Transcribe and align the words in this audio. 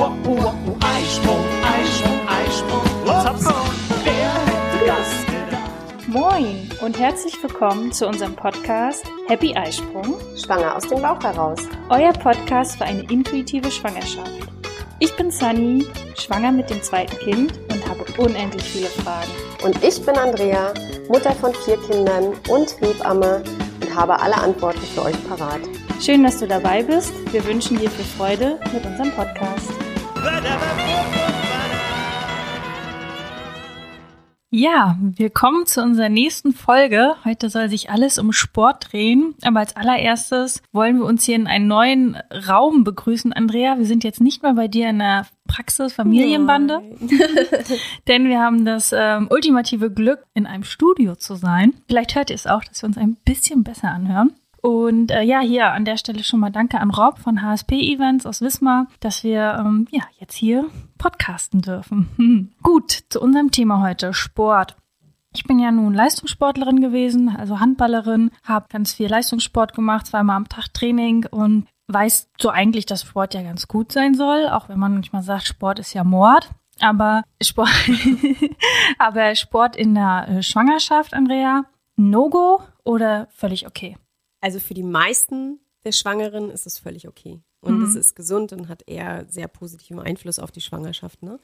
oh, 0.00 0.12
oh, 0.26 0.54
oh, 0.66 0.76
Eisprung, 0.80 1.44
Eisprung, 1.62 2.20
Eisprung. 2.26 2.82
What's 3.04 3.26
up, 3.26 3.38
Phone? 3.38 3.76
Wer 4.02 4.32
hätte 4.46 4.86
das 4.86 5.26
gedacht? 5.26 6.08
Moin 6.08 6.70
und 6.80 6.98
herzlich 6.98 7.34
willkommen 7.42 7.92
zu 7.92 8.06
unserem 8.06 8.34
Podcast 8.34 9.04
Happy 9.28 9.54
Eisprung, 9.54 10.16
Schwanger 10.36 10.74
aus 10.74 10.88
dem 10.88 11.02
Bauch 11.02 11.22
heraus. 11.22 11.60
euer 11.90 12.12
Podcast 12.14 12.78
für 12.78 12.84
eine 12.84 13.02
intuitive 13.10 13.70
Schwangerschaft. 13.70 14.30
Ich 15.00 15.14
bin 15.16 15.30
Sunny, 15.30 15.86
schwanger 16.18 16.52
mit 16.52 16.70
dem 16.70 16.82
zweiten 16.82 17.16
Kind 17.18 17.58
und 17.70 17.86
habe 17.86 18.04
unendlich 18.16 18.64
viele 18.64 18.86
Fragen. 18.86 19.30
Und 19.64 19.82
ich 19.84 20.00
bin 20.04 20.16
Andrea, 20.16 20.72
Mutter 21.08 21.32
von 21.32 21.52
vier 21.54 21.76
Kindern 21.88 22.34
und 22.48 22.80
Hebamme 22.80 23.42
und 23.82 23.94
habe 23.94 24.18
alle 24.18 24.36
Antworten 24.36 24.80
für 24.94 25.04
euch 25.04 25.28
parat. 25.28 25.60
Schön, 26.00 26.22
dass 26.22 26.38
du 26.38 26.46
dabei 26.46 26.82
bist. 26.82 27.12
Wir 27.32 27.44
wünschen 27.44 27.78
dir 27.78 27.90
viel 27.90 28.04
Freude 28.04 28.58
mit 28.72 28.84
unserem 28.86 29.10
Podcast. 29.12 29.69
Ja, 34.52 34.98
willkommen 35.00 35.64
zu 35.64 35.80
unserer 35.80 36.08
nächsten 36.08 36.52
Folge. 36.52 37.14
Heute 37.24 37.48
soll 37.48 37.70
sich 37.70 37.88
alles 37.88 38.18
um 38.18 38.32
Sport 38.32 38.92
drehen. 38.92 39.34
Aber 39.42 39.60
als 39.60 39.76
allererstes 39.76 40.60
wollen 40.72 40.98
wir 40.98 41.06
uns 41.06 41.24
hier 41.24 41.36
in 41.36 41.46
einen 41.46 41.68
neuen 41.68 42.18
Raum 42.48 42.82
begrüßen. 42.82 43.32
Andrea, 43.32 43.78
wir 43.78 43.86
sind 43.86 44.02
jetzt 44.02 44.20
nicht 44.20 44.42
mehr 44.42 44.54
bei 44.54 44.66
dir 44.66 44.90
in 44.90 44.98
der 44.98 45.26
Praxis 45.46 45.92
Familienbande, 45.92 46.82
denn 48.08 48.28
wir 48.28 48.40
haben 48.40 48.64
das 48.64 48.92
ähm, 48.92 49.28
ultimative 49.30 49.90
Glück, 49.90 50.24
in 50.34 50.46
einem 50.46 50.64
Studio 50.64 51.14
zu 51.14 51.36
sein. 51.36 51.72
Vielleicht 51.86 52.16
hört 52.16 52.30
ihr 52.30 52.36
es 52.36 52.48
auch, 52.48 52.64
dass 52.64 52.82
wir 52.82 52.88
uns 52.88 52.98
ein 52.98 53.16
bisschen 53.24 53.62
besser 53.62 53.92
anhören. 53.92 54.32
Und 54.62 55.10
äh, 55.10 55.22
ja, 55.22 55.40
hier 55.40 55.72
an 55.72 55.84
der 55.84 55.96
Stelle 55.96 56.22
schon 56.22 56.40
mal 56.40 56.50
danke 56.50 56.80
an 56.80 56.90
Rob 56.90 57.18
von 57.18 57.42
HSP 57.42 57.72
Events 57.72 58.26
aus 58.26 58.42
Wismar, 58.42 58.86
dass 59.00 59.24
wir 59.24 59.56
ähm, 59.58 59.88
ja 59.90 60.02
jetzt 60.18 60.34
hier 60.34 60.66
podcasten 60.98 61.62
dürfen. 61.62 62.08
Hm. 62.16 62.52
Gut, 62.62 62.90
zu 63.08 63.20
unserem 63.20 63.50
Thema 63.50 63.82
heute, 63.82 64.12
Sport. 64.12 64.76
Ich 65.32 65.44
bin 65.44 65.60
ja 65.60 65.70
nun 65.70 65.94
Leistungssportlerin 65.94 66.80
gewesen, 66.80 67.28
also 67.28 67.60
Handballerin, 67.60 68.32
habe 68.42 68.66
ganz 68.68 68.92
viel 68.94 69.08
Leistungssport 69.08 69.74
gemacht, 69.74 70.06
zweimal 70.06 70.36
am 70.36 70.48
Tag 70.48 70.74
Training 70.74 71.24
und 71.30 71.68
weiß 71.86 72.30
so 72.38 72.50
eigentlich, 72.50 72.84
dass 72.84 73.02
Sport 73.02 73.34
ja 73.34 73.42
ganz 73.42 73.68
gut 73.68 73.92
sein 73.92 74.14
soll, 74.14 74.48
auch 74.48 74.68
wenn 74.68 74.78
man 74.78 74.92
manchmal 74.92 75.22
sagt, 75.22 75.46
Sport 75.46 75.78
ist 75.78 75.94
ja 75.94 76.04
Mord. 76.04 76.50
Aber 76.80 77.22
Sport, 77.42 77.70
aber 78.98 79.34
Sport 79.34 79.76
in 79.76 79.94
der 79.94 80.26
äh, 80.28 80.42
Schwangerschaft, 80.42 81.14
Andrea, 81.14 81.64
No-Go 81.96 82.62
oder 82.84 83.28
völlig 83.30 83.66
okay? 83.66 83.96
Also 84.40 84.58
für 84.58 84.74
die 84.74 84.82
meisten 84.82 85.60
der 85.84 85.92
Schwangeren 85.92 86.50
ist 86.50 86.66
es 86.66 86.78
völlig 86.78 87.08
okay. 87.08 87.40
Und 87.60 87.78
Mhm. 87.78 87.84
es 87.84 87.94
ist 87.94 88.14
gesund 88.16 88.52
und 88.52 88.68
hat 88.68 88.82
eher 88.86 89.26
sehr 89.28 89.48
positiven 89.48 90.00
Einfluss 90.00 90.38
auf 90.38 90.50
die 90.50 90.60
Schwangerschaft. 90.62 91.22
Ne? 91.22 91.38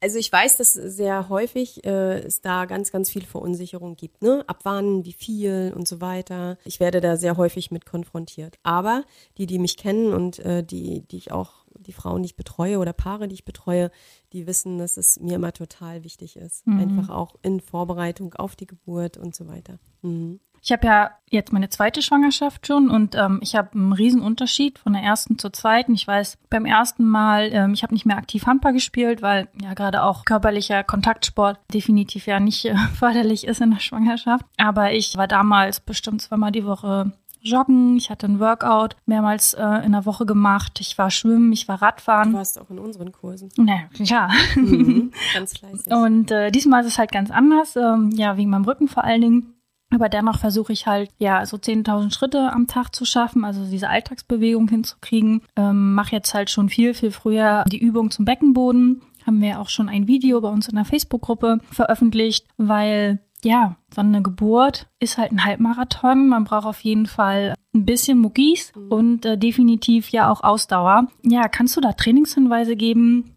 Also 0.00 0.18
ich 0.18 0.32
weiß, 0.32 0.56
dass 0.56 0.72
sehr 0.72 1.28
häufig 1.28 1.84
äh, 1.84 2.18
es 2.20 2.40
da 2.40 2.64
ganz, 2.64 2.90
ganz 2.90 3.08
viel 3.08 3.24
Verunsicherung 3.24 3.94
gibt. 3.96 4.20
Ne? 4.22 4.44
Ab 4.48 4.60
wann, 4.64 5.04
wie 5.04 5.12
viel 5.12 5.72
und 5.76 5.86
so 5.86 6.00
weiter. 6.00 6.58
Ich 6.64 6.80
werde 6.80 7.00
da 7.00 7.16
sehr 7.16 7.36
häufig 7.36 7.70
mit 7.70 7.86
konfrontiert. 7.86 8.58
Aber 8.64 9.04
die, 9.38 9.46
die 9.46 9.60
mich 9.60 9.76
kennen 9.76 10.12
und 10.12 10.40
äh, 10.40 10.64
die, 10.64 11.02
die 11.02 11.18
ich 11.18 11.30
auch, 11.30 11.64
die 11.78 11.92
Frauen, 11.92 12.22
die 12.22 12.26
ich 12.26 12.36
betreue 12.36 12.78
oder 12.78 12.92
Paare, 12.92 13.28
die 13.28 13.34
ich 13.34 13.44
betreue, 13.44 13.90
die 14.32 14.46
wissen, 14.48 14.78
dass 14.78 14.96
es 14.96 15.20
mir 15.20 15.36
immer 15.36 15.52
total 15.52 16.02
wichtig 16.02 16.36
ist. 16.36 16.66
Mhm. 16.66 16.80
Einfach 16.80 17.08
auch 17.10 17.36
in 17.42 17.60
Vorbereitung 17.60 18.34
auf 18.34 18.56
die 18.56 18.66
Geburt 18.66 19.16
und 19.16 19.34
so 19.36 19.46
weiter. 19.46 19.78
Mhm. 20.02 20.40
Ich 20.64 20.70
habe 20.70 20.86
ja 20.86 21.10
jetzt 21.28 21.52
meine 21.52 21.70
zweite 21.70 22.02
Schwangerschaft 22.02 22.68
schon 22.68 22.88
und 22.88 23.16
ähm, 23.16 23.40
ich 23.42 23.56
habe 23.56 23.72
einen 23.72 23.92
riesen 23.92 24.22
Unterschied 24.22 24.78
von 24.78 24.92
der 24.92 25.02
ersten 25.02 25.36
zur 25.36 25.52
zweiten. 25.52 25.92
Ich 25.94 26.06
weiß, 26.06 26.38
beim 26.50 26.66
ersten 26.66 27.04
Mal, 27.04 27.50
ähm, 27.52 27.72
ich 27.74 27.82
habe 27.82 27.92
nicht 27.92 28.06
mehr 28.06 28.16
aktiv 28.16 28.46
Handball 28.46 28.72
gespielt, 28.72 29.22
weil 29.22 29.48
ja 29.60 29.74
gerade 29.74 30.04
auch 30.04 30.24
körperlicher 30.24 30.84
Kontaktsport 30.84 31.58
definitiv 31.74 32.26
ja 32.26 32.38
nicht 32.38 32.64
äh, 32.64 32.76
förderlich 32.98 33.44
ist 33.44 33.60
in 33.60 33.72
der 33.72 33.80
Schwangerschaft. 33.80 34.46
Aber 34.56 34.92
ich 34.92 35.16
war 35.16 35.26
damals 35.26 35.80
bestimmt 35.80 36.22
zweimal 36.22 36.52
die 36.52 36.64
Woche 36.64 37.10
joggen, 37.40 37.96
ich 37.96 38.08
hatte 38.08 38.26
ein 38.26 38.38
Workout 38.38 38.94
mehrmals 39.04 39.54
äh, 39.54 39.84
in 39.84 39.90
der 39.90 40.06
Woche 40.06 40.26
gemacht, 40.26 40.78
ich 40.80 40.96
war 40.96 41.10
schwimmen, 41.10 41.52
ich 41.52 41.66
war 41.66 41.78
Du 41.78 41.84
Radfahren. 41.84 42.32
warst 42.34 42.60
auch 42.60 42.70
in 42.70 42.78
unseren 42.78 43.10
Kursen. 43.10 43.48
Na, 43.56 43.80
ja. 43.94 44.28
Mhm. 44.54 45.10
Ganz 45.34 45.58
fleißig. 45.58 45.92
Und 45.92 46.30
äh, 46.30 46.52
diesmal 46.52 46.82
ist 46.82 46.86
es 46.86 46.98
halt 46.98 47.10
ganz 47.10 47.32
anders, 47.32 47.74
ähm, 47.74 48.10
ja, 48.14 48.36
wegen 48.36 48.50
meinem 48.50 48.64
Rücken 48.64 48.86
vor 48.86 49.02
allen 49.02 49.20
Dingen. 49.20 49.54
Aber 49.94 50.08
dennoch 50.08 50.38
versuche 50.38 50.72
ich 50.72 50.86
halt, 50.86 51.10
ja, 51.18 51.44
so 51.44 51.56
10.000 51.56 52.12
Schritte 52.14 52.52
am 52.52 52.66
Tag 52.66 52.94
zu 52.94 53.04
schaffen, 53.04 53.44
also 53.44 53.64
diese 53.64 53.88
Alltagsbewegung 53.88 54.68
hinzukriegen. 54.68 55.42
Ähm, 55.56 55.94
Mache 55.94 56.16
jetzt 56.16 56.32
halt 56.34 56.50
schon 56.50 56.68
viel, 56.68 56.94
viel 56.94 57.10
früher 57.10 57.64
die 57.70 57.82
Übung 57.82 58.10
zum 58.10 58.24
Beckenboden. 58.24 59.02
Haben 59.26 59.40
wir 59.40 59.60
auch 59.60 59.68
schon 59.68 59.88
ein 59.88 60.08
Video 60.08 60.40
bei 60.40 60.48
uns 60.48 60.68
in 60.68 60.76
der 60.76 60.84
Facebook-Gruppe 60.84 61.58
veröffentlicht, 61.70 62.46
weil, 62.56 63.20
ja, 63.44 63.76
so 63.94 64.00
eine 64.00 64.22
Geburt 64.22 64.88
ist 64.98 65.18
halt 65.18 65.30
ein 65.30 65.44
Halbmarathon. 65.44 66.26
Man 66.26 66.44
braucht 66.44 66.66
auf 66.66 66.80
jeden 66.80 67.06
Fall 67.06 67.54
ein 67.74 67.84
bisschen 67.84 68.18
Muckis 68.18 68.72
und 68.88 69.24
äh, 69.24 69.38
definitiv 69.38 70.08
ja 70.08 70.30
auch 70.30 70.42
Ausdauer. 70.42 71.08
Ja, 71.22 71.48
kannst 71.48 71.76
du 71.76 71.80
da 71.80 71.92
Trainingshinweise 71.92 72.76
geben? 72.76 73.34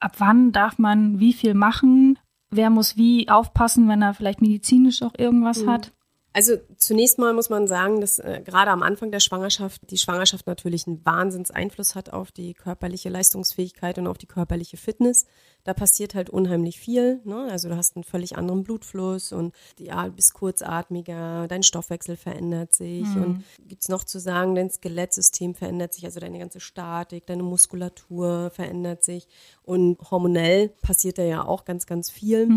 Ab 0.00 0.16
wann 0.18 0.52
darf 0.52 0.78
man 0.78 1.20
wie 1.20 1.32
viel 1.32 1.54
machen? 1.54 2.18
Wer 2.50 2.70
muss 2.70 2.96
wie 2.96 3.28
aufpassen, 3.28 3.88
wenn 3.88 4.02
er 4.02 4.14
vielleicht 4.14 4.40
medizinisch 4.40 5.02
auch 5.02 5.12
irgendwas 5.16 5.66
hat? 5.66 5.92
Also 6.32 6.56
zunächst 6.76 7.18
mal 7.18 7.32
muss 7.32 7.48
man 7.48 7.66
sagen, 7.66 8.00
dass 8.00 8.18
äh, 8.18 8.42
gerade 8.44 8.70
am 8.70 8.82
Anfang 8.82 9.10
der 9.10 9.20
Schwangerschaft 9.20 9.90
die 9.90 9.96
Schwangerschaft 9.96 10.46
natürlich 10.46 10.86
einen 10.86 11.04
Wahnsinnseinfluss 11.04 11.94
hat 11.94 12.12
auf 12.12 12.32
die 12.32 12.54
körperliche 12.54 13.08
Leistungsfähigkeit 13.08 13.98
und 13.98 14.06
auf 14.06 14.18
die 14.18 14.26
körperliche 14.26 14.76
Fitness. 14.76 15.26
Da 15.68 15.74
passiert 15.74 16.14
halt 16.14 16.30
unheimlich 16.30 16.80
viel. 16.80 17.20
Ne? 17.24 17.46
Also 17.50 17.68
du 17.68 17.76
hast 17.76 17.94
einen 17.94 18.02
völlig 18.02 18.38
anderen 18.38 18.64
Blutfluss 18.64 19.32
und 19.32 19.54
ja, 19.78 20.06
du 20.06 20.12
bist 20.12 20.32
kurzatmiger, 20.32 21.46
dein 21.46 21.62
Stoffwechsel 21.62 22.16
verändert 22.16 22.72
sich 22.72 23.04
und 23.16 23.44
gibt's 23.68 23.90
noch 23.90 24.04
zu 24.04 24.18
sagen, 24.18 24.54
dein 24.54 24.70
Skelettsystem 24.70 25.54
verändert 25.54 25.92
sich, 25.92 26.06
also 26.06 26.20
deine 26.20 26.38
ganze 26.38 26.60
Statik, 26.60 27.26
deine 27.26 27.42
Muskulatur 27.42 28.48
verändert 28.48 29.04
sich 29.04 29.28
und 29.62 29.98
hormonell 30.10 30.70
passiert 30.80 31.18
da 31.18 31.22
ja 31.22 31.44
auch 31.44 31.66
ganz, 31.66 31.84
ganz 31.84 32.10
viel. 32.10 32.48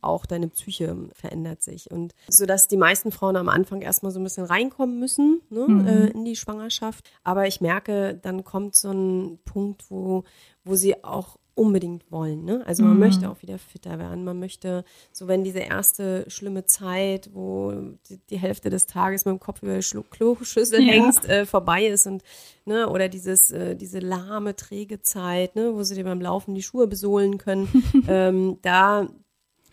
Auch 0.00 0.24
deine 0.24 0.46
Psyche 0.46 0.96
verändert 1.12 1.64
sich 1.64 1.90
und 1.90 2.14
so 2.28 2.46
dass 2.46 2.68
die 2.68 2.76
meisten 2.76 3.10
Frauen 3.10 3.34
am 3.34 3.48
Anfang 3.48 3.82
erstmal 3.82 4.12
so 4.12 4.20
ein 4.20 4.24
bisschen 4.24 4.46
reinkommen 4.46 5.00
müssen 5.00 5.40
ne, 5.50 5.66
äh, 5.88 6.10
in 6.12 6.24
die 6.24 6.36
Schwangerschaft. 6.36 7.10
Aber 7.24 7.48
ich 7.48 7.60
merke, 7.60 8.14
dann 8.22 8.44
kommt 8.44 8.76
so 8.76 8.92
ein 8.92 9.40
Punkt, 9.44 9.90
wo, 9.90 10.22
wo 10.62 10.76
sie 10.76 11.02
auch 11.02 11.36
unbedingt 11.60 12.10
wollen. 12.10 12.46
Ne? 12.46 12.62
Also 12.66 12.82
man 12.84 12.98
möchte 12.98 13.28
auch 13.30 13.42
wieder 13.42 13.58
fitter 13.58 13.98
werden. 13.98 14.24
Man 14.24 14.38
möchte, 14.38 14.82
so 15.12 15.28
wenn 15.28 15.44
diese 15.44 15.58
erste 15.58 16.24
schlimme 16.28 16.64
Zeit, 16.64 17.28
wo 17.34 17.72
die, 18.08 18.18
die 18.30 18.38
Hälfte 18.38 18.70
des 18.70 18.86
Tages 18.86 19.26
mit 19.26 19.32
dem 19.32 19.40
Kopf 19.40 19.62
über 19.62 19.78
die 19.78 20.02
Kloschüssel 20.10 20.80
Ja. 20.82 20.90
hängst, 20.90 21.28
äh, 21.28 21.44
vorbei 21.44 21.84
ist 21.86 22.06
und 22.06 22.22
ne, 22.64 22.88
oder 22.88 23.10
dieses, 23.10 23.50
äh, 23.50 23.76
diese 23.76 23.98
lahme, 23.98 24.56
träge 24.56 25.02
Zeit, 25.02 25.54
ne, 25.54 25.74
wo 25.74 25.82
sie 25.82 25.96
dir 25.96 26.04
beim 26.04 26.22
Laufen 26.22 26.54
die 26.54 26.62
Schuhe 26.62 26.86
besohlen 26.86 27.36
können, 27.36 27.68
ähm, 28.08 28.56
da 28.62 29.06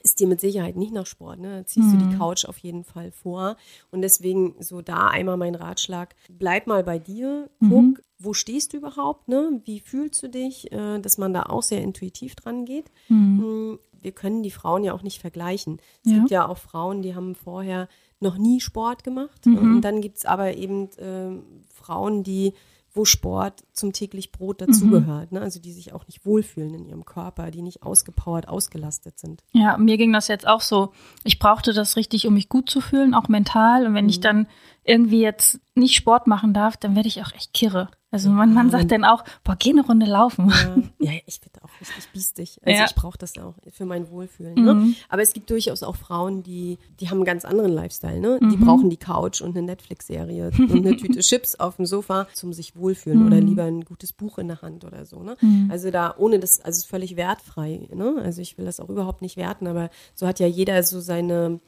ist 0.03 0.19
dir 0.19 0.27
mit 0.27 0.41
Sicherheit 0.41 0.75
nicht 0.75 0.93
nach 0.93 1.05
Sport. 1.05 1.39
Ne? 1.39 1.59
Da 1.59 1.65
ziehst 1.65 1.93
du 1.93 1.97
die 1.97 2.17
Couch 2.17 2.45
auf 2.45 2.57
jeden 2.57 2.83
Fall 2.83 3.11
vor. 3.11 3.55
Und 3.91 4.01
deswegen 4.01 4.55
so 4.59 4.81
da 4.81 5.07
einmal 5.07 5.37
mein 5.37 5.55
Ratschlag, 5.55 6.15
bleib 6.29 6.67
mal 6.67 6.83
bei 6.83 6.99
dir, 6.99 7.49
guck, 7.69 8.03
wo 8.19 8.33
stehst 8.33 8.73
du 8.73 8.77
überhaupt, 8.77 9.27
ne? 9.27 9.61
wie 9.65 9.79
fühlst 9.79 10.23
du 10.23 10.29
dich, 10.29 10.71
äh, 10.71 10.99
dass 10.99 11.17
man 11.17 11.33
da 11.33 11.43
auch 11.43 11.63
sehr 11.63 11.81
intuitiv 11.81 12.35
dran 12.35 12.65
geht. 12.65 12.91
Mm, 13.09 13.75
Wir 13.99 14.11
können 14.11 14.43
die 14.43 14.51
Frauen 14.51 14.83
ja 14.83 14.93
auch 14.93 15.01
nicht 15.03 15.19
vergleichen. 15.21 15.79
Es 16.05 16.11
Ja. 16.11 16.17
gibt 16.19 16.29
ja 16.31 16.47
auch 16.47 16.57
Frauen, 16.59 17.01
die 17.01 17.15
haben 17.15 17.33
vorher 17.35 17.87
noch 18.19 18.37
nie 18.37 18.59
Sport 18.61 19.03
gemacht. 19.03 19.45
Mhm. 19.45 19.57
Und 19.57 19.81
dann 19.81 20.01
gibt 20.01 20.17
es 20.17 20.25
aber 20.25 20.55
eben 20.55 20.89
ähm, 20.99 21.43
Frauen, 21.73 22.23
die 22.23 22.53
wo 22.93 23.05
Sport 23.05 23.63
zum 23.73 23.93
täglich 23.93 24.31
Brot 24.31 24.59
dazugehört, 24.61 25.31
ne? 25.31 25.41
also 25.41 25.59
die 25.59 25.71
sich 25.71 25.93
auch 25.93 26.07
nicht 26.07 26.25
wohlfühlen 26.25 26.73
in 26.73 26.85
ihrem 26.87 27.05
Körper, 27.05 27.51
die 27.51 27.61
nicht 27.61 27.83
ausgepowert, 27.83 28.47
ausgelastet 28.47 29.19
sind. 29.19 29.43
Ja, 29.51 29.77
mir 29.77 29.97
ging 29.97 30.11
das 30.13 30.27
jetzt 30.29 30.47
auch 30.47 30.61
so. 30.61 30.93
Ich 31.23 31.37
brauchte 31.37 31.73
das 31.73 31.95
richtig, 31.95 32.25
um 32.25 32.33
mich 32.33 32.49
gut 32.49 32.71
zu 32.71 32.81
fühlen, 32.81 33.13
auch 33.13 33.27
mental. 33.27 33.85
Und 33.85 33.93
wenn 33.93 34.09
ich 34.09 34.19
dann 34.19 34.47
irgendwie 34.83 35.21
jetzt 35.21 35.59
nicht 35.75 35.93
Sport 35.93 36.25
machen 36.25 36.55
darf, 36.55 36.75
dann 36.77 36.95
werde 36.95 37.07
ich 37.07 37.21
auch 37.23 37.31
echt 37.33 37.53
kirre. 37.53 37.89
Also 38.09 38.29
man, 38.29 38.53
man 38.53 38.69
sagt 38.69 38.91
dann 38.91 39.03
auch, 39.03 39.25
boah, 39.43 39.57
geh 39.59 39.71
eine 39.71 39.85
Runde 39.85 40.05
laufen. 40.05 40.51
Ja, 40.99 41.11
ja 41.11 41.19
ich 41.25 41.41
werde 41.41 41.63
auch 41.63 41.69
richtig 41.81 42.09
biestig. 42.13 42.59
Also 42.63 42.79
Ja. 42.79 42.85
ich 42.85 42.95
brauche 42.95 43.17
das 43.17 43.37
auch 43.37 43.55
für 43.71 43.85
mein 43.85 44.09
Wohlfühlen. 44.09 44.53
Ne? 44.55 44.93
Aber 45.09 45.21
es 45.21 45.33
gibt 45.33 45.49
durchaus 45.49 45.83
auch 45.83 45.95
Frauen, 45.95 46.41
die, 46.41 46.77
die 46.99 47.09
haben 47.09 47.17
einen 47.17 47.25
ganz 47.25 47.43
anderen 47.43 47.71
Lifestyle. 47.71 48.19
Ne? 48.19 48.39
Die 48.41 48.55
brauchen 48.57 48.89
die 48.89 48.97
Couch 48.97 49.41
und 49.41 49.57
eine 49.57 49.65
Netflix-Serie 49.65 50.51
und 50.57 50.71
eine 50.71 50.95
Tüte 50.95 51.19
Chips 51.19 51.55
auf 51.55 51.75
dem 51.75 51.85
Sofa 51.85 52.27
zum 52.33 52.53
sich 52.53 52.75
wohlfühlen 52.75 53.25
oder 53.25 53.41
lieber 53.41 53.63
ein 53.63 53.83
gutes 53.83 54.13
Buch 54.13 54.37
in 54.37 54.47
der 54.47 54.61
Hand 54.61 54.85
oder 54.85 55.05
so. 55.05 55.21
Ne? 55.21 55.35
Also 55.69 55.91
da 55.91 56.15
ohne 56.17 56.39
das, 56.39 56.61
also 56.61 56.77
ist 56.77 56.89
völlig 56.89 57.17
wertfrei. 57.17 57.87
Ne? 57.93 58.15
Also 58.23 58.41
ich 58.41 58.57
will 58.57 58.65
das 58.65 58.79
auch 58.79 58.89
überhaupt 58.89 59.21
nicht 59.21 59.37
werten, 59.37 59.67
aber 59.67 59.89
so 60.15 60.27
hat 60.27 60.39
ja 60.39 60.47
jeder 60.47 60.81
so 60.83 60.99
seine 61.01 61.59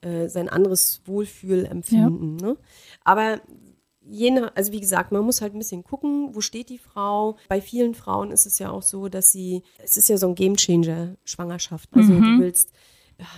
äh, 0.00 0.28
sein 0.28 0.48
anderes 0.48 1.00
Wohlfühlempfinden. 1.06 2.36
Ne? 2.36 2.56
Aber 3.04 3.40
je 4.10 4.30
nach, 4.30 4.52
also 4.54 4.72
wie 4.72 4.80
gesagt, 4.80 5.12
man 5.12 5.24
muss 5.24 5.40
halt 5.40 5.54
ein 5.54 5.58
bisschen 5.58 5.84
gucken, 5.84 6.34
wo 6.34 6.40
steht 6.40 6.68
die 6.70 6.78
Frau. 6.78 7.36
Bei 7.48 7.60
vielen 7.60 7.94
Frauen 7.94 8.30
ist 8.32 8.46
es 8.46 8.58
ja 8.58 8.70
auch 8.70 8.82
so, 8.82 9.08
dass 9.08 9.30
sie, 9.30 9.62
es 9.82 9.96
ist 9.96 10.08
ja 10.08 10.16
so 10.16 10.28
ein 10.28 10.34
Gamechanger, 10.34 11.16
Schwangerschaft. 11.24 11.88
Also 11.92 12.12
Mhm. 12.14 12.36
du 12.38 12.42
willst, 12.42 12.70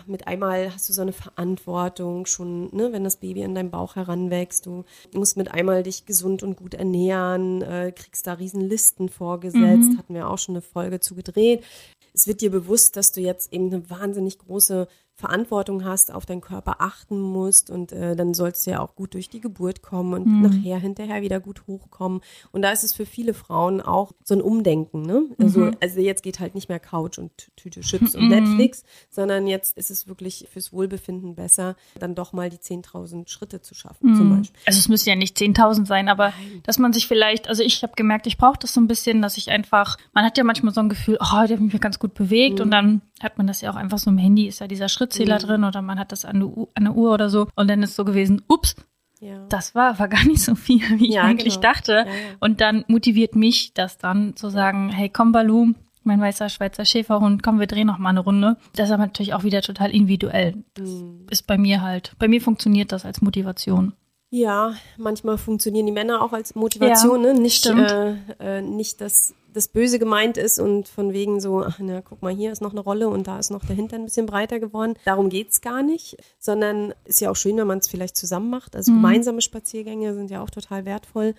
mit 0.06 0.26
einmal 0.26 0.74
hast 0.74 0.88
du 0.88 0.92
so 0.92 1.00
eine 1.00 1.12
Verantwortung 1.14 2.26
schon, 2.26 2.68
ne, 2.76 2.92
wenn 2.92 3.02
das 3.02 3.16
Baby 3.16 3.40
in 3.42 3.54
deinem 3.54 3.70
Bauch 3.70 3.96
heranwächst. 3.96 4.66
Du 4.66 4.84
musst 5.14 5.36
mit 5.38 5.50
einmal 5.52 5.82
dich 5.82 6.04
gesund 6.06 6.42
und 6.42 6.56
gut 6.56 6.74
ernähren, 6.74 7.62
äh, 7.62 7.90
kriegst 7.96 8.26
da 8.26 8.34
riesen 8.34 8.60
Listen 8.60 9.08
vorgesetzt, 9.08 9.90
hatten 9.98 10.14
wir 10.14 10.28
auch 10.28 10.38
schon 10.38 10.54
eine 10.54 10.62
Folge 10.62 11.00
zu 11.00 11.14
gedreht. 11.14 11.64
Es 12.12 12.26
wird 12.26 12.40
dir 12.42 12.50
bewusst, 12.50 12.96
dass 12.96 13.12
du 13.12 13.20
jetzt 13.20 13.52
eben 13.52 13.66
eine 13.72 13.88
wahnsinnig 13.88 14.38
große 14.38 14.86
Verantwortung 15.20 15.84
hast, 15.84 16.12
auf 16.12 16.26
deinen 16.26 16.40
Körper 16.40 16.76
achten 16.78 17.20
musst 17.20 17.70
und 17.70 17.92
äh, 17.92 18.16
dann 18.16 18.34
sollst 18.34 18.66
du 18.66 18.72
ja 18.72 18.80
auch 18.80 18.96
gut 18.96 19.14
durch 19.14 19.28
die 19.28 19.40
Geburt 19.40 19.82
kommen 19.82 20.14
und 20.14 20.42
nachher 20.42 20.78
hinterher 20.78 21.22
wieder 21.22 21.38
gut 21.38 21.66
hochkommen. 21.66 22.20
Und 22.50 22.62
da 22.62 22.70
ist 22.70 22.82
es 22.82 22.94
für 22.94 23.06
viele 23.06 23.34
Frauen 23.34 23.80
auch 23.80 24.12
so 24.24 24.34
ein 24.34 24.40
Umdenken. 24.40 25.02
Ne? 25.02 25.26
Also, 25.38 25.70
also 25.80 26.00
jetzt 26.00 26.22
geht 26.22 26.40
halt 26.40 26.54
nicht 26.54 26.68
mehr 26.68 26.80
Couch 26.80 27.18
und 27.18 27.30
Tüte 27.56 27.80
Chips 27.80 28.14
und 28.14 28.28
Netflix, 28.28 28.82
sondern 29.10 29.46
jetzt 29.46 29.76
ist 29.76 29.90
es 29.90 30.08
wirklich 30.08 30.48
fürs 30.50 30.72
Wohlbefinden 30.72 31.34
besser, 31.34 31.76
dann 31.98 32.14
doch 32.14 32.32
mal 32.32 32.50
die 32.50 32.58
10.000 32.58 33.28
Schritte 33.28 33.60
zu 33.60 33.74
schaffen 33.74 34.16
zum 34.16 34.36
Beispiel. 34.36 34.60
Also 34.66 34.78
es 34.78 34.88
müssen 34.88 35.08
ja 35.08 35.16
nicht 35.16 35.36
10.000 35.36 35.86
sein, 35.86 36.08
aber 36.08 36.32
dass 36.64 36.78
man 36.78 36.92
sich 36.92 37.06
vielleicht, 37.06 37.48
also 37.48 37.62
ich 37.62 37.82
habe 37.82 37.92
gemerkt, 37.94 38.26
ich 38.26 38.38
brauche 38.38 38.58
das 38.58 38.72
so 38.72 38.80
ein 38.80 38.88
bisschen, 38.88 39.22
dass 39.22 39.36
ich 39.36 39.50
einfach, 39.50 39.98
man 40.12 40.24
hat 40.24 40.38
ja 40.38 40.44
manchmal 40.44 40.72
so 40.72 40.80
ein 40.80 40.88
Gefühl, 40.88 41.18
oh, 41.20 41.46
der 41.46 41.56
hat 41.56 41.60
mich 41.60 41.80
ganz 41.80 41.98
gut 41.98 42.14
bewegt 42.14 42.60
und 42.60 42.70
dann 42.70 43.02
hat 43.20 43.38
man 43.38 43.46
das 43.46 43.60
ja 43.60 43.70
auch 43.70 43.76
einfach 43.76 43.98
so 43.98 44.10
im 44.10 44.18
Handy, 44.18 44.46
ist 44.46 44.60
ja 44.60 44.66
dieser 44.66 44.88
Schrittzähler 44.88 45.38
drin 45.38 45.64
oder 45.64 45.82
man 45.82 45.98
hat 45.98 46.12
das 46.12 46.24
an 46.24 46.40
der, 46.40 46.48
Uhr, 46.48 46.68
an 46.74 46.84
der 46.84 46.94
Uhr 46.94 47.12
oder 47.12 47.28
so 47.30 47.48
und 47.54 47.68
dann 47.70 47.82
ist 47.82 47.94
so 47.96 48.04
gewesen, 48.04 48.42
ups, 48.48 48.76
Ja. 49.20 49.44
das 49.48 49.74
war 49.74 49.90
aber 49.90 50.08
gar 50.08 50.24
nicht 50.24 50.42
so 50.42 50.54
viel, 50.54 50.80
wie 50.98 51.08
ich 51.08 51.14
Ja, 51.14 51.22
eigentlich 51.24 51.60
genau. 51.60 51.72
dachte. 51.72 51.92
Ja. 52.06 52.12
Und 52.40 52.60
dann 52.60 52.84
motiviert 52.88 53.36
mich 53.36 53.74
das 53.74 53.98
dann 53.98 54.34
zu 54.36 54.48
sagen, 54.48 54.88
hey, 54.88 55.08
komm 55.10 55.32
Balu, 55.32 55.72
mein 56.02 56.18
weißer 56.20 56.48
Schweizer 56.48 56.86
Schäferhund, 56.86 57.42
komm, 57.42 57.60
wir 57.60 57.66
drehen 57.66 57.86
noch 57.86 57.98
mal 57.98 58.08
eine 58.08 58.20
Runde. 58.20 58.56
Das 58.74 58.88
ist 58.88 58.92
aber 58.94 59.04
natürlich 59.04 59.34
auch 59.34 59.44
wieder 59.44 59.60
total 59.60 59.90
individuell. 59.90 60.64
Das 60.72 60.88
Mhm. 60.88 61.26
ist 61.28 61.46
bei 61.46 61.58
mir 61.58 61.82
halt, 61.82 62.14
bei 62.18 62.26
mir 62.26 62.40
funktioniert 62.40 62.90
das 62.92 63.04
als 63.04 63.20
Motivation. 63.20 63.92
Ja, 64.32 64.74
manchmal 64.96 65.38
funktionieren 65.38 65.86
die 65.86 65.92
Männer 65.92 66.22
auch 66.22 66.32
als 66.32 66.54
Motivation, 66.54 67.20
ne? 67.20 67.34
Nicht, 67.34 67.66
äh, 67.66 68.14
äh, 68.38 68.62
nicht, 68.62 69.00
dass 69.00 69.34
das 69.52 69.66
Böse 69.66 69.98
gemeint 69.98 70.36
ist 70.36 70.60
und 70.60 70.86
von 70.88 71.12
wegen 71.12 71.40
so, 71.40 71.64
ach 71.64 71.80
na, 71.80 72.00
guck 72.00 72.22
mal, 72.22 72.32
hier 72.32 72.52
ist 72.52 72.62
noch 72.62 72.70
eine 72.70 72.78
Rolle 72.80 73.08
und 73.08 73.26
da 73.26 73.40
ist 73.40 73.50
noch 73.50 73.64
der 73.64 73.74
Hintern 73.74 74.02
ein 74.02 74.04
bisschen 74.04 74.26
breiter 74.26 74.60
geworden. 74.60 74.94
Darum 75.04 75.28
geht's 75.28 75.60
gar 75.60 75.82
nicht, 75.82 76.16
sondern 76.38 76.94
ist 77.04 77.20
ja 77.20 77.30
auch 77.30 77.36
schön, 77.36 77.56
wenn 77.56 77.66
man 77.66 77.78
es 77.78 77.88
vielleicht 77.88 78.16
zusammen 78.16 78.50
macht. 78.50 78.76
Also 78.76 78.92
gemeinsame 78.92 79.40
Spaziergänge 79.40 80.14
sind 80.14 80.30
ja 80.30 80.42
auch 80.42 80.50
total 80.50 80.84
wertvoll. 80.84 81.34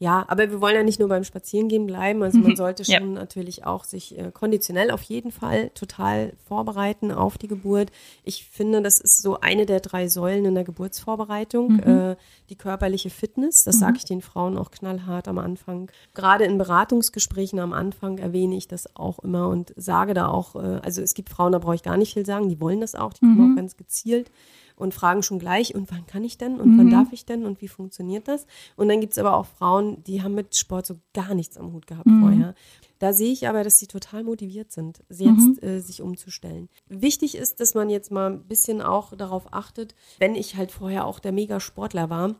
Ja, 0.00 0.24
aber 0.28 0.50
wir 0.50 0.60
wollen 0.60 0.74
ja 0.74 0.82
nicht 0.82 0.98
nur 0.98 1.08
beim 1.08 1.24
Spazierengehen 1.24 1.86
bleiben. 1.86 2.22
Also 2.22 2.38
man 2.38 2.56
sollte 2.56 2.82
Ja. 2.82 2.98
schon 2.98 3.14
natürlich 3.14 3.64
auch 3.64 3.84
sich 3.84 4.18
äh, 4.18 4.30
konditionell 4.32 4.90
auf 4.90 5.02
jeden 5.02 5.30
Fall 5.30 5.70
total 5.70 6.32
vorbereiten 6.46 7.12
auf 7.12 7.38
die 7.38 7.48
Geburt. 7.48 7.90
Ich 8.24 8.44
finde, 8.44 8.82
das 8.82 8.98
ist 8.98 9.22
so 9.22 9.40
eine 9.40 9.66
der 9.66 9.80
drei 9.80 10.08
Säulen 10.08 10.44
in 10.44 10.54
der 10.54 10.64
Geburtsvorbereitung. 10.64 11.78
Äh, 11.78 12.16
die 12.50 12.56
körperliche 12.56 13.08
Fitness, 13.10 13.64
das 13.64 13.78
sage 13.78 13.96
ich 13.96 14.04
den 14.04 14.20
Frauen 14.20 14.58
auch 14.58 14.70
knallhart 14.70 15.28
am 15.28 15.38
Anfang. 15.38 15.90
Gerade 16.12 16.44
in 16.44 16.58
Beratungsgesprächen 16.58 17.58
am 17.58 17.72
Anfang 17.72 18.18
erwähne 18.18 18.56
ich 18.56 18.68
das 18.68 18.94
auch 18.96 19.18
immer 19.20 19.48
und 19.48 19.72
sage 19.76 20.12
da 20.14 20.28
auch, 20.28 20.54
äh, 20.56 20.80
also 20.82 21.00
es 21.02 21.14
gibt 21.14 21.30
Frauen, 21.30 21.52
da 21.52 21.58
brauche 21.58 21.74
ich 21.76 21.82
gar 21.82 21.96
nicht 21.96 22.14
viel 22.14 22.26
sagen, 22.26 22.48
die 22.48 22.60
wollen 22.60 22.80
das 22.80 22.94
auch, 22.94 23.12
die 23.12 23.20
kommen 23.20 23.52
auch 23.52 23.56
ganz 23.56 23.76
gezielt 23.76 24.30
und 24.76 24.92
fragen 24.92 25.22
schon 25.22 25.38
gleich, 25.38 25.74
und 25.74 25.90
wann 25.92 26.04
kann 26.06 26.24
ich 26.24 26.36
denn 26.36 26.60
und 26.60 26.76
wann 26.78 26.90
darf 26.90 27.12
ich 27.12 27.24
denn 27.24 27.46
und 27.46 27.60
wie 27.60 27.68
funktioniert 27.68 28.26
das? 28.26 28.44
Und 28.76 28.88
dann 28.88 29.00
gibt's 29.00 29.18
aber 29.18 29.36
auch 29.36 29.46
Frauen, 29.46 29.83
die 29.92 30.22
haben 30.22 30.34
mit 30.34 30.56
Sport 30.56 30.86
so 30.86 30.96
gar 31.12 31.34
nichts 31.34 31.56
am 31.56 31.72
Hut 31.72 31.86
gehabt 31.86 32.08
vorher. 32.20 32.54
Da 32.98 33.12
sehe 33.12 33.32
ich 33.32 33.48
aber, 33.48 33.64
dass 33.64 33.78
sie 33.78 33.86
total 33.86 34.24
motiviert 34.24 34.72
sind, 34.72 35.02
jetzt 35.08 35.62
äh, 35.62 35.80
sich 35.80 36.00
umzustellen. 36.02 36.68
Wichtig 36.88 37.34
ist, 37.36 37.60
dass 37.60 37.74
man 37.74 37.90
jetzt 37.90 38.10
mal 38.10 38.30
ein 38.30 38.44
bisschen 38.44 38.80
auch 38.80 39.14
darauf 39.16 39.52
achtet, 39.52 39.94
wenn 40.18 40.34
ich 40.34 40.56
halt 40.56 40.70
vorher 40.72 41.06
auch 41.06 41.18
der 41.18 41.32
Mega-Sportler 41.32 42.08
war, 42.10 42.34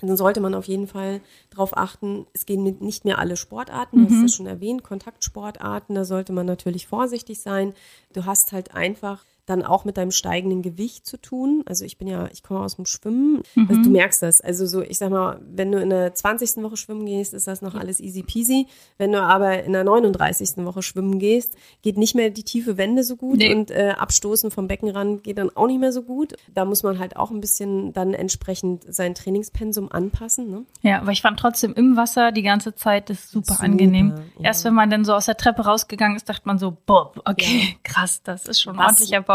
dann 0.00 0.16
sollte 0.16 0.40
man 0.40 0.54
auf 0.54 0.66
jeden 0.66 0.86
Fall 0.88 1.20
darauf 1.50 1.76
achten, 1.76 2.26
es 2.32 2.46
gehen 2.46 2.64
nicht 2.80 3.04
mehr 3.04 3.18
alle 3.18 3.36
Sportarten, 3.36 3.98
du 3.98 4.04
hast 4.06 4.18
Mhm. 4.18 4.22
das 4.22 4.34
schon 4.34 4.46
erwähnt, 4.46 4.82
Kontaktsportarten, 4.82 5.94
da 5.94 6.04
sollte 6.04 6.32
man 6.32 6.46
natürlich 6.46 6.86
vorsichtig 6.86 7.40
sein. 7.40 7.72
Du 8.12 8.24
hast 8.24 8.52
halt 8.52 8.74
einfach 8.74 9.24
dann 9.46 9.64
auch 9.64 9.84
mit 9.84 9.96
deinem 9.96 10.12
steigenden 10.12 10.62
Gewicht 10.62 11.04
zu 11.04 11.16
tun. 11.16 11.62
Also 11.66 11.84
ich 11.84 11.98
bin 11.98 12.06
ja, 12.06 12.28
ich 12.32 12.42
komme 12.44 12.60
aus 12.60 12.76
dem 12.76 12.86
Schwimmen. 12.86 13.42
Also 13.56 13.80
Mhm. 13.80 13.82
du 13.82 13.90
merkst 13.90 14.22
das. 14.22 14.40
Also 14.40 14.66
so, 14.66 14.82
ich 14.82 14.98
sag 14.98 15.10
mal, 15.10 15.40
wenn 15.44 15.72
du 15.72 15.80
in 15.80 15.90
der 15.90 16.14
20. 16.14 16.62
Woche 16.62 16.76
schwimmen 16.76 17.06
gehst, 17.06 17.34
ist 17.34 17.48
das 17.48 17.60
noch 17.60 17.74
alles 17.74 17.98
easy 17.98 18.22
peasy. 18.22 18.68
Wenn 18.98 19.10
du 19.12 19.20
aber 19.20 19.64
in 19.64 19.72
der 19.72 19.82
39. 19.84 20.64
Woche 20.64 20.82
schwimmen 20.82 21.18
gehst, 21.18 21.56
geht 21.82 21.98
nicht 21.98 22.14
mehr 22.14 22.30
die 22.30 22.44
tiefe 22.44 22.76
Wende 22.76 23.02
so 23.02 23.16
gut 23.16 23.38
Nee. 23.38 23.52
und 23.52 23.70
äh, 23.72 23.94
Abstoßen 23.98 24.50
vom 24.52 24.68
Beckenrand 24.68 25.24
geht 25.24 25.38
dann 25.38 25.50
auch 25.56 25.66
nicht 25.66 25.80
mehr 25.80 25.92
so 25.92 26.02
gut. 26.02 26.34
Da 26.54 26.64
muss 26.64 26.84
man 26.84 27.00
halt 27.00 27.16
auch 27.16 27.30
ein 27.32 27.40
bisschen 27.40 27.92
dann 27.92 28.14
entsprechend 28.14 28.84
sein 28.94 29.14
Trainingspensum 29.14 29.90
anpassen. 29.90 30.50
Ne? 30.50 30.64
Ja, 30.82 31.00
aber 31.00 31.10
ich 31.10 31.20
fand 31.22 31.40
trotzdem 31.40 31.74
im 31.74 31.96
Wasser 31.96 32.30
die 32.30 32.42
ganze 32.42 32.74
Zeit 32.76 33.10
das 33.10 33.28
super, 33.30 33.54
Super, 33.54 33.64
angenehm. 33.64 34.14
ja. 34.38 34.44
Erst 34.44 34.64
wenn 34.64 34.74
man 34.74 34.88
dann 34.88 35.04
so 35.04 35.14
aus 35.14 35.26
der 35.26 35.36
Treppe 35.36 35.62
rausgegangen 35.64 36.16
ist, 36.16 36.28
dachte 36.28 36.42
man 36.44 36.58
so, 36.58 36.76
boah, 36.86 37.12
okay, 37.24 37.76
krass, 37.82 38.22
das 38.22 38.46
ist 38.46 38.60
schon 38.62 38.78
ein 38.78 38.84
ordentlicher 38.84 39.20
Bauch. 39.20 39.31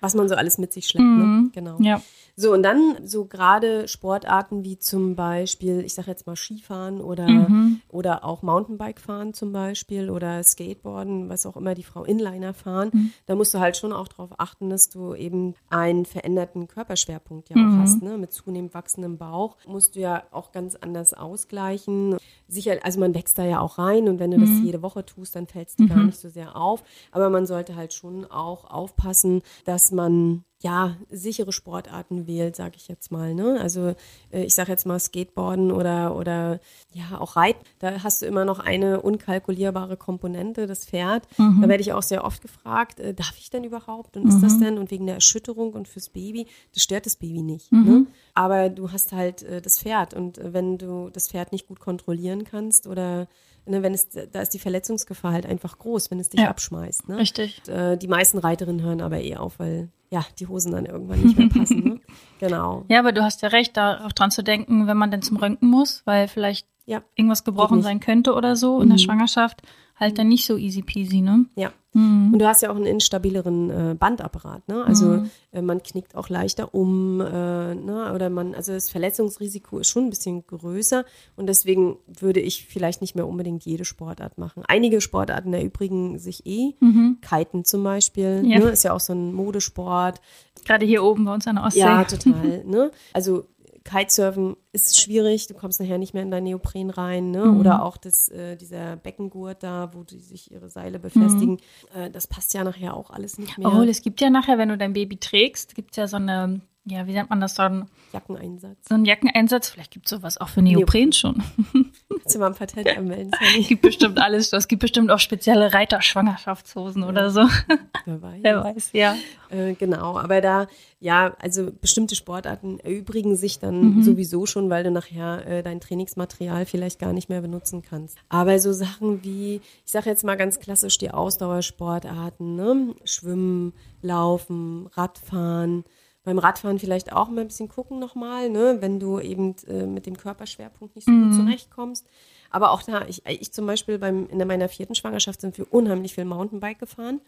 Was 0.00 0.14
man 0.14 0.28
so 0.28 0.34
alles 0.34 0.58
mit 0.58 0.72
sich 0.72 0.86
schleppt. 0.86 1.04
Ne? 1.06 1.50
Genau. 1.52 1.78
Mhm. 1.78 1.84
Ja. 1.84 2.00
So, 2.36 2.52
und 2.54 2.62
dann 2.62 2.96
so 3.06 3.26
gerade 3.26 3.86
Sportarten 3.86 4.64
wie 4.64 4.78
zum 4.78 5.14
Beispiel, 5.14 5.80
ich 5.84 5.92
sag 5.94 6.06
jetzt 6.06 6.26
mal 6.26 6.36
Skifahren 6.36 7.02
oder, 7.02 7.28
Mhm. 7.28 7.80
oder 7.90 8.24
auch 8.24 8.40
Mountainbike 8.42 8.98
fahren 9.00 9.34
zum 9.34 9.52
Beispiel 9.52 10.08
oder 10.08 10.42
Skateboarden, 10.42 11.28
was 11.28 11.44
auch 11.44 11.56
immer 11.56 11.74
die 11.74 11.82
Frau 11.82 12.04
Inliner 12.04 12.54
fahren. 12.54 12.90
Mhm. 12.94 13.12
Da 13.26 13.34
musst 13.34 13.52
du 13.52 13.58
halt 13.58 13.76
schon 13.76 13.92
auch 13.92 14.08
darauf 14.08 14.30
achten, 14.38 14.70
dass 14.70 14.88
du 14.88 15.14
eben 15.14 15.54
einen 15.68 16.06
veränderten 16.06 16.66
Körperschwerpunkt 16.66 17.50
ja 17.50 17.58
Mhm. 17.58 17.74
auch 17.74 17.82
hast. 17.82 18.00
Ne? 18.00 18.16
Mit 18.16 18.32
zunehmend 18.32 18.72
wachsendem 18.72 19.18
Bauch 19.18 19.56
musst 19.66 19.96
du 19.96 20.00
ja 20.00 20.22
auch 20.30 20.50
ganz 20.52 20.76
anders 20.76 21.12
ausgleichen. 21.12 22.16
Sicher, 22.48 22.78
also 22.82 23.00
man 23.00 23.14
wächst 23.14 23.38
da 23.38 23.44
ja 23.44 23.60
auch 23.60 23.78
rein 23.78 24.08
und 24.08 24.18
wenn 24.18 24.30
du 24.30 24.38
Mhm. 24.38 24.40
das 24.42 24.64
jede 24.64 24.82
Woche 24.82 25.04
tust, 25.04 25.36
dann 25.36 25.46
fällt 25.46 25.68
es 25.68 25.76
dir 25.76 25.88
gar 25.88 26.02
nicht 26.02 26.18
so 26.18 26.28
sehr 26.28 26.56
auf. 26.56 26.82
Aber 27.12 27.28
man 27.30 27.46
sollte 27.46 27.76
halt 27.76 27.92
schon 27.92 28.24
auch 28.30 28.70
aufpassen, 28.70 29.29
dass 29.64 29.92
man 29.92 30.44
ja, 30.62 30.96
sichere 31.08 31.52
Sportarten 31.52 32.26
wählt, 32.26 32.54
sage 32.54 32.74
ich 32.76 32.86
jetzt 32.88 33.10
mal. 33.10 33.34
Ne? 33.34 33.58
Also 33.60 33.94
äh, 34.30 34.44
ich 34.44 34.54
sage 34.54 34.70
jetzt 34.70 34.84
mal 34.84 34.98
Skateboarden 35.00 35.72
oder, 35.72 36.14
oder 36.14 36.60
ja, 36.92 37.18
auch 37.18 37.36
Reiten. 37.36 37.64
Da 37.78 38.02
hast 38.02 38.20
du 38.20 38.26
immer 38.26 38.44
noch 38.44 38.58
eine 38.58 39.00
unkalkulierbare 39.00 39.96
Komponente, 39.96 40.66
das 40.66 40.84
Pferd. 40.84 41.26
Da 41.38 41.68
werde 41.68 41.80
ich 41.80 41.94
auch 41.94 42.02
sehr 42.02 42.24
oft 42.24 42.42
gefragt, 42.42 43.00
äh, 43.00 43.14
darf 43.14 43.38
ich 43.38 43.48
denn 43.48 43.64
überhaupt? 43.64 44.16
Und 44.18 44.28
ist 44.28 44.42
das 44.42 44.58
denn? 44.58 44.76
Und 44.78 44.90
wegen 44.90 45.06
der 45.06 45.14
Erschütterung 45.14 45.72
und 45.72 45.88
fürs 45.88 46.10
Baby, 46.10 46.46
das 46.74 46.82
stört 46.82 47.06
das 47.06 47.16
Baby 47.16 47.40
nicht. 47.42 47.72
Ne? 47.72 48.06
Aber 48.34 48.68
du 48.68 48.92
hast 48.92 49.12
halt 49.12 49.42
äh, 49.42 49.62
das 49.62 49.78
Pferd 49.78 50.12
und 50.12 50.36
äh, 50.36 50.52
wenn 50.52 50.76
du 50.76 51.08
das 51.10 51.28
Pferd 51.28 51.52
nicht 51.52 51.68
gut 51.68 51.80
kontrollieren 51.80 52.44
kannst 52.44 52.86
oder 52.86 53.28
ne, 53.64 53.82
wenn 53.82 53.94
es, 53.94 54.08
da 54.10 54.40
ist 54.42 54.52
die 54.52 54.58
Verletzungsgefahr 54.58 55.32
halt 55.32 55.46
einfach 55.46 55.78
groß, 55.78 56.10
wenn 56.10 56.20
es 56.20 56.28
dich 56.28 56.40
Ja. 56.40 56.50
abschmeißt. 56.50 57.08
Ne? 57.08 57.16
Richtig. 57.16 57.62
Und, 57.66 57.72
äh, 57.72 57.96
die 57.96 58.08
meisten 58.08 58.36
Reiterinnen 58.38 58.82
hören 58.82 59.00
aber 59.00 59.20
eh 59.22 59.36
auf, 59.36 59.58
weil 59.58 59.88
ja, 60.10 60.24
die 60.38 60.46
Hosen 60.46 60.72
dann 60.72 60.86
irgendwann 60.86 61.20
nicht 61.22 61.38
mehr 61.38 61.48
passen. 61.48 61.84
Ne? 61.84 62.00
Genau. 62.40 62.84
Ja, 62.88 62.98
aber 63.00 63.12
du 63.12 63.22
hast 63.22 63.42
ja 63.42 63.48
recht, 63.48 63.76
darauf 63.76 64.12
dran 64.14 64.30
zu 64.30 64.42
denken, 64.42 64.86
wenn 64.86 64.96
man 64.96 65.10
denn 65.10 65.20
zum 65.22 65.36
Röntgen 65.36 65.68
muss, 65.68 66.02
weil 66.06 66.26
vielleicht 66.26 66.66
Ja. 66.86 67.02
irgendwas 67.14 67.44
gebrochen 67.44 67.82
sein 67.82 68.00
könnte 68.00 68.32
oder 68.34 68.56
so 68.56 68.80
in 68.80 68.88
der 68.88 68.96
Schwangerschaft, 68.98 69.60
halt 70.00 70.18
dann 70.18 70.28
nicht 70.28 70.46
so 70.46 70.56
easy 70.56 70.82
peasy, 70.82 71.20
ne? 71.20 71.44
Ja. 71.54 71.72
Mhm. 71.92 72.30
Und 72.32 72.38
du 72.38 72.46
hast 72.46 72.62
ja 72.62 72.70
auch 72.70 72.76
einen 72.76 72.86
instabileren 72.86 73.70
äh, 73.70 73.94
Bandapparat, 73.94 74.66
ne? 74.68 74.84
Also 74.84 75.24
äh, 75.52 75.60
man 75.60 75.82
knickt 75.82 76.14
auch 76.14 76.28
leichter 76.28 76.72
um, 76.72 77.20
äh, 77.20 77.74
ne? 77.74 78.12
Oder 78.14 78.30
man, 78.30 78.54
also 78.54 78.72
das 78.72 78.88
Verletzungsrisiko 78.88 79.80
ist 79.80 79.88
schon 79.88 80.04
ein 80.04 80.10
bisschen 80.10 80.46
größer 80.46 81.04
und 81.36 81.46
deswegen 81.48 81.96
würde 82.06 82.40
ich 82.40 82.64
vielleicht 82.66 83.00
nicht 83.00 83.16
mehr 83.16 83.26
unbedingt 83.26 83.64
jede 83.64 83.84
Sportart 83.84 84.38
machen. 84.38 84.62
Einige 84.68 85.00
Sportarten 85.00 85.52
erübrigen 85.52 86.18
sich 86.18 86.46
eh. 86.46 86.74
Kiten 87.20 87.64
zum 87.64 87.82
Beispiel, 87.84 88.42
Ja. 88.46 88.60
ne? 88.60 88.70
Ist 88.70 88.84
ja 88.84 88.92
auch 88.92 89.00
so 89.00 89.12
ein 89.12 89.32
Modesport. 89.34 90.20
Gerade 90.64 90.86
hier 90.86 91.02
oben 91.02 91.24
bei 91.24 91.34
uns 91.34 91.46
an 91.46 91.56
der 91.56 91.64
Ostsee. 91.64 91.80
Ja, 91.80 92.04
total. 92.04 92.64
ne? 92.66 92.90
Also 93.12 93.46
Kitesurfen 93.84 94.56
ist 94.72 95.00
schwierig, 95.00 95.46
du 95.46 95.54
kommst 95.54 95.80
nachher 95.80 95.98
nicht 95.98 96.14
mehr 96.14 96.22
in 96.22 96.30
dein 96.30 96.44
Neopren 96.44 96.90
rein, 96.90 97.30
ne? 97.30 97.46
Mhm. 97.46 97.60
Oder 97.60 97.84
auch 97.84 97.96
das, 97.96 98.28
äh, 98.28 98.56
dieser 98.56 98.96
Beckengurt 98.96 99.62
da, 99.62 99.90
wo 99.94 100.02
die 100.02 100.20
sich 100.20 100.50
ihre 100.50 100.68
Seile 100.68 100.98
befestigen, 100.98 101.58
äh, 101.94 102.10
das 102.10 102.26
passt 102.26 102.54
ja 102.54 102.62
nachher 102.64 102.94
auch 102.96 103.10
alles 103.10 103.38
nicht 103.38 103.56
mehr. 103.58 103.68
Obwohl, 103.68 103.88
es 103.88 104.02
gibt 104.02 104.20
ja 104.20 104.30
nachher, 104.30 104.58
wenn 104.58 104.68
du 104.68 104.78
dein 104.78 104.92
Baby 104.92 105.16
trägst, 105.16 105.74
gibt 105.74 105.92
es 105.92 105.96
ja 105.96 106.06
so 106.06 106.16
eine 106.16 106.60
ja, 106.84 107.06
wie 107.06 107.12
nennt 107.12 107.28
man 107.28 107.40
das 107.40 107.54
dann? 107.54 107.88
Jackeneinsatz. 108.12 108.88
So 108.88 108.94
ein 108.94 109.04
Jackeneinsatz. 109.04 109.68
Vielleicht 109.68 109.92
gibt 109.92 110.06
es 110.06 110.10
sowas 110.10 110.38
auch 110.38 110.48
für 110.48 110.62
Neopren 110.62 111.12
schon. 111.12 111.42
Kannst 112.08 112.34
du 112.34 112.38
mal 112.38 112.46
ein 112.46 112.54
Patent 112.54 112.88
anmelden? 112.96 113.32
Es 113.58 113.68
gibt 113.68 113.82
bestimmt 113.82 114.18
alles. 114.18 114.52
Es 114.52 114.66
gibt 114.66 114.80
bestimmt 114.80 115.10
auch 115.10 115.18
spezielle 115.18 115.74
Reiter-Schwangerschaftshosen 115.74 117.02
oder 117.02 117.30
so. 117.30 117.40
Wer 118.06 118.22
weiß. 118.22 118.38
Wer 118.42 118.64
weiß, 118.64 118.90
ja. 118.94 119.14
Äh, 119.50 119.74
genau, 119.74 120.18
aber 120.18 120.40
da, 120.40 120.68
ja, 121.00 121.36
also 121.38 121.70
bestimmte 121.70 122.14
Sportarten 122.14 122.80
erübrigen 122.80 123.36
sich 123.36 123.58
dann 123.58 124.02
sowieso 124.02 124.46
schon, 124.46 124.70
weil 124.70 124.82
du 124.82 124.90
nachher 124.90 125.46
äh, 125.46 125.62
dein 125.62 125.80
Trainingsmaterial 125.80 126.64
vielleicht 126.66 126.98
gar 126.98 127.12
nicht 127.12 127.28
mehr 127.28 127.42
benutzen 127.42 127.82
kannst. 127.82 128.16
Aber 128.28 128.58
so 128.58 128.72
Sachen 128.72 129.22
wie, 129.22 129.56
ich 129.84 129.92
sage 129.92 130.08
jetzt 130.08 130.24
mal 130.24 130.36
ganz 130.36 130.60
klassisch 130.60 130.98
die 130.98 131.10
Ausdauersportarten, 131.10 132.56
ne? 132.56 132.94
Schwimmen, 133.04 133.74
Laufen, 134.02 134.88
Radfahren. 134.94 135.84
Beim 136.22 136.38
Radfahren 136.38 136.78
vielleicht 136.78 137.12
auch 137.12 137.30
mal 137.30 137.42
ein 137.42 137.48
bisschen 137.48 137.68
gucken 137.68 137.98
nochmal, 137.98 138.50
ne? 138.50 138.78
wenn 138.80 139.00
du 139.00 139.20
eben 139.20 139.56
äh, 139.66 139.86
mit 139.86 140.06
dem 140.06 140.16
Körperschwerpunkt 140.16 140.94
nicht 140.94 141.06
so 141.06 141.12
gut 141.12 141.34
zurechtkommst. 141.34 142.06
Aber 142.50 142.72
auch 142.72 142.82
da, 142.82 143.06
ich, 143.06 143.22
ich 143.26 143.52
zum 143.52 143.66
Beispiel 143.66 143.98
beim, 143.98 144.26
in 144.26 144.38
meiner 144.46 144.68
vierten 144.68 144.96
Schwangerschaft 144.96 145.40
sind 145.40 145.56
wir 145.56 145.72
unheimlich 145.72 146.14
viel 146.14 146.24
Mountainbike 146.24 146.80
gefahren 146.80 147.20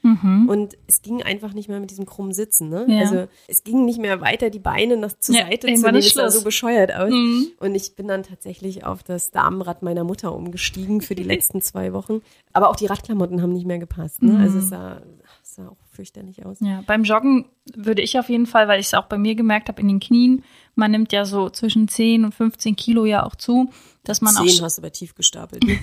und 0.49 0.77
es 0.89 1.01
ging 1.01 1.23
einfach 1.23 1.55
nicht 1.55 1.69
mehr 1.69 1.79
mit 1.79 1.91
diesem 1.91 2.07
krummen 2.07 2.33
Sitzen. 2.33 2.69
Ne? 2.69 2.87
Ja. 2.89 3.01
Also 3.01 3.29
es 3.47 3.63
ging 3.63 3.85
nicht 3.85 4.01
mehr 4.01 4.21
weiter, 4.21 4.51
die 4.51 4.59
Beine 4.59 4.97
nach 4.97 5.13
zur 5.13 5.37
Ja, 5.37 5.43
Seite 5.43 5.69
zu 5.69 5.87
nehmen. 5.87 5.95
Es 5.95 6.13
sah 6.13 6.29
so 6.29 6.43
bescheuert 6.43 6.93
aus. 6.93 7.11
Mhm. 7.11 7.53
Und 7.61 7.77
ich 7.77 7.95
bin 7.95 8.09
dann 8.09 8.25
tatsächlich 8.25 8.85
auf 8.85 9.05
das 9.05 9.31
Damenrad 9.31 9.83
meiner 9.83 10.03
Mutter 10.03 10.35
umgestiegen 10.35 11.01
für 11.01 11.15
die 11.15 11.23
letzten 11.23 11.61
zwei 11.63 11.93
Wochen. 11.93 12.21
Aber 12.53 12.69
auch 12.69 12.77
die 12.77 12.87
Radklamotten 12.87 13.43
haben 13.43 13.53
nicht 13.53 13.67
mehr 13.67 13.79
gepasst. 13.79 14.23
Ne? 14.23 14.33
Mhm. 14.33 14.41
Also 14.41 14.59
es 14.59 14.71
sah, 14.71 15.03
sah 15.55 15.69
auch 15.69 15.77
fürchterlich 15.91 16.45
aus. 16.45 16.59
Ja, 16.61 16.83
beim 16.87 17.05
Joggen 17.05 17.47
würde 17.75 18.03
ich 18.03 18.19
auf 18.19 18.29
jeden 18.29 18.47
Fall, 18.47 18.69
weil 18.69 18.81
ich 18.81 18.87
es 18.87 18.95
auch 18.95 19.07
bei 19.07 19.19
mir 19.19 19.35
gemerkt 19.35 19.69
habe 19.69 19.81
in 19.81 19.89
den 19.89 20.01
Knien, 20.01 20.45
man 20.75 20.91
nimmt 20.91 21.13
ja 21.13 21.25
so 21.25 21.51
zwischen 21.51 21.89
10 21.89 22.25
und 22.25 22.35
15 22.35 22.77
Kilo 22.77 23.05
ja 23.05 23.25
auch 23.25 23.35
zu, 23.35 23.71
dass 24.05 24.21
man 24.21 24.35
Zehn 24.35 24.61
auch 24.61 24.65
hast 24.65 24.79
du 24.79 24.83
aber 24.83 24.93
tief 24.93 25.15
gestapelt. 25.15 25.65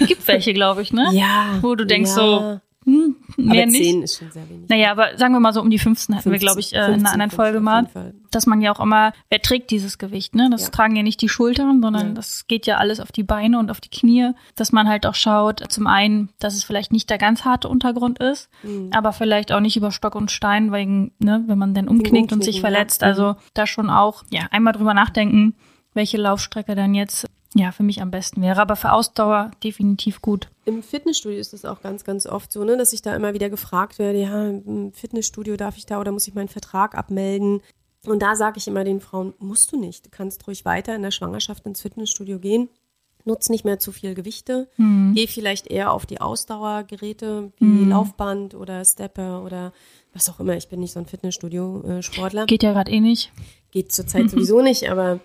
Ne? 0.00 0.06
gibt 0.06 0.26
welche, 0.28 0.52
glaube 0.52 0.82
ich, 0.82 0.92
ne? 0.92 1.08
ja. 1.12 1.58
Wo 1.60 1.74
du 1.74 1.84
denkst 1.84 2.10
ja. 2.10 2.14
so, 2.14 2.60
hm, 2.84 3.16
mehr 3.46 3.62
aber 3.62 3.70
nicht. 3.72 3.82
zehn 3.84 4.02
ist 4.02 4.18
schon 4.18 4.30
sehr 4.30 4.48
wenig. 4.48 4.68
Naja, 4.68 4.90
aber 4.90 5.16
sagen 5.16 5.32
wir 5.32 5.40
mal 5.40 5.52
so 5.52 5.60
um 5.60 5.70
die 5.70 5.78
15 5.78 6.14
hatten 6.16 6.24
wir, 6.26 6.38
15, 6.38 6.46
glaube 6.46 6.60
ich, 6.60 6.72
äh, 6.74 6.78
in 6.78 6.82
einer 6.84 6.92
15, 6.92 7.06
anderen 7.12 7.30
Folge 7.30 7.60
mal, 7.60 7.86
dass 8.30 8.46
man 8.46 8.60
ja 8.60 8.72
auch 8.74 8.80
immer, 8.80 9.12
wer 9.30 9.40
trägt 9.40 9.70
dieses 9.70 9.96
Gewicht, 9.98 10.34
ne? 10.34 10.48
Das 10.50 10.62
Ja. 10.64 10.68
tragen 10.70 10.96
ja 10.96 11.02
nicht 11.02 11.20
die 11.22 11.28
Schultern, 11.28 11.80
sondern 11.80 12.08
Ja. 12.08 12.12
das 12.14 12.46
geht 12.48 12.66
ja 12.66 12.76
alles 12.76 13.00
auf 13.00 13.12
die 13.12 13.22
Beine 13.22 13.58
und 13.58 13.70
auf 13.70 13.80
die 13.80 13.88
Knie, 13.90 14.32
dass 14.56 14.72
man 14.72 14.88
halt 14.88 15.06
auch 15.06 15.14
schaut, 15.14 15.62
zum 15.70 15.86
einen, 15.86 16.30
dass 16.38 16.54
es 16.54 16.64
vielleicht 16.64 16.92
nicht 16.92 17.08
der 17.10 17.18
ganz 17.18 17.44
harte 17.44 17.68
Untergrund 17.68 18.18
ist, 18.18 18.50
Mhm. 18.62 18.90
aber 18.92 19.12
vielleicht 19.12 19.52
auch 19.52 19.60
nicht 19.60 19.76
über 19.76 19.92
Stock 19.92 20.14
und 20.14 20.30
Stein, 20.30 20.72
wegen, 20.72 21.12
ne, 21.18 21.44
wenn 21.46 21.58
man 21.58 21.74
dann 21.74 21.88
umknickt 21.88 22.32
und 22.32 22.42
sich 22.44 22.60
verletzt. 22.60 23.02
ja. 23.02 23.08
Mhm. 23.08 23.12
Also 23.12 23.36
da 23.54 23.66
schon 23.66 23.88
auch, 23.90 24.24
ja, 24.30 24.42
einmal 24.50 24.72
drüber 24.72 24.94
nachdenken, 24.94 25.54
welche 25.94 26.16
Laufstrecke 26.18 26.74
dann 26.74 26.94
jetzt 26.94 27.26
ja 27.54 27.72
für 27.72 27.82
mich 27.82 28.02
am 28.02 28.10
besten 28.10 28.42
wäre. 28.42 28.60
Aber 28.60 28.76
für 28.76 28.92
Ausdauer 28.92 29.50
definitiv 29.62 30.20
gut. 30.20 30.48
Im 30.64 30.82
Fitnessstudio 30.82 31.38
ist 31.38 31.54
es 31.54 31.64
auch 31.64 31.80
ganz, 31.80 32.04
ganz 32.04 32.26
oft 32.26 32.52
so, 32.52 32.64
ne, 32.64 32.76
dass 32.76 32.92
ich 32.92 33.02
da 33.02 33.14
immer 33.16 33.34
wieder 33.34 33.50
gefragt 33.50 33.98
werde, 33.98 34.20
ja, 34.20 34.48
im 34.48 34.92
Fitnessstudio 34.92 35.56
darf 35.56 35.76
ich 35.76 35.86
da 35.86 36.00
oder 36.00 36.12
muss 36.12 36.28
ich 36.28 36.34
meinen 36.34 36.48
Vertrag 36.48 36.94
abmelden? 36.94 37.62
Und 38.06 38.22
da 38.22 38.36
sage 38.36 38.58
ich 38.58 38.68
immer 38.68 38.84
den 38.84 39.00
Frauen, 39.00 39.34
musst 39.38 39.72
du 39.72 39.78
nicht. 39.78 40.06
Du 40.06 40.10
kannst 40.10 40.46
ruhig 40.46 40.64
weiter 40.64 40.94
in 40.94 41.02
der 41.02 41.10
Schwangerschaft 41.10 41.66
ins 41.66 41.80
Fitnessstudio 41.80 42.38
gehen. 42.38 42.68
Nutz 43.24 43.50
nicht 43.50 43.64
mehr 43.64 43.78
zu 43.78 43.92
viel 43.92 44.14
Gewichte. 44.14 44.68
Geh 45.14 45.26
vielleicht 45.26 45.66
eher 45.66 45.92
auf 45.92 46.06
die 46.06 46.20
Ausdauergeräte 46.20 47.52
wie 47.58 47.84
Laufband 47.84 48.54
oder 48.54 48.82
Stepper 48.84 49.44
oder 49.44 49.72
was 50.14 50.30
auch 50.30 50.40
immer. 50.40 50.56
Ich 50.56 50.68
bin 50.68 50.80
nicht 50.80 50.92
so 50.92 51.00
ein 51.00 51.06
Fitnessstudio-Sportler. 51.06 52.46
Geht 52.46 52.62
ja 52.62 52.72
gerade 52.72 52.90
eh 52.90 53.00
nicht. 53.00 53.30
Geht 53.70 53.92
zurzeit 53.92 54.30
sowieso 54.30 54.62
nicht, 54.62 54.88
aber 54.88 55.20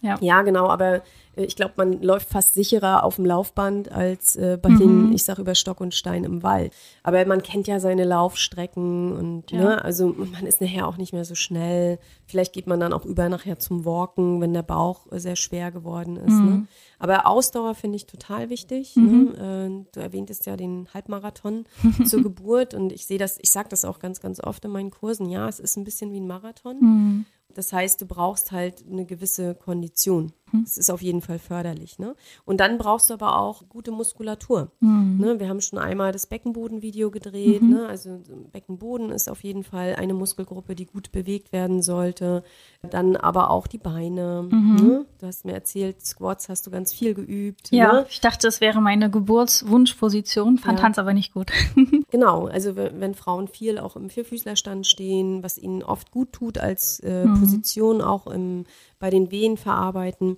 Ja. 0.00 0.16
ja, 0.20 0.42
genau, 0.42 0.68
aber 0.68 1.02
äh, 1.36 1.44
ich 1.44 1.56
glaube, 1.56 1.72
man 1.76 2.00
läuft 2.02 2.28
fast 2.28 2.54
sicherer 2.54 3.02
auf 3.02 3.16
dem 3.16 3.26
Laufband 3.26 3.90
als 3.90 4.36
äh, 4.36 4.56
bei 4.60 4.68
den, 4.68 5.12
ich 5.12 5.24
sag 5.24 5.38
über 5.38 5.54
Stock 5.56 5.80
und 5.80 5.92
Stein 5.94 6.22
im 6.24 6.42
Wald. 6.42 6.72
Aber 7.02 7.24
man 7.26 7.42
kennt 7.42 7.66
ja 7.66 7.80
seine 7.80 8.04
Laufstrecken 8.04 9.12
und 9.12 9.50
Ja. 9.50 9.58
ne, 9.58 9.84
also 9.84 10.14
man 10.16 10.46
ist 10.46 10.60
nachher 10.60 10.86
auch 10.86 10.96
nicht 10.98 11.12
mehr 11.12 11.24
so 11.24 11.34
schnell. 11.34 11.98
Vielleicht 12.26 12.52
geht 12.52 12.66
man 12.66 12.78
dann 12.78 12.92
auch 12.92 13.04
über 13.04 13.28
nachher 13.28 13.58
zum 13.58 13.84
Walken, 13.84 14.40
wenn 14.40 14.52
der 14.52 14.62
Bauch 14.62 15.10
äh, 15.10 15.18
sehr 15.18 15.36
schwer 15.36 15.72
geworden 15.72 16.16
ist. 16.16 16.28
Ne? 16.44 16.66
Aber 17.00 17.26
Ausdauer 17.26 17.74
finde 17.74 17.96
ich 17.96 18.06
total 18.06 18.50
wichtig. 18.50 18.94
Ne? 18.96 19.84
Äh, 19.84 19.86
du 19.92 20.00
erwähntest 20.00 20.46
ja 20.46 20.56
den 20.56 20.88
Halbmarathon 20.94 21.64
zur 22.04 22.22
Geburt 22.22 22.74
und 22.74 22.92
ich 22.92 23.06
sehe 23.06 23.18
das, 23.18 23.38
ich 23.40 23.50
sage 23.50 23.68
das 23.68 23.84
auch 23.84 23.98
ganz, 23.98 24.20
ganz 24.20 24.40
oft 24.40 24.64
in 24.64 24.70
meinen 24.70 24.90
Kursen. 24.90 25.28
Ja, 25.28 25.48
es 25.48 25.58
ist 25.60 25.76
ein 25.76 25.84
bisschen 25.84 26.12
wie 26.12 26.20
ein 26.20 26.26
Marathon. 26.26 27.24
Das 27.54 27.72
heißt, 27.72 28.00
du 28.00 28.06
brauchst 28.06 28.52
halt 28.52 28.84
eine 28.86 29.06
gewisse 29.06 29.54
Kondition. 29.54 30.32
Das 30.52 30.76
ist 30.78 30.90
auf 30.90 31.02
jeden 31.02 31.20
Fall 31.22 31.38
förderlich. 31.38 31.98
Ne? 31.98 32.14
Und 32.44 32.60
dann 32.60 32.78
brauchst 32.78 33.10
du 33.10 33.14
aber 33.14 33.38
auch 33.40 33.68
gute 33.68 33.90
Muskulatur. 33.90 34.70
Ne? 34.80 35.38
Wir 35.40 35.48
haben 35.48 35.60
schon 35.60 35.78
einmal 35.78 36.12
das 36.12 36.26
Beckenbodenvideo 36.26 37.10
gedreht. 37.10 37.62
Ne? 37.62 37.86
Also 37.86 38.20
Beckenboden 38.52 39.10
ist 39.10 39.28
auf 39.30 39.42
jeden 39.44 39.64
Fall 39.64 39.94
eine 39.96 40.14
Muskelgruppe, 40.14 40.74
die 40.74 40.86
gut 40.86 41.12
bewegt 41.12 41.52
werden 41.52 41.82
sollte. 41.82 42.42
Dann 42.88 43.16
aber 43.16 43.50
auch 43.50 43.66
die 43.66 43.78
Beine. 43.78 44.48
Ne? 44.50 45.06
Du 45.18 45.26
hast 45.26 45.44
mir 45.44 45.52
erzählt, 45.52 46.04
Squats 46.04 46.48
hast 46.48 46.66
du 46.66 46.70
ganz 46.70 46.92
viel 46.92 47.14
geübt. 47.14 47.70
Ja, 47.70 47.92
Ne? 47.92 48.06
ich 48.08 48.20
dachte, 48.20 48.46
es 48.48 48.60
wäre 48.60 48.80
meine 48.80 49.10
Geburtswunschposition, 49.10 50.58
fand 50.58 50.78
Ja. 50.78 50.84
Hans 50.84 50.98
aber 50.98 51.12
nicht 51.14 51.32
gut. 51.34 51.50
Genau, 52.10 52.46
also 52.46 52.74
wenn, 52.74 53.00
wenn 53.00 53.14
Frauen 53.14 53.48
viel 53.48 53.78
auch 53.78 53.94
im 53.94 54.08
Vierfüßlerstand 54.08 54.86
stehen, 54.86 55.42
was 55.42 55.58
ihnen 55.58 55.82
oft 55.82 56.10
gut 56.10 56.32
tut 56.32 56.56
als 56.56 57.00
äh, 57.00 57.26
Position, 57.26 58.00
auch 58.00 58.26
im, 58.26 58.64
bei 58.98 59.10
den 59.10 59.30
Wehen 59.30 59.58
verarbeiten. 59.58 60.37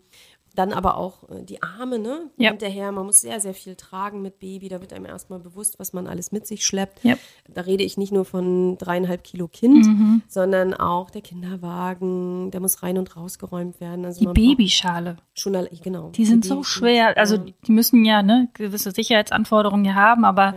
Dann 0.56 0.72
aber 0.72 0.96
auch 0.96 1.28
äh, 1.30 1.44
die 1.44 1.62
Arme, 1.62 2.00
ne? 2.00 2.28
Ja. 2.36 2.50
Hinterher, 2.50 2.90
man 2.90 3.06
muss 3.06 3.20
sehr, 3.20 3.38
sehr 3.38 3.54
viel 3.54 3.76
tragen 3.76 4.20
mit 4.20 4.40
Baby. 4.40 4.68
Da 4.68 4.80
wird 4.80 4.92
einem 4.92 5.06
erstmal 5.06 5.38
bewusst, 5.38 5.78
was 5.78 5.92
man 5.92 6.08
alles 6.08 6.32
mit 6.32 6.44
sich 6.44 6.66
schleppt. 6.66 7.04
Ja. 7.04 7.14
Da 7.48 7.60
rede 7.60 7.84
ich 7.84 7.96
nicht 7.96 8.10
nur 8.12 8.24
von 8.24 8.76
dreieinhalb 8.76 9.22
Kilo 9.22 9.46
Kind, 9.46 9.86
Mhm. 9.86 10.22
sondern 10.26 10.74
auch 10.74 11.10
der 11.10 11.22
Kinderwagen, 11.22 12.50
der 12.50 12.60
muss 12.60 12.82
rein 12.82 12.98
und 12.98 13.16
rausgeräumt 13.16 13.80
werden. 13.80 14.04
Also 14.04 14.20
Die 14.20 14.26
Babyschale, 14.26 15.16
Schon, 15.34 15.54
alle- 15.54 15.70
genau. 15.82 16.10
die 16.10 16.24
sind 16.24 16.44
so 16.44 16.56
Baby- 16.56 16.64
schwer. 16.66 17.16
Also 17.16 17.36
ja. 17.36 17.44
die 17.66 17.72
müssen 17.72 18.04
ja 18.04 18.22
ne 18.22 18.48
gewisse 18.54 18.90
Sicherheitsanforderungen 18.90 19.84
ja 19.84 19.94
haben, 19.94 20.24
aber 20.24 20.54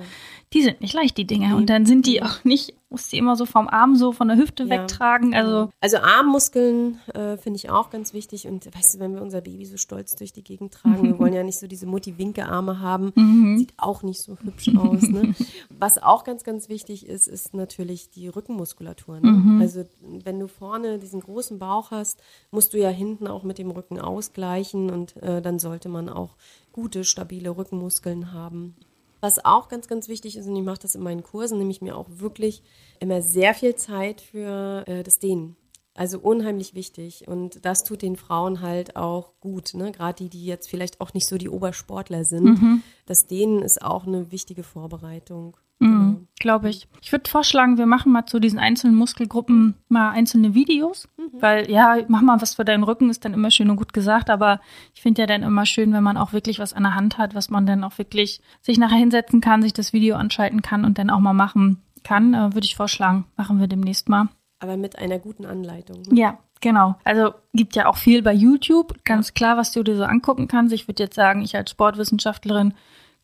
die 0.54 0.62
sind 0.62 0.82
nicht 0.82 0.94
leicht, 0.94 1.18
die 1.18 1.26
Dinger. 1.26 1.56
Und 1.56 1.70
dann 1.70 1.86
sind 1.86 2.06
die 2.06 2.22
auch 2.22 2.44
nicht, 2.44 2.74
muss 2.90 3.08
die 3.10 3.18
immer 3.18 3.36
so 3.36 3.46
vom 3.46 3.68
Arm 3.68 3.96
so 3.96 4.12
von 4.12 4.28
der 4.28 4.38
Hüfte 4.38 4.64
Ja. 4.64 4.70
wegtragen. 4.70 5.34
Also 5.34 5.72
Also 5.82 5.98
Armmuskeln 5.98 7.00
äh, 7.14 7.38
finde 7.38 7.58
ich 7.58 7.70
auch 7.70 7.90
ganz 7.90 8.14
wichtig. 8.14 8.48
Und 8.48 8.66
weißt 8.68 8.96
du, 8.96 9.00
wenn 9.00 9.16
wir 9.16 9.22
unser 9.22 9.42
Baby 9.42 9.66
so 9.66 9.78
stolz 9.78 10.16
durch 10.16 10.32
die 10.32 10.44
Gegend 10.44 10.74
tragen, 10.74 11.04
wir 11.04 11.18
wollen 11.20 11.34
ja 11.34 11.44
nicht 11.44 11.60
so 11.60 11.68
diese 11.68 11.86
Mutti-Winke-Arme 11.88 12.80
haben, 12.80 13.58
sieht 13.58 13.74
auch 13.78 14.04
nicht 14.04 14.22
so 14.22 14.38
hübsch 14.44 14.70
aus. 14.78 15.02
Ne? 15.04 15.34
Was 15.70 16.02
auch 16.02 16.24
ganz, 16.24 16.44
ganz 16.44 16.70
wichtig 16.70 17.08
ist, 17.08 17.28
ist 17.28 17.54
natürlich 17.54 18.10
die 18.12 18.28
Rückenmuskulatur. 18.28 19.20
Ne? 19.22 19.60
Also 19.62 19.86
wenn 20.24 20.40
du 20.40 20.48
vorne 20.48 21.00
diesen 21.00 21.22
großen 21.22 21.58
Bauch 21.60 21.92
hast, 21.92 22.22
musst 22.52 22.74
du 22.74 22.78
ja 22.78 22.90
hinten 22.90 23.28
auch 23.28 23.44
mit 23.44 23.58
dem 23.58 23.72
Rücken 23.72 24.00
ausgleichen 24.00 24.90
und 24.92 25.18
äh, 25.18 25.42
dann 25.42 25.58
sollte 25.60 25.90
man 25.90 26.10
auch 26.10 26.36
gute, 26.72 27.04
stabile 27.04 27.58
Rückenmuskeln 27.58 28.34
haben. 28.34 28.76
Was 29.24 29.46
auch 29.46 29.70
ganz, 29.70 29.88
ganz 29.88 30.10
wichtig 30.10 30.36
ist, 30.36 30.48
und 30.48 30.56
ich 30.58 30.64
mache 30.66 30.82
das 30.82 30.96
in 30.96 31.02
meinen 31.02 31.24
Kursen, 31.24 31.58
nehme 31.58 31.72
ich 31.72 31.82
mir 31.82 31.96
auch 31.96 32.08
wirklich 32.10 32.62
immer 33.00 33.22
sehr 33.22 33.54
viel 33.54 33.74
Zeit 33.74 34.20
für 34.20 34.84
äh, 34.86 35.02
das 35.02 35.18
Dehnen. 35.18 35.56
Also 35.94 36.20
unheimlich 36.20 36.76
wichtig. 36.76 37.26
Und 37.26 37.64
das 37.64 37.86
tut 37.86 38.02
den 38.02 38.18
Frauen 38.18 38.60
halt 38.60 38.98
auch 38.98 39.40
gut. 39.40 39.76
Ne? 39.76 39.94
Gerade 39.94 40.22
die, 40.22 40.30
die 40.30 40.46
jetzt 40.46 40.70
vielleicht 40.70 41.00
auch 41.00 41.14
nicht 41.14 41.26
so 41.26 41.38
die 41.38 41.48
Obersportler 41.48 42.26
sind. 42.26 42.60
Das 43.06 43.26
Dehnen 43.26 43.62
ist 43.62 43.82
auch 43.82 44.06
eine 44.06 44.30
wichtige 44.34 44.64
Vorbereitung. 44.64 45.56
Genau. 45.80 46.22
glaube 46.40 46.70
ich. 46.70 46.88
Ich 47.02 47.12
würde 47.12 47.30
vorschlagen, 47.30 47.78
wir 47.78 47.86
machen 47.86 48.12
mal 48.12 48.26
zu 48.26 48.40
diesen 48.40 48.60
einzelnen 48.60 48.96
Muskelgruppen 48.96 49.76
mal 49.90 50.12
einzelne 50.12 50.54
Videos, 50.54 51.10
weil 51.34 51.70
ja, 51.70 51.98
mach 52.08 52.22
mal 52.22 52.42
was 52.42 52.56
für 52.56 52.64
deinen 52.64 52.84
Rücken, 52.84 53.10
ist 53.10 53.26
dann 53.26 53.34
immer 53.34 53.52
schön 53.52 53.70
und 53.70 53.76
gut 53.76 53.94
gesagt, 53.94 54.30
aber 54.30 54.62
ich 54.94 55.02
finde 55.02 55.24
ja 55.24 55.26
dann 55.26 55.44
immer 55.44 55.66
schön, 55.66 55.92
wenn 55.92 56.04
man 56.04 56.16
auch 56.16 56.32
wirklich 56.32 56.60
was 56.60 56.74
an 56.74 56.84
der 56.84 56.96
Hand 56.96 57.18
hat, 57.18 57.36
was 57.36 57.50
man 57.50 57.66
dann 57.66 57.84
auch 57.84 57.98
wirklich 57.98 58.42
sich 58.62 58.78
nachher 58.78 58.98
hinsetzen 58.98 59.42
kann, 59.42 59.62
sich 59.62 59.74
das 59.74 59.92
Video 59.92 60.16
anschalten 60.16 60.62
kann 60.62 60.86
und 60.86 60.98
dann 60.98 61.10
auch 61.10 61.20
mal 61.20 61.34
machen 61.34 61.82
kann, 62.04 62.34
äh, 62.34 62.54
würde 62.54 62.66
ich 62.66 62.76
vorschlagen, 62.76 63.26
machen 63.36 63.60
wir 63.60 63.68
demnächst 63.68 64.08
mal. 64.10 64.30
Aber 64.60 64.78
mit 64.78 64.98
einer 64.98 65.20
guten 65.20 65.46
Anleitung. 65.46 66.04
Ne? 66.04 66.20
Ja, 66.20 66.40
genau. 66.62 66.96
Also 67.04 67.34
gibt 67.54 67.76
ja 67.76 67.88
auch 67.88 67.98
viel 67.98 68.22
bei 68.22 68.34
YouTube, 68.34 69.04
ganz 69.04 69.34
klar, 69.34 69.58
was 69.58 69.74
du 69.74 69.84
dir 69.84 69.98
so 69.98 70.04
angucken 70.04 70.48
kannst. 70.48 70.74
Ich 70.74 70.88
würde 70.88 71.04
jetzt 71.04 71.16
sagen, 71.16 71.42
ich 71.42 71.56
als 71.56 71.72
Sportwissenschaftlerin 71.72 72.74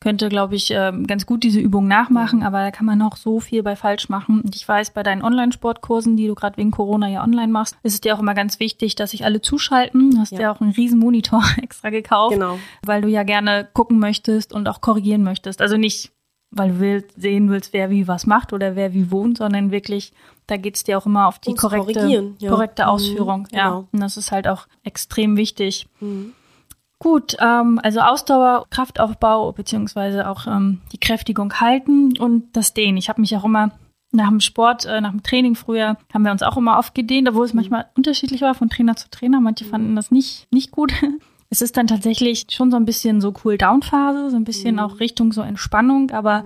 könnte, 0.01 0.29
glaube 0.29 0.56
ich, 0.56 0.72
ähm, 0.72 1.06
ganz 1.08 1.25
gut 1.25 1.44
diese 1.44 1.60
Übung 1.60 1.88
nachmachen, 1.88 2.41
aber 2.41 2.60
da 2.60 2.72
kann 2.72 2.86
man 2.86 2.98
noch 2.98 3.18
so 3.18 3.39
viel 3.41 3.63
bei 3.63 3.75
falsch 3.75 4.08
machen. 4.08 4.39
Und 4.41 4.56
ich 4.56 4.65
weiß, 4.65 4.91
bei 4.91 5.03
deinen 5.03 5.22
Online-Sportkursen, 5.22 6.15
die 6.15 6.27
du 6.27 6.36
gerade 6.36 6.56
wegen 6.56 6.72
Corona 6.72 7.10
ja 7.10 7.22
online 7.24 7.51
machst, 7.51 7.75
ist 7.84 7.96
es 7.96 8.01
dir 8.01 8.15
auch 8.15 8.20
immer 8.20 8.34
ganz 8.34 8.60
wichtig, 8.62 8.96
dass 8.96 9.12
sich 9.12 9.25
alle 9.25 9.41
zuschalten. 9.41 10.12
Du 10.12 10.20
hast 10.20 10.32
Ja. 10.32 10.39
ja 10.41 10.51
auch 10.53 10.62
einen 10.62 10.72
riesen 10.72 11.00
Monitor 11.00 11.44
extra 11.62 11.89
gekauft, 11.89 12.34
Genau. 12.36 12.58
weil 12.86 13.01
du 13.01 13.10
ja 13.10 13.24
gerne 13.24 13.68
gucken 13.74 14.00
möchtest 14.00 14.53
und 14.53 14.70
auch 14.70 14.79
korrigieren 14.79 15.24
möchtest. 15.24 15.62
Also 15.62 15.75
nicht, 15.75 16.12
weil 16.51 16.70
du 16.70 16.79
willst, 16.79 17.22
sehen 17.22 17.50
willst, 17.50 17.74
wer 17.74 17.89
wie 17.89 18.08
was 18.08 18.25
macht 18.25 18.53
oder 18.53 18.77
wer 18.77 18.94
wie 18.94 19.12
wohnt, 19.12 19.38
sondern 19.38 19.70
wirklich, 19.72 20.13
da 20.48 20.56
geht's 20.56 20.84
dir 20.86 20.98
auch 20.98 21.06
immer 21.08 21.27
auf 21.27 21.39
die 21.39 21.50
Ums 21.50 21.62
korrekte, 21.62 22.34
ja. 22.39 22.50
korrekte 22.50 22.84
Mhm, 22.84 22.89
Ausführung. 22.89 23.48
Ja, 23.51 23.68
genau. 23.70 23.88
und 23.91 24.00
das 24.00 24.15
ist 24.15 24.32
halt 24.32 24.48
auch 24.48 24.65
extrem 24.84 25.36
wichtig. 25.36 25.88
Mhm. 26.00 26.32
Gut, 27.00 27.38
ähm, 27.39 27.79
also 27.82 28.01
Ausdauer, 28.01 28.65
Kraftaufbau 28.70 29.53
beziehungsweise 29.53 30.29
auch 30.29 30.48
ähm, 30.48 30.82
die 30.91 31.00
Kräftigung 31.00 31.53
halten 31.62 32.18
und 32.18 32.56
das 32.56 32.74
Dehnen. 32.74 32.98
Ich 32.98 33.08
habe 33.08 33.22
mich 33.22 33.36
auch 33.38 33.46
immer 33.46 33.72
nach 34.12 34.27
dem 34.27 34.41
Sport, 34.41 34.86
äh, 34.86 35.00
nach 35.00 35.12
dem 35.12 35.24
Training 35.24 35.56
früher, 35.56 35.98
haben 36.13 36.24
wir 36.25 36.32
uns 36.32 36.44
auch 36.44 36.58
immer 36.58 36.77
oft 36.77 36.94
gedehnt, 36.94 37.29
obwohl 37.29 37.46
es 37.46 37.53
manchmal 37.53 37.86
unterschiedlich 37.96 38.41
war 38.41 38.53
von 38.53 38.70
Trainer 38.70 38.98
zu 38.98 39.10
Trainer. 39.10 39.39
Manche 39.39 39.63
fanden 39.63 39.96
das 39.96 40.12
nicht, 40.12 40.48
nicht 40.51 40.72
gut. 40.72 40.94
Es 41.51 41.63
ist 41.63 41.77
dann 41.77 41.88
tatsächlich 41.88 42.46
schon 42.51 42.70
so 42.70 42.77
ein 42.77 42.86
bisschen 42.86 43.22
so 43.22 43.34
Cool-Down-Phase, 43.44 44.29
so 44.29 44.36
ein 44.36 44.44
bisschen 44.44 44.79
auch 44.79 45.00
Richtung 45.00 45.32
so 45.32 45.41
Entspannung, 45.41 46.12
aber 46.12 46.46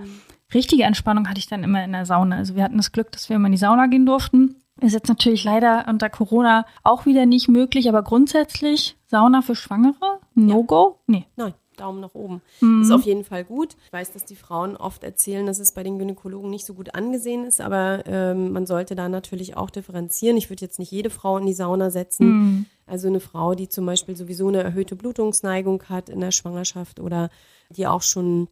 richtige 0.54 0.84
Entspannung 0.84 1.28
hatte 1.28 1.38
ich 1.38 1.46
dann 1.46 1.62
immer 1.62 1.84
in 1.84 1.92
der 1.92 2.06
Sauna. 2.06 2.36
Also 2.36 2.56
wir 2.56 2.62
hatten 2.62 2.78
das 2.78 2.90
Glück, 2.90 3.12
dass 3.12 3.28
wir 3.28 3.36
immer 3.36 3.48
in 3.48 3.52
die 3.52 3.58
Sauna 3.58 3.86
gehen 3.86 4.06
durften. 4.06 4.63
Ist 4.80 4.92
jetzt 4.92 5.08
natürlich 5.08 5.44
leider 5.44 5.86
unter 5.88 6.10
Corona 6.10 6.66
auch 6.82 7.06
wieder 7.06 7.26
nicht 7.26 7.48
möglich, 7.48 7.88
aber 7.88 8.02
grundsätzlich 8.02 8.96
Sauna 9.06 9.40
für 9.40 9.54
Schwangere? 9.54 10.20
No-Go? 10.34 10.98
Nee. 11.06 11.26
Nein, 11.36 11.54
Daumen 11.76 12.00
nach 12.00 12.14
oben. 12.14 12.42
Mhm. 12.60 12.82
Ist 12.82 12.90
auf 12.90 13.02
jeden 13.02 13.24
Fall 13.24 13.44
gut. 13.44 13.76
Ich 13.86 13.92
weiß, 13.92 14.12
dass 14.12 14.24
die 14.24 14.36
Frauen 14.36 14.76
oft 14.76 15.04
erzählen, 15.04 15.46
dass 15.46 15.60
es 15.60 15.72
bei 15.72 15.82
den 15.84 15.98
Gynäkologen 15.98 16.50
nicht 16.50 16.66
so 16.66 16.74
gut 16.74 16.94
angesehen 16.94 17.44
ist, 17.44 17.60
aber 17.60 18.04
ähm, 18.06 18.52
man 18.52 18.66
sollte 18.66 18.94
da 18.94 19.08
natürlich 19.08 19.56
auch 19.56 19.70
differenzieren. 19.70 20.36
Ich 20.36 20.50
würde 20.50 20.64
jetzt 20.64 20.78
nicht 20.78 20.90
jede 20.90 21.10
Frau 21.10 21.38
in 21.38 21.46
die 21.46 21.54
Sauna 21.54 21.90
setzen. 21.90 22.26
Mhm. 22.26 22.66
Also 22.86 23.08
eine 23.08 23.20
Frau, 23.20 23.54
die 23.54 23.68
zum 23.68 23.86
Beispiel 23.86 24.16
sowieso 24.16 24.48
eine 24.48 24.62
erhöhte 24.62 24.96
Blutungsneigung 24.96 25.84
hat 25.88 26.08
in 26.08 26.20
der 26.20 26.32
Schwangerschaft 26.32 27.00
oder 27.00 27.30
die 27.70 27.86
auch 27.86 28.02
schon 28.02 28.48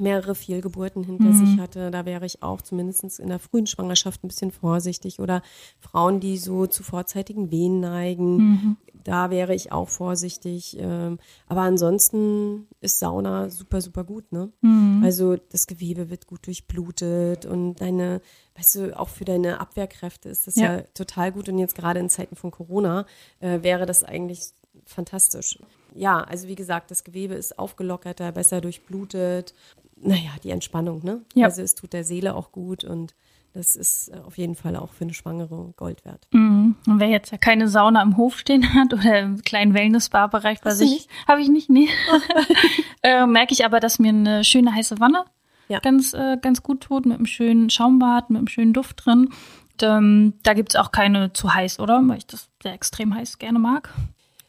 mehrere 0.00 0.34
Fehlgeburten 0.34 1.02
hinter 1.04 1.32
sich 1.32 1.58
hatte, 1.58 1.90
da 1.90 2.04
wäre 2.04 2.26
ich 2.26 2.42
auch 2.42 2.62
zumindest 2.62 3.18
in 3.18 3.28
der 3.28 3.38
frühen 3.38 3.66
Schwangerschaft 3.66 4.22
ein 4.24 4.28
bisschen 4.28 4.50
vorsichtig. 4.50 5.20
Oder 5.20 5.42
Frauen, 5.80 6.20
die 6.20 6.38
so 6.38 6.66
zu 6.66 6.82
vorzeitigen 6.82 7.50
Wehen 7.50 7.80
neigen, 7.80 8.76
da 9.04 9.30
wäre 9.30 9.54
ich 9.54 9.72
auch 9.72 9.88
vorsichtig. 9.88 10.76
Ähm, 10.80 11.18
aber 11.46 11.60
ansonsten 11.62 12.66
ist 12.80 12.98
Sauna 12.98 13.48
super, 13.50 13.80
super 13.80 14.04
gut, 14.04 14.32
ne? 14.32 14.50
Also 15.02 15.36
das 15.36 15.66
Gewebe 15.66 16.10
wird 16.10 16.26
gut 16.26 16.46
durchblutet 16.46 17.46
und 17.46 17.76
deine, 17.80 18.20
weißt 18.56 18.74
du, 18.76 18.98
auch 18.98 19.08
für 19.08 19.24
deine 19.24 19.60
Abwehrkräfte 19.60 20.28
ist 20.28 20.46
das 20.46 20.56
ja, 20.56 20.76
Ja. 20.76 20.82
total 20.94 21.32
gut. 21.32 21.48
Und 21.48 21.58
jetzt 21.58 21.74
gerade 21.76 22.00
in 22.00 22.08
Zeiten 22.08 22.36
von 22.36 22.50
Corona 22.50 23.06
äh, 23.40 23.62
wäre 23.62 23.86
das 23.86 24.02
eigentlich 24.04 24.42
fantastisch. 24.84 25.58
Ja, 25.94 26.20
also 26.20 26.48
wie 26.48 26.54
gesagt, 26.54 26.90
das 26.90 27.04
Gewebe 27.04 27.34
ist 27.34 27.58
aufgelockerter, 27.58 28.30
besser 28.32 28.60
durchblutet. 28.60 29.54
Naja, 30.00 30.30
die 30.42 30.50
Entspannung, 30.50 31.02
ne? 31.04 31.22
Ja. 31.34 31.46
Also 31.46 31.62
es 31.62 31.74
tut 31.74 31.92
der 31.92 32.04
Seele 32.04 32.34
auch 32.34 32.52
gut 32.52 32.84
und 32.84 33.14
das 33.54 33.74
ist 33.74 34.08
äh, 34.08 34.18
auf 34.26 34.36
jeden 34.36 34.54
Fall 34.54 34.76
auch 34.76 34.92
für 34.92 35.04
eine 35.04 35.14
Schwangere 35.14 35.72
Gold 35.76 36.04
wert. 36.04 36.28
Mhm. 36.32 36.76
Und 36.86 37.00
wer 37.00 37.08
jetzt 37.08 37.32
ja 37.32 37.38
keine 37.38 37.68
Sauna 37.68 38.02
im 38.02 38.18
Hof 38.18 38.36
stehen 38.38 38.74
hat 38.74 38.92
oder 38.92 39.20
im 39.20 39.40
kleinen 39.42 39.72
Wellness-Spa-Bereich 39.72 40.60
bei 40.60 40.74
sich, 40.74 40.90
nicht? 40.90 41.10
habe 41.26 41.40
ich 41.40 41.48
nicht, 41.48 41.70
nee. 41.70 41.88
äh, 43.02 43.26
merke 43.26 43.54
ich 43.54 43.64
aber, 43.64 43.80
dass 43.80 43.98
mir 43.98 44.10
eine 44.10 44.44
schöne 44.44 44.74
heiße 44.74 45.00
Wanne 45.00 45.24
Ja. 45.68 45.78
ganz, 45.80 46.12
äh, 46.12 46.36
ganz 46.40 46.62
gut 46.62 46.82
tut, 46.82 47.06
mit 47.06 47.16
einem 47.16 47.26
schönen 47.26 47.70
Schaumbad, 47.70 48.28
mit 48.28 48.38
einem 48.38 48.48
schönen 48.48 48.74
Duft 48.74 49.06
drin. 49.06 49.30
Und, 49.72 49.82
ähm, 49.82 50.34
da 50.42 50.52
gibt's 50.52 50.76
auch 50.76 50.92
keine 50.92 51.32
zu 51.32 51.54
heiß, 51.54 51.80
oder? 51.80 52.02
Weil 52.06 52.18
ich 52.18 52.26
das 52.26 52.50
sehr 52.62 52.74
extrem 52.74 53.14
heiß 53.14 53.38
gerne 53.38 53.58
mag. 53.58 53.90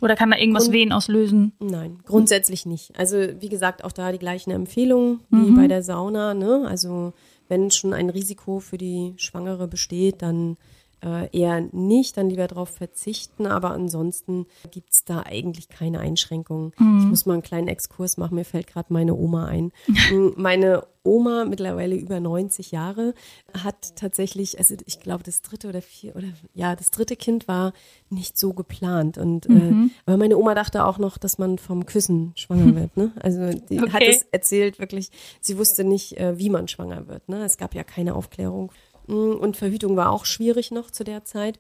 Oder 0.01 0.16
kann 0.16 0.30
da 0.32 0.38
irgendwas 0.38 0.63
Grund- 0.66 0.74
Wehen 0.75 0.92
auslösen? 0.92 1.54
Nein, 1.60 2.00
grundsätzlich 2.06 2.66
nicht. 2.66 2.98
Also 2.98 3.18
wie 3.39 3.50
gesagt, 3.50 3.84
auch 3.84 3.92
da 3.92 4.12
die 4.12 4.20
gleichen 4.20 4.51
Empfehlungen 4.51 5.22
wie 5.30 5.51
Mhm. 5.51 5.56
bei 5.56 5.68
der 5.68 5.82
Sauna. 5.84 6.34
Ne? 6.34 6.66
Also 6.68 7.13
wenn 7.50 7.72
schon 7.72 7.94
ein 7.94 8.10
Risiko 8.10 8.60
für 8.60 8.77
die 8.77 9.13
Schwangere 9.18 9.68
besteht, 9.68 10.22
dann 10.22 10.58
eher 11.01 11.62
nicht, 11.72 12.18
dann 12.18 12.30
lieber 12.30 12.48
darauf 12.48 12.70
verzichten. 12.70 13.46
Aber 13.48 13.72
ansonsten 13.72 14.46
gibt's 14.72 15.04
da 15.06 15.22
eigentlich 15.24 15.70
keine 15.70 16.00
Einschränkungen. 16.00 16.72
Mhm. 16.77 17.00
Ich 17.01 17.06
muss 17.06 17.25
mal 17.25 17.34
einen 17.34 17.44
kleinen 17.44 17.68
Exkurs 17.68 18.18
machen, 18.18 18.36
mir 18.36 18.46
fällt 18.46 18.68
gerade 18.68 18.92
meine 18.94 19.16
Oma 19.16 19.46
ein. 19.46 19.72
Mm, 20.12 20.30
meine 20.36 20.84
Oma, 21.04 21.46
mittlerweile 21.46 21.96
über 21.96 22.20
90 22.20 22.72
Jahre, 22.72 23.13
hat 23.54 23.96
tatsächlich, 23.96 24.60
also 24.60 24.75
ich 24.86 25.00
glaube, 25.00 25.24
das 25.24 25.42
dritte 25.42 25.70
oder 25.70 25.82
vier 25.82 26.13
oder 26.18 26.27
ja, 26.54 26.75
das 26.75 26.92
dritte 26.92 27.16
Kind 27.16 27.48
war 27.48 27.72
nicht 28.10 28.38
so 28.38 28.51
geplant. 28.54 29.18
Und 29.18 29.48
Mhm. 29.48 29.92
äh, 29.96 30.01
aber 30.06 30.18
meine 30.18 30.38
Oma 30.38 30.54
dachte 30.54 30.84
auch 30.86 30.98
noch, 30.98 31.18
dass 31.18 31.38
man 31.38 31.60
vom 31.60 31.86
Küssen 31.86 32.34
schwanger 32.36 32.75
wird. 32.75 32.98
Ne? 32.98 33.13
Also 33.22 33.51
die 33.70 33.80
hat 33.80 34.01
Okay. 34.01 34.10
es 34.10 34.25
erzählt, 34.32 34.80
wirklich, 34.80 35.10
sie 35.39 35.58
wusste 35.58 35.86
nicht, 35.86 36.18
äh, 36.18 36.38
wie 36.38 36.50
man 36.50 36.68
schwanger 36.68 37.08
wird. 37.08 37.30
Ne? 37.30 37.42
Es 37.46 37.58
gab 37.58 37.74
ja 37.74 37.86
keine 37.86 38.13
Aufklärung. 38.16 38.74
Mm, 39.08 39.32
Und 39.40 39.58
Verhütung 39.58 39.96
war 39.96 40.12
auch 40.12 40.26
schwierig 40.26 40.72
noch 40.72 40.92
zu 40.92 41.04
der 41.04 41.24
Zeit. 41.26 41.60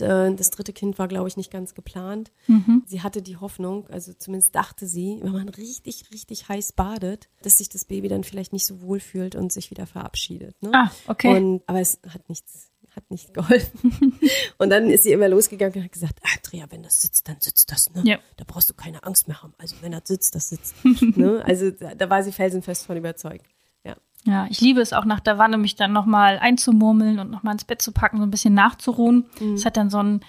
Äh, 0.00 0.34
Das 0.34 0.50
dritte 0.50 0.72
Kind 0.72 0.98
war, 0.98 1.08
glaube 1.08 1.28
ich, 1.28 1.36
nicht 1.36 1.50
ganz 1.50 1.74
geplant. 1.74 2.32
Sie 2.86 3.00
hatte 3.02 3.22
die 3.22 3.36
Hoffnung, 3.36 3.86
also 3.88 4.12
zumindest 4.12 4.54
dachte 4.54 4.86
sie, 4.86 5.20
wenn 5.22 5.32
man 5.32 5.48
richtig, 5.48 6.10
richtig 6.12 6.48
heiß 6.48 6.72
badet, 6.72 7.28
dass 7.42 7.58
sich 7.58 7.68
das 7.68 7.84
Baby 7.84 8.08
dann 8.08 8.24
vielleicht 8.24 8.52
nicht 8.52 8.66
so 8.66 8.82
wohl 8.82 9.00
fühlt 9.00 9.34
und 9.36 9.52
sich 9.52 9.70
wieder 9.70 9.86
verabschiedet. 9.86 10.60
Ne? 10.62 10.70
Ah, 10.74 10.90
okay. 11.06 11.36
Und, 11.36 11.62
aber 11.66 11.80
es 11.80 12.00
hat 12.08 12.28
nichts, 12.28 12.70
hat 12.94 13.08
nicht 13.10 13.32
geholfen. 13.34 14.18
und 14.58 14.70
dann 14.70 14.90
ist 14.90 15.04
sie 15.04 15.12
immer 15.12 15.28
losgegangen 15.28 15.76
und 15.78 15.84
hat 15.84 15.92
gesagt, 15.92 16.20
Andrea, 16.36 16.66
wenn 16.70 16.82
das 16.82 17.00
sitzt, 17.00 17.28
dann 17.28 17.36
sitzt 17.40 17.70
das. 17.70 17.92
Ne? 17.94 18.02
Ja. 18.04 18.18
Da 18.36 18.44
brauchst 18.46 18.68
du 18.70 18.74
keine 18.74 19.04
Angst 19.04 19.28
mehr 19.28 19.42
haben. 19.42 19.54
Also 19.58 19.76
wenn 19.80 19.92
das 19.92 20.02
sitzt, 20.06 20.34
das 20.34 20.48
sitzt. 20.50 20.74
ne? 21.16 21.42
Also 21.44 21.70
da, 21.70 21.94
da 21.94 22.10
war 22.10 22.22
sie 22.24 22.32
felsenfest 22.32 22.84
von 22.86 22.96
überzeugt. 22.96 23.46
Ja. 24.24 24.32
Ja, 24.32 24.46
ich 24.50 24.60
liebe 24.60 24.80
es 24.80 24.92
auch 24.92 25.04
nach 25.04 25.20
der 25.20 25.38
Wanne, 25.38 25.58
mich 25.58 25.76
dann 25.76 25.92
nochmal 25.92 26.38
einzumurmeln 26.38 27.18
und 27.18 27.30
nochmal 27.30 27.52
ins 27.54 27.64
Bett 27.64 27.82
zu 27.82 27.92
packen, 27.92 28.18
so 28.18 28.22
ein 28.24 28.30
bisschen 28.30 28.54
nachzuruhen. 28.54 29.26
Es 29.54 29.66
hat 29.66 29.76
dann 29.76 29.90
so 29.90 29.98
ein, 29.98 30.20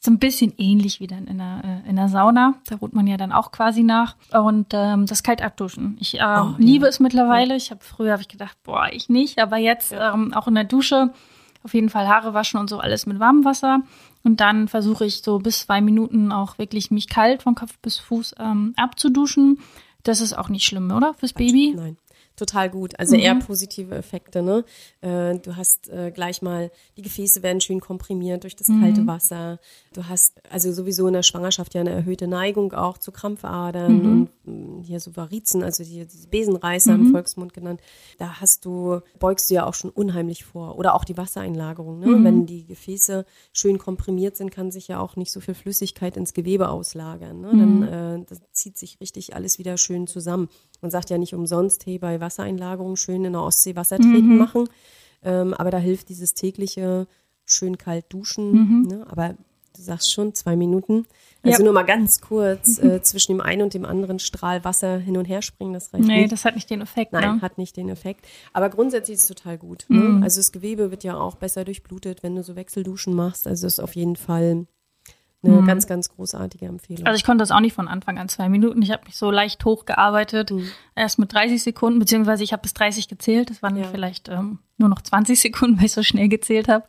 so 0.00 0.10
ein 0.10 0.18
bisschen 0.18 0.52
ähnlich 0.58 0.98
wie 1.00 1.06
dann 1.06 1.26
in 1.26 1.38
der, 1.38 1.62
äh, 1.86 1.88
in 1.88 1.96
der 1.96 2.08
Sauna. 2.08 2.54
Da 2.66 2.76
ruht 2.76 2.94
man 2.94 3.06
ja 3.06 3.16
dann 3.16 3.32
auch 3.32 3.52
quasi 3.52 3.82
nach. 3.84 4.16
Und 4.32 4.68
ähm, 4.72 5.06
das 5.06 5.22
kalt 5.22 5.40
abduschen. 5.40 5.96
Ich 6.00 6.18
äh, 6.20 6.24
Oh, 6.24 6.54
liebe 6.58 6.84
ja. 6.86 6.90
es 6.90 7.00
mittlerweile. 7.00 7.54
Ich 7.56 7.70
habe 7.70 7.80
früher 7.82 8.12
hab 8.12 8.20
ich 8.20 8.28
gedacht, 8.28 8.56
boah, 8.64 8.88
ich 8.90 9.08
nicht. 9.08 9.38
Aber 9.38 9.56
jetzt 9.56 9.94
ähm, 9.96 10.34
auch 10.34 10.48
in 10.48 10.54
der 10.56 10.64
Dusche 10.64 11.12
auf 11.62 11.72
jeden 11.72 11.88
Fall 11.88 12.06
Haare 12.08 12.34
waschen 12.34 12.60
und 12.60 12.68
so 12.68 12.78
alles 12.80 13.06
mit 13.06 13.18
warmem 13.20 13.44
Wasser. 13.44 13.80
Und 14.24 14.40
dann 14.40 14.68
versuche 14.68 15.06
ich 15.06 15.22
so 15.22 15.38
bis 15.38 15.60
zwei 15.60 15.80
Minuten 15.80 16.32
auch 16.32 16.58
wirklich 16.58 16.90
mich 16.90 17.08
kalt 17.08 17.42
von 17.44 17.54
Kopf 17.54 17.78
bis 17.80 17.98
Fuß 17.98 18.34
ähm, 18.38 18.74
abzuduschen. 18.76 19.60
Das 20.02 20.20
ist 20.20 20.36
auch 20.36 20.50
nicht 20.50 20.64
schlimm, 20.66 20.90
oder? 20.90 21.14
Fürs 21.14 21.32
Baby? 21.32 21.72
Nein. 21.76 21.96
Total 22.36 22.68
gut. 22.68 22.98
Also 22.98 23.14
eher 23.14 23.36
positive 23.36 23.94
Effekte, 23.94 24.42
ne? 24.42 24.64
Äh, 25.02 25.38
du 25.38 25.56
hast 25.56 25.88
äh, 25.88 26.10
gleich 26.10 26.42
mal, 26.42 26.72
die 26.96 27.02
Gefäße 27.02 27.42
werden 27.44 27.60
schön 27.60 27.80
komprimiert 27.80 28.42
durch 28.42 28.56
das 28.56 28.66
kalte 28.66 29.06
Wasser. 29.06 29.60
Du 29.92 30.08
hast 30.08 30.40
also 30.50 30.72
sowieso 30.72 31.06
in 31.06 31.12
der 31.12 31.22
Schwangerschaft 31.22 31.74
ja 31.74 31.80
eine 31.82 31.90
erhöhte 31.90 32.26
Neigung 32.26 32.72
auch 32.72 32.98
zu 32.98 33.12
Krampfadern 33.12 34.00
und 34.00 34.20
mh, 34.22 34.43
hier 34.82 35.00
so 35.00 35.16
Varizen, 35.16 35.62
also 35.62 35.84
die, 35.84 36.06
diese 36.06 36.28
Besenreißer 36.28 36.94
im 36.94 37.10
Volksmund 37.10 37.54
genannt. 37.54 37.80
Da 38.18 38.40
hast 38.40 38.64
du, 38.64 39.00
beugst 39.18 39.50
du 39.50 39.54
ja 39.54 39.66
auch 39.66 39.74
schon 39.74 39.90
unheimlich 39.90 40.44
vor. 40.44 40.78
Oder 40.78 40.94
auch 40.94 41.04
die 41.04 41.16
Wassereinlagerung, 41.16 41.98
ne? 42.00 42.24
Wenn 42.24 42.46
die 42.46 42.66
Gefäße 42.66 43.24
schön 43.52 43.78
komprimiert 43.78 44.36
sind, 44.36 44.50
kann 44.50 44.70
sich 44.70 44.88
ja 44.88 45.00
auch 45.00 45.16
nicht 45.16 45.32
so 45.32 45.40
viel 45.40 45.54
Flüssigkeit 45.54 46.16
ins 46.16 46.34
Gewebe 46.34 46.68
auslagern. 46.68 47.40
Ne? 47.40 47.48
Dann 47.50 47.82
äh, 47.82 48.24
das 48.28 48.40
zieht 48.52 48.76
sich 48.76 49.00
richtig 49.00 49.34
alles 49.34 49.58
wieder 49.58 49.76
schön 49.76 50.06
zusammen. 50.06 50.48
Man 50.80 50.90
sagt 50.90 51.10
ja 51.10 51.18
nicht 51.18 51.34
umsonst, 51.34 51.86
hey, 51.86 51.98
bei 51.98 52.20
Wassereinlagerung 52.20 52.96
schön 52.96 53.24
in 53.24 53.32
der 53.32 53.42
Ostsee 53.42 53.76
Wasser 53.76 53.98
treten 53.98 54.36
machen. 54.38 54.68
Ähm, 55.22 55.54
aber 55.54 55.70
da 55.70 55.78
hilft 55.78 56.08
dieses 56.08 56.34
tägliche 56.34 57.06
schön 57.44 57.78
kalt 57.78 58.06
duschen. 58.10 58.86
Ne? 58.88 59.06
Aber 59.08 59.36
du 59.76 59.82
sagst 59.82 60.12
schon, 60.12 60.34
zwei 60.34 60.56
Minuten. 60.56 61.06
Also 61.42 61.58
Ja. 61.58 61.64
nur 61.64 61.72
mal 61.74 61.82
ganz 61.82 62.20
kurz 62.20 62.78
äh, 62.78 63.00
zwischen 63.02 63.32
dem 63.32 63.40
einen 63.40 63.62
und 63.62 63.74
dem 63.74 63.84
anderen 63.84 64.18
Strahl 64.18 64.64
Wasser 64.64 64.98
hin 64.98 65.16
und 65.16 65.24
her 65.26 65.42
springen, 65.42 65.72
das 65.74 65.92
reicht 65.92 66.04
Nee, 66.06 66.22
nicht. 66.22 66.32
das 66.32 66.44
hat 66.44 66.54
nicht 66.54 66.70
den 66.70 66.80
Effekt. 66.80 67.12
Nein, 67.12 67.36
ne? 67.36 67.42
hat 67.42 67.58
nicht 67.58 67.76
den 67.76 67.88
Effekt. 67.90 68.26
Aber 68.52 68.70
grundsätzlich 68.70 69.16
ist 69.16 69.22
es 69.22 69.28
total 69.28 69.58
gut. 69.58 69.84
Ne? 69.88 70.20
Also 70.22 70.38
das 70.40 70.52
Gewebe 70.52 70.90
wird 70.90 71.04
ja 71.04 71.16
auch 71.16 71.34
besser 71.36 71.64
durchblutet, 71.64 72.22
wenn 72.22 72.34
du 72.34 72.42
so 72.42 72.56
Wechselduschen 72.56 73.14
machst. 73.14 73.46
Also 73.46 73.66
ist 73.66 73.80
auf 73.80 73.94
jeden 73.94 74.16
Fall 74.16 74.66
eine 75.42 75.62
ganz, 75.66 75.86
ganz 75.86 76.08
großartige 76.08 76.64
Empfehlung. 76.64 77.06
Also 77.06 77.16
ich 77.18 77.24
konnte 77.24 77.42
das 77.42 77.50
auch 77.50 77.60
nicht 77.60 77.74
von 77.74 77.86
Anfang 77.86 78.16
an 78.18 78.30
zwei 78.30 78.48
Minuten. 78.48 78.80
Ich 78.80 78.90
habe 78.90 79.04
mich 79.04 79.16
so 79.16 79.30
leicht 79.30 79.62
hochgearbeitet. 79.66 80.50
Mhm. 80.52 80.66
Erst 80.96 81.18
mit 81.18 81.34
30 81.34 81.62
Sekunden, 81.62 81.98
beziehungsweise 81.98 82.42
ich 82.42 82.52
habe 82.54 82.62
bis 82.62 82.72
30 82.72 83.08
gezählt. 83.08 83.50
Das 83.50 83.62
waren 83.62 83.76
Ja. 83.76 83.84
vielleicht 83.90 84.30
ähm, 84.30 84.60
nur 84.78 84.88
noch 84.88 85.02
20 85.02 85.38
Sekunden, 85.38 85.76
weil 85.78 85.84
ich 85.84 85.92
so 85.92 86.02
schnell 86.02 86.30
gezählt 86.30 86.68
habe. 86.68 86.86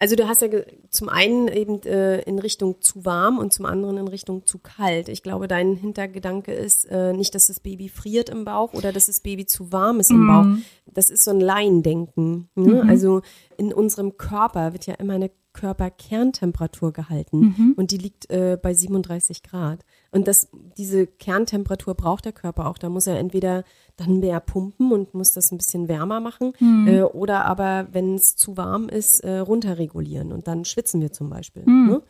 Also 0.00 0.14
du 0.14 0.28
hast 0.28 0.42
ja 0.42 0.48
zum 0.90 1.08
einen 1.08 1.48
eben 1.48 1.82
äh, 1.82 2.20
in 2.20 2.38
Richtung 2.38 2.80
zu 2.80 3.04
warm 3.04 3.38
und 3.38 3.52
zum 3.52 3.66
anderen 3.66 3.96
in 3.96 4.06
Richtung 4.06 4.46
zu 4.46 4.58
kalt. 4.58 5.08
Ich 5.08 5.24
glaube, 5.24 5.48
dein 5.48 5.74
Hintergedanke 5.74 6.52
ist 6.52 6.84
äh, 6.84 7.12
nicht, 7.12 7.34
dass 7.34 7.48
das 7.48 7.58
Baby 7.58 7.88
friert 7.88 8.28
im 8.28 8.44
Bauch 8.44 8.74
oder 8.74 8.92
dass 8.92 9.06
das 9.06 9.20
Baby 9.20 9.46
zu 9.46 9.72
warm 9.72 9.98
ist 9.98 10.10
im 10.10 10.26
Bauch. 10.26 10.46
Das 10.86 11.10
ist 11.10 11.24
so 11.24 11.32
ein 11.32 11.40
Laiendenken. 11.40 12.48
Ne? 12.54 12.84
Also 12.88 13.22
in 13.56 13.72
unserem 13.72 14.16
Körper 14.16 14.72
wird 14.72 14.86
ja 14.86 14.94
immer 14.94 15.14
eine 15.14 15.30
Körperkerntemperatur 15.52 16.92
gehalten 16.92 17.38
Mhm. 17.56 17.74
und 17.76 17.90
die 17.90 17.98
liegt 17.98 18.30
äh, 18.30 18.58
bei 18.60 18.74
37 18.74 19.42
Grad. 19.42 19.84
Und 20.10 20.28
das, 20.28 20.48
diese 20.76 21.06
Kerntemperatur 21.06 21.94
braucht 21.94 22.24
der 22.24 22.32
Körper 22.32 22.66
auch. 22.66 22.78
Da 22.78 22.88
muss 22.88 23.06
er 23.06 23.18
entweder 23.18 23.64
dann 23.96 24.20
mehr 24.20 24.40
pumpen 24.40 24.92
und 24.92 25.14
muss 25.14 25.32
das 25.32 25.50
ein 25.50 25.58
bisschen 25.58 25.88
wärmer 25.88 26.20
machen 26.20 26.52
Mhm. 26.60 26.88
äh, 26.88 27.02
oder 27.02 27.44
aber, 27.44 27.88
wenn 27.92 28.14
es 28.14 28.36
zu 28.36 28.56
warm 28.56 28.88
ist, 28.88 29.20
äh, 29.20 29.38
runterregulieren 29.38 30.32
und 30.32 30.46
dann 30.48 30.64
schwitzen 30.64 31.00
wir 31.00 31.12
zum 31.12 31.28
Beispiel. 31.30 31.62
Mhm. 31.66 31.88
Ne? 31.88 32.02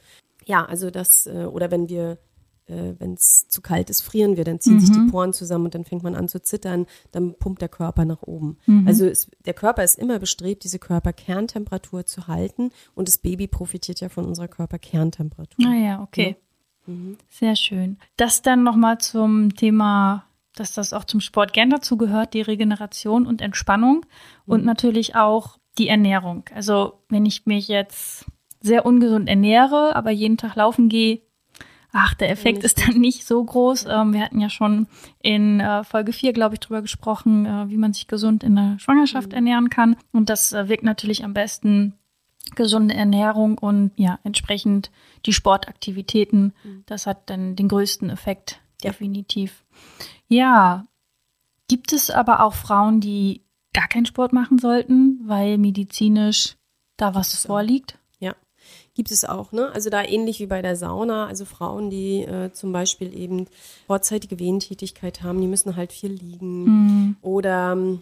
Ja, 0.46 0.64
also 0.64 0.90
das, 0.90 1.26
äh, 1.26 1.44
oder 1.44 1.70
wenn 1.70 1.88
wir 1.88 2.18
äh, 2.68 2.94
wenn 2.98 3.14
es 3.14 3.48
zu 3.48 3.60
kalt 3.60 3.90
ist, 3.90 4.00
frieren 4.02 4.36
wir, 4.36 4.44
dann 4.44 4.60
ziehen 4.60 4.80
sich 4.80 4.90
Mhm. 4.90 5.06
die 5.06 5.10
Poren 5.10 5.32
zusammen 5.32 5.66
und 5.66 5.74
dann 5.74 5.84
fängt 5.84 6.02
man 6.02 6.14
an 6.14 6.28
zu 6.28 6.40
zittern, 6.42 6.86
dann 7.12 7.34
pumpt 7.34 7.60
der 7.62 7.68
Körper 7.68 8.04
nach 8.04 8.22
oben. 8.22 8.58
Mhm. 8.66 8.86
Also 8.86 9.06
es, 9.06 9.30
der 9.44 9.54
Körper 9.54 9.84
ist 9.84 9.98
immer 9.98 10.18
bestrebt, 10.18 10.64
diese 10.64 10.78
Körperkerntemperatur 10.78 12.06
zu 12.06 12.26
halten 12.26 12.70
und 12.94 13.08
das 13.08 13.18
Baby 13.18 13.46
profitiert 13.46 14.00
ja 14.00 14.08
von 14.08 14.24
unserer 14.26 14.48
Körperkerntemperatur. 14.48 15.64
Naja, 15.64 16.02
okay. 16.02 16.36
Mhm. 16.86 17.18
Sehr 17.28 17.56
schön. 17.56 17.98
Das 18.16 18.42
dann 18.42 18.62
nochmal 18.62 18.98
zum 18.98 19.54
Thema, 19.54 20.24
dass 20.54 20.72
das 20.72 20.92
auch 20.92 21.04
zum 21.04 21.20
Sport 21.20 21.52
gern 21.52 21.70
dazu 21.70 21.96
gehört, 21.96 22.34
die 22.34 22.40
Regeneration 22.40 23.26
und 23.26 23.40
Entspannung 23.42 24.04
und 24.46 24.64
natürlich 24.64 25.14
auch 25.14 25.58
die 25.78 25.88
Ernährung. 25.88 26.44
Also 26.54 26.94
wenn 27.08 27.26
ich 27.26 27.46
mich 27.46 27.68
jetzt 27.68 28.24
sehr 28.60 28.84
ungesund 28.84 29.28
ernähre, 29.28 29.94
aber 29.94 30.10
jeden 30.10 30.36
Tag 30.36 30.56
laufen 30.56 30.88
gehe, 30.88 31.20
ach, 31.92 32.14
der 32.14 32.30
Effekt 32.30 32.64
ist 32.64 32.86
dann 32.86 32.98
nicht 32.98 33.26
so 33.26 33.42
groß. 33.42 33.86
Ähm, 33.88 34.12
wir 34.12 34.20
hatten 34.22 34.40
ja 34.40 34.50
schon 34.50 34.86
in 35.22 35.60
äh, 35.60 35.84
Folge 35.84 36.12
4, 36.12 36.32
glaube 36.32 36.54
ich, 36.54 36.60
drüber 36.60 36.82
gesprochen, 36.82 37.46
äh, 37.46 37.68
wie 37.68 37.76
man 37.76 37.92
sich 37.92 38.06
gesund 38.06 38.44
in 38.44 38.56
der 38.56 38.78
Schwangerschaft 38.78 39.32
ernähren 39.32 39.70
kann. 39.70 39.96
Und 40.12 40.30
das 40.30 40.52
äh, 40.52 40.68
wirkt 40.68 40.84
natürlich 40.84 41.24
am 41.24 41.34
besten 41.34 41.94
gesunde 42.54 42.94
Ernährung 42.94 43.58
und 43.58 43.92
ja, 43.96 44.18
entsprechend 44.24 44.90
die 45.26 45.34
Sportaktivitäten. 45.34 46.54
Das 46.86 47.06
hat 47.06 47.28
dann 47.28 47.56
den 47.56 47.68
größten 47.68 48.08
Effekt, 48.08 48.60
definitiv. 48.82 49.64
Ja, 50.28 50.86
gibt 51.68 51.92
es 51.92 52.10
aber 52.10 52.42
auch 52.42 52.54
Frauen, 52.54 53.00
die 53.00 53.42
gar 53.74 53.88
keinen 53.88 54.06
Sport 54.06 54.32
machen 54.32 54.58
sollten, 54.58 55.20
weil 55.24 55.58
medizinisch 55.58 56.56
da 56.96 57.14
was 57.14 57.44
vorliegt? 57.44 57.97
Gibt 58.98 59.12
es 59.12 59.24
auch, 59.24 59.52
ne? 59.52 59.70
Also 59.72 59.90
da 59.90 60.02
ähnlich 60.02 60.40
wie 60.40 60.46
bei 60.46 60.60
der 60.60 60.74
Sauna, 60.74 61.28
also 61.28 61.44
Frauen, 61.44 61.88
die 61.88 62.22
äh, 62.22 62.50
zum 62.52 62.72
Beispiel 62.72 63.16
eben 63.16 63.46
vorzeitige 63.86 64.40
Wehentätigkeit 64.40 65.22
haben, 65.22 65.40
die 65.40 65.46
müssen 65.46 65.76
halt 65.76 65.92
viel 65.92 66.10
liegen 66.10 66.64
Mhm. 66.64 67.16
oder 67.22 67.74
ähm, 67.74 68.00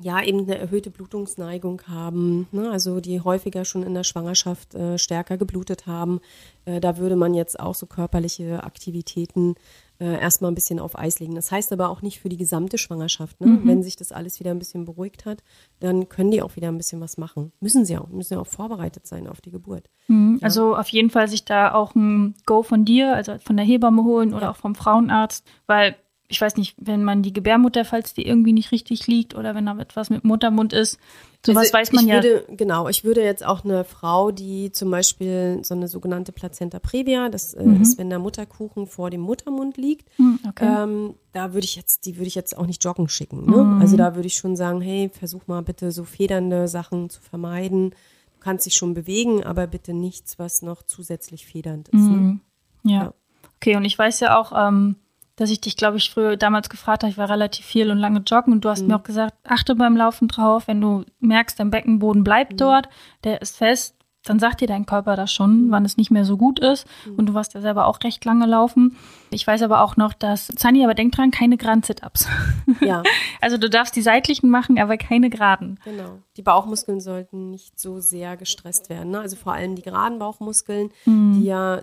ja, 0.00 0.22
eben 0.22 0.40
eine 0.40 0.56
erhöhte 0.56 0.88
Blutungsneigung 0.88 1.82
haben, 1.88 2.48
ne? 2.52 2.70
also 2.70 3.00
die 3.00 3.20
häufiger 3.20 3.66
schon 3.66 3.82
in 3.82 3.92
der 3.92 4.02
Schwangerschaft 4.02 4.74
äh, 4.74 4.96
stärker 4.96 5.36
geblutet 5.36 5.86
haben. 5.86 6.22
Äh, 6.64 6.80
da 6.80 6.96
würde 6.96 7.16
man 7.16 7.34
jetzt 7.34 7.60
auch 7.60 7.74
so 7.74 7.84
körperliche 7.84 8.64
Aktivitäten 8.64 9.56
äh, 10.00 10.18
erstmal 10.20 10.50
ein 10.50 10.54
bisschen 10.54 10.80
auf 10.80 10.98
Eis 10.98 11.20
legen. 11.20 11.34
Das 11.34 11.52
heißt 11.52 11.72
aber 11.72 11.90
auch 11.90 12.02
nicht 12.02 12.20
für 12.20 12.28
die 12.28 12.36
gesamte 12.38 12.78
Schwangerschaft. 12.78 13.40
Ne? 13.40 13.60
Wenn 13.64 13.82
sich 13.82 13.96
das 13.96 14.10
alles 14.12 14.40
wieder 14.40 14.50
ein 14.50 14.58
bisschen 14.58 14.84
beruhigt 14.86 15.26
hat, 15.26 15.42
dann 15.78 16.08
können 16.08 16.30
die 16.30 16.42
auch 16.42 16.56
wieder 16.56 16.68
ein 16.68 16.76
bisschen 16.78 17.00
was 17.00 17.18
machen. 17.18 17.52
Müssen 17.60 17.84
sie 17.84 17.96
auch, 17.98 18.08
müssen 18.08 18.34
ja 18.34 18.40
auch 18.40 18.46
vorbereitet 18.46 19.06
sein 19.06 19.28
auf 19.28 19.40
die 19.40 19.50
Geburt. 19.50 19.90
Mhm. 20.08 20.38
Also 20.42 20.74
auf 20.76 20.88
jeden 20.88 21.10
Fall 21.10 21.28
sich 21.28 21.44
da 21.44 21.74
auch 21.74 21.94
ein 21.94 22.34
Go 22.46 22.62
von 22.62 22.84
dir, 22.84 23.14
also 23.14 23.36
von 23.38 23.56
der 23.56 23.66
Hebamme 23.66 24.02
holen 24.02 24.32
oder 24.32 24.44
Ja. 24.46 24.50
auch 24.50 24.56
vom 24.56 24.74
Frauenarzt, 24.74 25.46
weil 25.66 25.94
ich 26.30 26.40
weiß 26.40 26.56
nicht, 26.56 26.76
wenn 26.78 27.02
man 27.02 27.22
die 27.22 27.32
Gebärmutter, 27.32 27.84
falls 27.84 28.14
die 28.14 28.24
irgendwie 28.24 28.52
nicht 28.52 28.70
richtig 28.70 29.08
liegt 29.08 29.34
oder 29.34 29.56
wenn 29.56 29.66
da 29.66 29.76
etwas 29.78 30.10
mit 30.10 30.22
Muttermund 30.22 30.72
ist, 30.72 30.98
sowas 31.44 31.64
Also 31.64 31.72
weiß 31.72 31.92
man 31.92 32.06
ja. 32.06 32.14
Würde, 32.14 32.44
genau, 32.50 32.88
ich 32.88 33.02
würde 33.02 33.22
jetzt 33.22 33.44
auch 33.44 33.64
eine 33.64 33.82
Frau, 33.82 34.30
die 34.30 34.70
zum 34.70 34.92
Beispiel 34.92 35.58
so 35.64 35.74
eine 35.74 35.88
sogenannte 35.88 36.30
Plazenta 36.30 36.78
previa, 36.78 37.28
das 37.30 37.54
äh, 37.54 37.64
ist, 37.80 37.98
wenn 37.98 38.10
der 38.10 38.20
Mutterkuchen 38.20 38.86
vor 38.86 39.10
dem 39.10 39.22
Muttermund 39.22 39.76
liegt, 39.76 40.08
Hm, 40.16 40.38
okay. 40.48 40.82
ähm, 40.84 41.14
da 41.32 41.52
würde 41.52 41.64
ich 41.64 41.74
jetzt, 41.74 42.06
die 42.06 42.16
würde 42.16 42.28
ich 42.28 42.36
jetzt 42.36 42.56
auch 42.56 42.66
nicht 42.66 42.84
joggen 42.84 43.08
schicken. 43.08 43.50
Ne? 43.50 43.78
Also 43.80 43.96
da 43.96 44.14
würde 44.14 44.28
ich 44.28 44.34
schon 44.34 44.54
sagen, 44.54 44.80
hey, 44.80 45.10
versuch 45.12 45.48
mal 45.48 45.62
bitte 45.62 45.90
so 45.90 46.04
federnde 46.04 46.68
Sachen 46.68 47.10
zu 47.10 47.20
vermeiden. 47.20 47.90
Du 47.90 48.40
kannst 48.40 48.66
dich 48.66 48.74
schon 48.74 48.94
bewegen, 48.94 49.42
aber 49.42 49.66
bitte 49.66 49.94
nichts, 49.94 50.38
was 50.38 50.62
noch 50.62 50.84
zusätzlich 50.84 51.44
federnd 51.46 51.88
ist. 51.88 52.00
Ne? 52.02 52.40
Ja. 52.84 52.92
Ja. 52.92 53.14
Okay, 53.56 53.76
und 53.76 53.84
ich 53.84 53.98
weiß 53.98 54.20
ja 54.20 54.38
auch, 54.38 54.52
ähm, 54.56 54.96
dass 55.40 55.48
ich 55.48 55.62
dich, 55.62 55.74
glaube 55.74 55.96
ich, 55.96 56.10
früher 56.10 56.36
damals 56.36 56.68
gefragt 56.68 57.02
habe, 57.02 57.10
ich 57.10 57.16
war 57.16 57.30
relativ 57.30 57.64
viel 57.64 57.90
und 57.90 57.96
lange 57.96 58.20
joggen 58.20 58.52
und 58.52 58.62
du 58.62 58.68
hast 58.68 58.86
mir 58.86 58.94
auch 58.94 59.02
gesagt, 59.02 59.34
achte 59.42 59.74
beim 59.74 59.96
Laufen 59.96 60.28
drauf, 60.28 60.68
wenn 60.68 60.82
du 60.82 61.06
merkst, 61.20 61.58
dein 61.58 61.70
Beckenboden 61.70 62.24
bleibt 62.24 62.60
dort, 62.60 62.90
der 63.24 63.40
ist 63.40 63.56
fest, 63.56 63.94
dann 64.24 64.38
sagt 64.38 64.60
dir 64.60 64.66
dein 64.68 64.84
Körper 64.84 65.16
das 65.16 65.32
schon, 65.32 65.70
wann 65.70 65.84
es 65.84 65.96
nicht 65.96 66.10
mehr 66.10 66.24
so 66.26 66.36
gut 66.36 66.58
ist. 66.58 66.86
Und 67.16 67.26
du 67.26 67.34
warst 67.34 67.54
ja 67.54 67.60
selber 67.62 67.86
auch 67.86 67.98
recht 68.04 68.24
lange 68.26 68.44
laufen. 68.46 68.96
Ich 69.30 69.46
weiß 69.46 69.62
aber 69.62 69.80
auch 69.82 69.96
noch, 69.96 70.12
dass, 70.12 70.48
Zani, 70.48 70.84
aber 70.84 70.94
denk 70.94 71.12
dran, 71.12 71.30
keine 71.30 71.56
geraden 71.56 71.82
Sit-Ups. 71.82 72.26
Ja, 72.82 73.02
Also 73.40 73.56
du 73.58 73.68
darfst 73.68 73.94
die 73.96 74.02
seitlichen 74.02 74.48
machen, 74.50 74.78
aber 74.78 74.96
keine 74.96 75.28
geraden. 75.30 75.78
genau. 75.84 76.18
Die 76.36 76.42
Bauchmuskeln 76.42 77.00
sollten 77.00 77.50
nicht 77.50 77.78
so 77.78 78.00
sehr 78.00 78.36
gestresst 78.36 78.88
werden. 78.88 79.10
Ne? 79.10 79.20
Also 79.20 79.36
vor 79.36 79.52
allem 79.52 79.74
die 79.76 79.82
geraden 79.82 80.18
Bauchmuskeln, 80.18 80.90
Mhm. 81.04 81.34
die 81.40 81.44
ja 81.46 81.80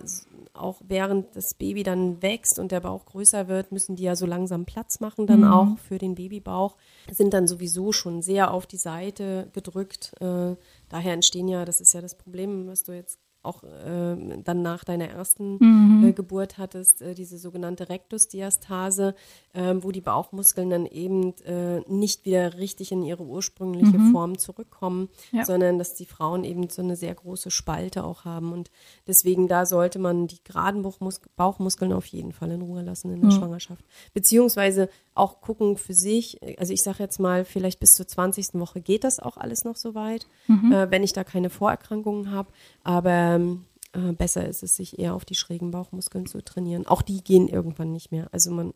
auch 0.54 0.80
während 0.88 1.36
das 1.36 1.54
Baby 1.54 1.84
dann 1.84 2.20
wächst 2.22 2.58
und 2.58 2.72
der 2.72 2.80
Bauch 2.80 3.04
größer 3.06 3.46
wird, 3.46 3.70
müssen 3.70 3.94
die 3.94 4.02
ja 4.02 4.16
so 4.16 4.26
langsam 4.26 4.64
Platz 4.64 4.98
machen 4.98 5.26
dann 5.26 5.40
Mhm. 5.42 5.52
auch 5.52 5.78
für 5.78 5.98
den 5.98 6.16
Babybauch, 6.16 6.74
sind 7.10 7.32
dann 7.34 7.46
sowieso 7.46 7.92
schon 7.92 8.22
sehr 8.22 8.52
auf 8.52 8.66
die 8.66 8.76
Seite 8.76 9.48
gedrückt. 9.52 10.12
Äh, 10.20 10.56
daher 10.88 11.12
entstehen 11.12 11.48
ja, 11.48 11.64
das 11.64 11.80
ist 11.80 11.92
ja 11.92 12.00
das 12.00 12.16
Problem, 12.16 12.66
was 12.66 12.82
du 12.82 12.92
jetzt 12.92 13.18
auch 13.42 13.62
äh, 13.62 14.16
dann 14.44 14.62
nach 14.62 14.84
deiner 14.84 15.08
ersten 15.08 15.58
Mhm. 15.60 16.04
äh, 16.08 16.12
Geburt 16.12 16.58
hattest, 16.58 17.02
äh, 17.02 17.14
diese 17.14 17.38
sogenannte 17.38 17.88
Rektusdiastase, 17.88 19.14
ähm, 19.54 19.82
wo 19.84 19.90
die 19.90 20.00
Bauchmuskeln 20.00 20.70
dann 20.70 20.86
eben 20.86 21.34
äh, 21.44 21.80
nicht 21.88 22.24
wieder 22.24 22.58
richtig 22.58 22.92
in 22.92 23.02
ihre 23.02 23.22
ursprüngliche 23.24 23.98
Form 24.12 24.38
zurückkommen, 24.38 25.08
Ja. 25.32 25.44
sondern 25.44 25.78
dass 25.78 25.94
die 25.94 26.06
Frauen 26.06 26.44
eben 26.44 26.68
so 26.68 26.82
eine 26.82 26.96
sehr 26.96 27.14
große 27.14 27.50
Spalte 27.50 28.04
auch 28.04 28.24
haben. 28.24 28.52
Und 28.52 28.70
deswegen 29.06 29.48
da 29.48 29.66
sollte 29.66 29.98
man 29.98 30.26
die 30.26 30.42
geraden 30.44 30.82
Bauchmus 30.82 31.20
Bauchmuskeln 31.36 31.92
auf 31.92 32.06
jeden 32.06 32.32
Fall 32.32 32.50
in 32.50 32.62
Ruhe 32.62 32.82
lassen 32.82 33.12
in 33.12 33.20
der 33.22 33.30
Schwangerschaft. 33.30 33.84
Beziehungsweise 34.14 34.88
auch 35.14 35.40
gucken 35.40 35.76
für 35.76 35.94
sich, 35.94 36.38
also 36.58 36.72
ich 36.72 36.82
sage 36.82 37.02
jetzt 37.02 37.18
mal, 37.18 37.44
vielleicht 37.44 37.80
bis 37.80 37.90
zur 37.92 38.06
20. 38.06 38.54
Woche 38.60 38.80
geht 38.80 39.02
das 39.04 39.18
auch 39.18 39.36
alles 39.36 39.64
noch 39.64 39.76
so 39.76 39.94
weit, 39.94 40.26
äh, 40.72 40.90
wenn 40.90 41.02
ich 41.02 41.12
da 41.12 41.24
keine 41.24 41.50
Vorerkrankungen 41.50 42.30
habe. 42.30 42.48
Aber 42.84 43.27
ähm, 43.34 43.64
äh, 43.92 44.12
besser 44.12 44.46
ist 44.46 44.62
es, 44.62 44.76
sich 44.76 44.98
eher 44.98 45.14
auf 45.14 45.24
die 45.24 45.34
schrägen 45.34 45.70
Bauchmuskeln 45.70 46.26
zu 46.26 46.42
trainieren. 46.42 46.86
Auch 46.86 47.02
die 47.02 47.22
gehen 47.22 47.48
irgendwann 47.48 47.92
nicht 47.92 48.10
mehr. 48.10 48.28
Also 48.32 48.50
man, 48.50 48.74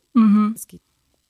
es 0.55 0.67
geht, 0.67 0.81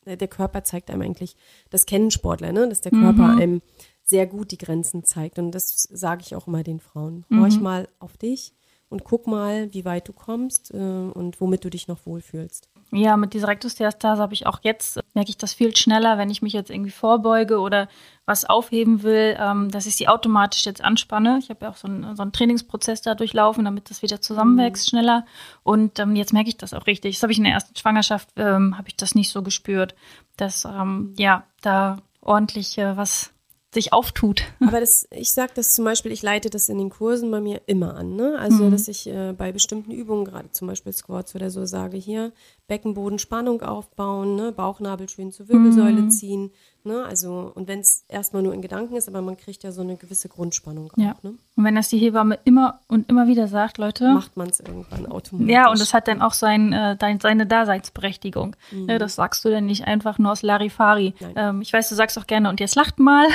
äh, 0.04 0.16
der 0.16 0.28
Körper 0.28 0.64
zeigt 0.64 0.90
einem 0.90 1.02
eigentlich, 1.02 1.36
das 1.70 1.86
kennen 1.86 2.10
Sportler, 2.10 2.52
ne? 2.52 2.68
dass 2.68 2.80
der 2.80 2.92
Körper 2.92 3.36
einem 3.36 3.62
sehr 4.04 4.26
gut 4.26 4.50
die 4.50 4.58
Grenzen 4.58 5.04
zeigt. 5.04 5.38
Und 5.38 5.52
das 5.52 5.82
sage 5.90 6.22
ich 6.24 6.34
auch 6.34 6.46
immer 6.46 6.62
den 6.62 6.80
Frauen. 6.80 7.24
Horch 7.40 7.60
mal 7.60 7.88
auf 7.98 8.16
dich 8.16 8.52
und 8.88 9.04
guck 9.04 9.26
mal, 9.26 9.72
wie 9.72 9.84
weit 9.84 10.06
du 10.06 10.12
kommst 10.12 10.72
äh, 10.72 10.76
und 10.76 11.40
womit 11.40 11.64
du 11.64 11.70
dich 11.70 11.88
noch 11.88 12.04
wohlfühlst. 12.04 12.68
Ja, 12.94 13.16
mit 13.16 13.32
dieser 13.32 13.48
Rektusdiastase 13.48 14.20
habe 14.20 14.34
ich 14.34 14.46
auch 14.46 14.60
jetzt, 14.62 14.98
äh, 14.98 15.02
merke 15.14 15.30
ich 15.30 15.38
das 15.38 15.54
viel 15.54 15.74
schneller, 15.74 16.18
wenn 16.18 16.28
ich 16.28 16.42
mich 16.42 16.52
jetzt 16.52 16.70
irgendwie 16.70 16.90
vorbeuge 16.90 17.58
oder 17.58 17.88
was 18.26 18.44
aufheben 18.44 19.02
will, 19.02 19.34
ähm, 19.40 19.70
dass 19.70 19.86
ich 19.86 19.96
sie 19.96 20.08
automatisch 20.08 20.66
jetzt 20.66 20.84
anspanne. 20.84 21.38
Ich 21.40 21.48
habe 21.48 21.64
ja 21.64 21.70
auch 21.70 21.76
so 21.76 21.88
einen, 21.88 22.14
so 22.14 22.22
einen 22.22 22.32
Trainingsprozess 22.32 23.00
da 23.00 23.14
durchlaufen, 23.14 23.64
damit 23.64 23.88
das 23.90 24.02
wieder 24.02 24.20
zusammenwächst 24.20 24.90
schneller. 24.90 25.24
Und 25.62 25.98
ähm, 26.00 26.14
jetzt 26.16 26.34
merke 26.34 26.50
ich 26.50 26.58
das 26.58 26.74
auch 26.74 26.86
richtig. 26.86 27.16
Das 27.16 27.22
habe 27.22 27.32
ich 27.32 27.38
in 27.38 27.44
der 27.44 27.54
ersten 27.54 27.74
Schwangerschaft, 27.74 28.28
ähm, 28.36 28.76
habe 28.76 28.88
ich 28.88 28.96
das 28.96 29.14
nicht 29.14 29.30
so 29.30 29.42
gespürt, 29.42 29.94
dass 30.36 30.66
ähm, 30.66 31.14
ja 31.16 31.44
da 31.62 31.96
ordentlich 32.20 32.76
äh, 32.76 32.94
was 32.96 33.31
sich 33.72 33.92
auftut. 33.92 34.42
Aber 34.60 34.80
das, 34.80 35.08
ich 35.10 35.32
sage 35.32 35.52
das 35.54 35.74
zum 35.74 35.84
Beispiel, 35.84 36.12
ich 36.12 36.22
leite 36.22 36.50
das 36.50 36.68
in 36.68 36.78
den 36.78 36.90
Kursen 36.90 37.30
bei 37.30 37.40
mir 37.40 37.62
immer 37.66 37.94
an. 37.96 38.16
Ne? 38.16 38.38
Also, 38.38 38.70
dass 38.70 38.88
ich 38.88 39.08
äh, 39.08 39.32
bei 39.32 39.52
bestimmten 39.52 39.90
Übungen, 39.90 40.24
gerade 40.24 40.50
zum 40.50 40.68
Beispiel 40.68 40.92
Squats 40.92 41.34
oder 41.34 41.50
so, 41.50 41.64
sage, 41.64 41.96
hier 41.96 42.32
Beckenboden 42.68 43.18
Spannung 43.18 43.62
aufbauen, 43.62 44.36
ne? 44.36 44.52
Bauchnabel 44.52 45.08
schön 45.08 45.32
zur 45.32 45.48
Wirbelsäule 45.48 46.08
ziehen. 46.08 46.50
Ne? 46.84 47.04
Also, 47.04 47.52
und 47.54 47.68
wenn 47.68 47.80
es 47.80 48.04
erstmal 48.08 48.42
nur 48.42 48.52
in 48.54 48.62
Gedanken 48.62 48.96
ist, 48.96 49.08
aber 49.08 49.22
man 49.22 49.36
kriegt 49.36 49.62
ja 49.62 49.72
so 49.72 49.82
eine 49.82 49.96
gewisse 49.96 50.28
Grundspannung 50.28 50.90
auch. 50.92 50.98
Ja. 50.98 51.14
Ne? 51.22 51.34
Und 51.54 51.64
wenn 51.64 51.74
das 51.74 51.88
die 51.88 51.98
Hebamme 51.98 52.38
immer 52.44 52.80
und 52.88 53.08
immer 53.08 53.26
wieder 53.26 53.46
sagt, 53.46 53.78
Leute, 53.78 54.12
Macht 54.12 54.36
man 54.36 54.48
es 54.48 54.60
irgendwann 54.60 55.06
automatisch. 55.06 55.52
Ja, 55.52 55.70
und 55.70 55.80
das 55.80 55.94
hat 55.94 56.08
dann 56.08 56.22
auch 56.22 56.32
sein, 56.32 56.72
äh, 56.72 56.96
dein, 56.96 57.20
seine 57.20 57.46
Daseinsberechtigung. 57.46 58.56
Ne, 58.72 58.98
das 58.98 59.16
sagst 59.16 59.44
du 59.44 59.50
dann 59.50 59.66
nicht 59.66 59.86
einfach 59.86 60.18
nur 60.18 60.32
aus 60.32 60.42
Larifari. 60.42 61.14
Ähm, 61.36 61.62
ich 61.62 61.72
weiß, 61.72 61.88
du 61.88 61.94
sagst 61.94 62.18
auch 62.18 62.26
gerne, 62.26 62.48
und 62.48 62.58
jetzt 62.60 62.74
lacht 62.74 62.98
mal. 62.98 63.28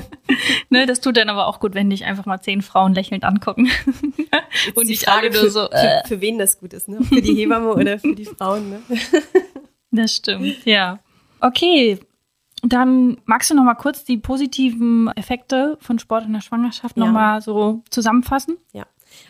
ne, 0.70 0.86
das 0.86 1.00
tut 1.00 1.16
dann 1.16 1.30
aber 1.30 1.46
auch 1.46 1.60
gut, 1.60 1.74
wenn 1.74 1.90
dich 1.90 2.04
einfach 2.04 2.26
mal 2.26 2.40
zehn 2.40 2.62
Frauen 2.62 2.94
lächelnd 2.94 3.24
angucken. 3.24 3.68
Und 4.74 4.86
nicht 4.86 5.04
Frage, 5.04 5.28
alle 5.28 5.40
nur 5.40 5.50
so, 5.50 5.70
äh. 5.70 6.02
für, 6.02 6.08
für 6.08 6.20
wen 6.20 6.38
das 6.38 6.58
gut 6.58 6.72
ist, 6.72 6.88
ne? 6.88 7.02
Für 7.02 7.22
die 7.22 7.34
Hebamme 7.34 7.72
oder 7.74 7.98
für 7.98 8.14
die 8.14 8.24
Frauen, 8.24 8.70
ne? 8.70 8.82
Das 9.90 10.14
stimmt, 10.14 10.66
ja. 10.66 10.98
Okay. 11.40 11.98
Dann 12.62 13.18
magst 13.24 13.50
du 13.50 13.54
noch 13.54 13.64
mal 13.64 13.74
kurz 13.74 14.04
die 14.04 14.16
positiven 14.18 15.08
Effekte 15.16 15.78
von 15.80 15.98
Sport 15.98 16.24
in 16.26 16.32
der 16.32 16.40
Schwangerschaft 16.40 16.96
Ja. 16.96 17.04
noch 17.06 17.12
mal 17.12 17.40
so 17.40 17.82
zusammenfassen? 17.90 18.56
Ja. 18.72 18.86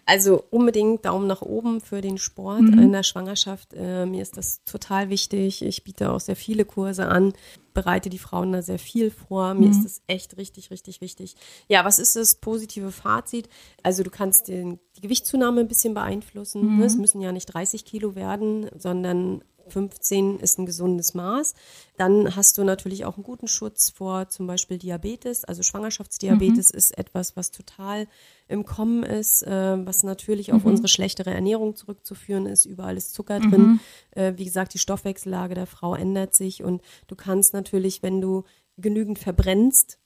Also 0.07 0.43
unbedingt 0.51 1.05
Daumen 1.05 1.29
nach 1.29 1.41
oben 1.43 1.81
für 1.81 2.01
den 2.01 2.19
Sport 2.19 2.63
Mhm. 2.63 2.79
in 2.81 2.93
der 2.93 3.05
Schwangerschaft. 3.05 3.75
Äh, 3.75 4.07
mir 4.07 4.23
ist 4.23 4.37
das 4.37 4.65
total 4.65 5.09
wichtig. 5.09 5.63
Ich 5.63 5.85
biete 5.85 6.11
auch 6.11 6.19
sehr 6.19 6.35
viele 6.35 6.65
Kurse 6.65 7.07
an, 7.07 7.33
bereite 7.75 8.09
die 8.11 8.19
Frauen 8.19 8.51
da 8.51 8.61
sehr 8.61 8.81
viel 8.81 9.13
vor. 9.13 9.55
Mir 9.55 9.71
ist 9.71 9.85
das 9.85 10.03
echt 10.09 10.37
richtig, 10.37 10.73
richtig 10.73 11.01
wichtig. 11.01 11.37
Ja, 11.69 11.85
was 11.85 12.01
ist 12.01 12.17
das 12.17 12.35
positive 12.35 12.91
Fazit? 12.91 13.49
Also 13.85 14.03
du 14.03 14.11
kannst 14.11 14.49
den, 14.49 14.81
die 14.97 15.03
Gewichtszunahme 15.03 15.61
ein 15.61 15.69
bisschen 15.69 15.95
beeinflussen. 15.95 16.79
ne? 16.79 16.85
Es 16.85 16.97
müssen 16.97 17.21
ja 17.21 17.31
nicht 17.31 17.47
30 17.47 17.85
Kilo 17.85 18.17
werden, 18.17 18.69
sondern 18.77 19.43
15 19.69 20.41
ist 20.41 20.59
ein 20.59 20.67
gesundes 20.67 21.15
Maß. 21.15 21.55
Dann 21.97 22.35
hast 22.35 22.59
du 22.59 22.65
natürlich 22.65 23.05
auch 23.05 23.17
einen 23.17 23.25
guten 23.25 23.49
Schutz 23.49 23.91
vor 23.91 24.29
zum 24.29 24.47
Beispiel 24.47 24.79
Diabetes. 24.79 25.45
Also 25.45 25.63
Schwangerschaftsdiabetes 25.63 26.71
ist 26.71 26.97
etwas, 26.97 27.37
was 27.37 27.51
total 27.51 28.07
im 28.49 28.65
Kommen 28.65 29.03
ist, 29.03 29.43
äh, 29.43 29.87
was 29.87 30.03
natürlich 30.03 30.53
auf 30.53 30.65
unsere 30.65 30.89
schlechtere 30.89 31.33
Ernährung 31.33 31.77
zurückzuführen 31.77 32.47
ist. 32.47 32.65
Überall 32.65 32.97
ist 32.97 33.13
Zucker 33.13 33.41
drin. 33.41 33.81
Äh, 34.13 34.35
wie 34.37 34.45
gesagt, 34.45 34.75
die 34.75 34.79
Stoffwechsellage 34.79 35.55
der 35.55 35.67
Frau 35.67 35.95
ändert 35.95 36.35
sich 36.35 36.65
und 36.65 36.83
du 37.07 37.15
kannst 37.15 37.53
natürlich, 37.53 38.03
wenn 38.03 38.21
du 38.21 38.45
genügend 38.79 39.19
verbrennst, 39.19 39.99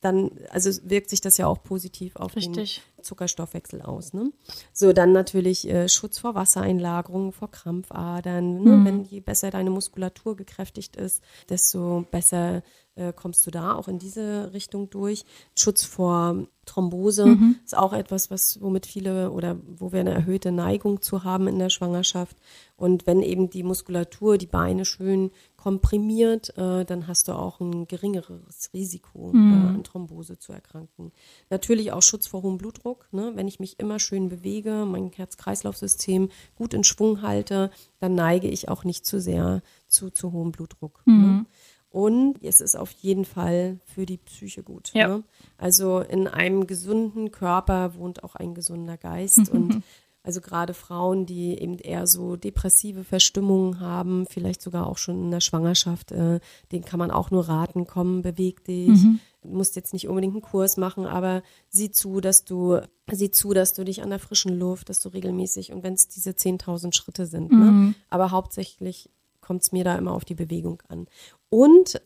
dann, 0.00 0.30
also 0.50 0.70
wirkt 0.88 1.10
sich 1.10 1.20
das 1.20 1.38
ja 1.38 1.46
auch 1.46 1.62
positiv 1.62 2.16
auf 2.16 2.36
Richtig. 2.36 2.82
den 2.96 3.04
Zuckerstoffwechsel 3.04 3.82
aus. 3.82 4.12
Ne? 4.12 4.32
So, 4.72 4.92
dann 4.92 5.12
natürlich 5.12 5.68
äh, 5.68 5.88
Schutz 5.88 6.18
vor 6.18 6.34
Wassereinlagerungen, 6.34 7.32
vor 7.32 7.50
Krampfadern. 7.50 8.62
Ne? 8.62 8.84
Wenn 8.84 9.04
je 9.04 9.20
besser 9.20 9.50
deine 9.50 9.70
Muskulatur 9.70 10.36
gekräftigt 10.36 10.96
ist, 10.96 11.22
desto 11.48 12.06
besser 12.10 12.62
äh, 12.94 13.12
kommst 13.12 13.46
du 13.46 13.50
da 13.50 13.74
auch 13.74 13.88
in 13.88 13.98
diese 13.98 14.52
Richtung 14.52 14.90
durch. 14.90 15.24
Schutz 15.56 15.84
vor 15.84 16.46
Thrombose 16.64 17.36
ist 17.64 17.76
auch 17.76 17.92
etwas, 17.92 18.30
was 18.30 18.60
womit 18.60 18.86
viele 18.86 19.30
oder 19.30 19.56
wo 19.66 19.92
wir 19.92 20.00
eine 20.00 20.12
erhöhte 20.12 20.52
Neigung 20.52 21.00
zu 21.00 21.24
haben 21.24 21.48
in 21.48 21.58
der 21.58 21.70
Schwangerschaft. 21.70 22.36
Und 22.76 23.06
wenn 23.06 23.22
eben 23.22 23.50
die 23.50 23.62
Muskulatur, 23.62 24.36
die 24.38 24.46
Beine 24.46 24.84
schön 24.84 25.30
komprimiert, 25.58 26.56
äh, 26.56 26.84
dann 26.84 27.08
hast 27.08 27.28
du 27.28 27.32
auch 27.32 27.60
ein 27.60 27.86
geringeres 27.88 28.70
Risiko, 28.72 29.32
äh, 29.34 29.36
an 29.36 29.84
Thrombose 29.84 30.38
zu 30.38 30.52
erkranken. 30.52 31.12
Natürlich 31.50 31.92
auch 31.92 32.00
Schutz 32.00 32.28
vor 32.28 32.42
hohem 32.42 32.58
Blutdruck. 32.58 33.08
Ne? 33.10 33.32
Wenn 33.34 33.48
ich 33.48 33.58
mich 33.58 33.78
immer 33.80 33.98
schön 33.98 34.28
bewege, 34.28 34.86
mein 34.86 35.10
Herz-Kreislauf-System 35.10 36.30
gut 36.54 36.74
in 36.74 36.84
Schwung 36.84 37.22
halte, 37.22 37.70
dann 37.98 38.14
neige 38.14 38.48
ich 38.48 38.68
auch 38.68 38.84
nicht 38.84 39.04
zu 39.04 39.20
sehr 39.20 39.62
zu, 39.88 40.10
zu 40.10 40.32
hohem 40.32 40.52
Blutdruck. 40.52 41.02
Ne? 41.06 41.44
Und 41.90 42.42
es 42.44 42.60
ist 42.60 42.76
auf 42.76 42.90
jeden 42.92 43.24
Fall 43.24 43.80
für 43.84 44.06
die 44.06 44.18
Psyche 44.18 44.62
gut. 44.62 44.92
Ja. 44.94 45.08
Ne? 45.08 45.24
Also 45.56 46.00
in 46.00 46.28
einem 46.28 46.66
gesunden 46.66 47.32
Körper 47.32 47.94
wohnt 47.96 48.22
auch 48.22 48.36
ein 48.36 48.54
gesunder 48.54 48.96
Geist. 48.96 49.48
und 49.52 49.82
also 50.28 50.42
gerade 50.42 50.74
Frauen, 50.74 51.24
die 51.24 51.58
eben 51.58 51.78
eher 51.78 52.06
so 52.06 52.36
depressive 52.36 53.02
Verstimmungen 53.02 53.80
haben, 53.80 54.26
vielleicht 54.26 54.60
sogar 54.60 54.86
auch 54.86 54.98
schon 54.98 55.22
in 55.22 55.30
der 55.30 55.40
Schwangerschaft, 55.40 56.12
äh, 56.12 56.40
denen 56.70 56.84
kann 56.84 56.98
man 56.98 57.10
auch 57.10 57.30
nur 57.30 57.48
raten, 57.48 57.86
komm, 57.86 58.20
beweg 58.20 58.62
dich. 58.64 59.00
Du 59.40 59.48
musst 59.48 59.74
jetzt 59.74 59.94
nicht 59.94 60.06
unbedingt 60.06 60.34
einen 60.34 60.42
Kurs 60.42 60.76
machen, 60.76 61.06
aber 61.06 61.42
sieh 61.70 61.90
zu, 61.90 62.20
dass 62.20 62.44
du, 62.44 62.78
sieh 63.10 63.30
zu, 63.30 63.54
dass 63.54 63.72
du 63.72 63.84
dich 63.84 64.02
an 64.02 64.10
der 64.10 64.18
frischen 64.18 64.58
Luft, 64.58 64.90
dass 64.90 65.00
du 65.00 65.08
regelmäßig, 65.08 65.72
und 65.72 65.82
wenn 65.82 65.94
es 65.94 66.08
diese 66.08 66.32
10.000 66.32 66.94
Schritte 66.94 67.24
sind, 67.24 67.50
ne? 67.50 67.94
aber 68.10 68.30
hauptsächlich 68.30 69.08
kommt 69.40 69.62
es 69.62 69.72
mir 69.72 69.84
da 69.84 69.96
immer 69.96 70.12
auf 70.12 70.26
die 70.26 70.34
Bewegung 70.34 70.82
an. 70.88 71.06
Und 71.48 72.02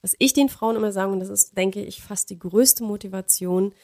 was 0.00 0.16
ich 0.18 0.32
den 0.32 0.48
Frauen 0.48 0.76
immer 0.76 0.92
sage, 0.92 1.12
und 1.12 1.20
das 1.20 1.28
ist, 1.28 1.58
denke 1.58 1.84
ich, 1.84 2.00
fast 2.00 2.30
die 2.30 2.38
größte 2.38 2.84
Motivation, 2.84 3.74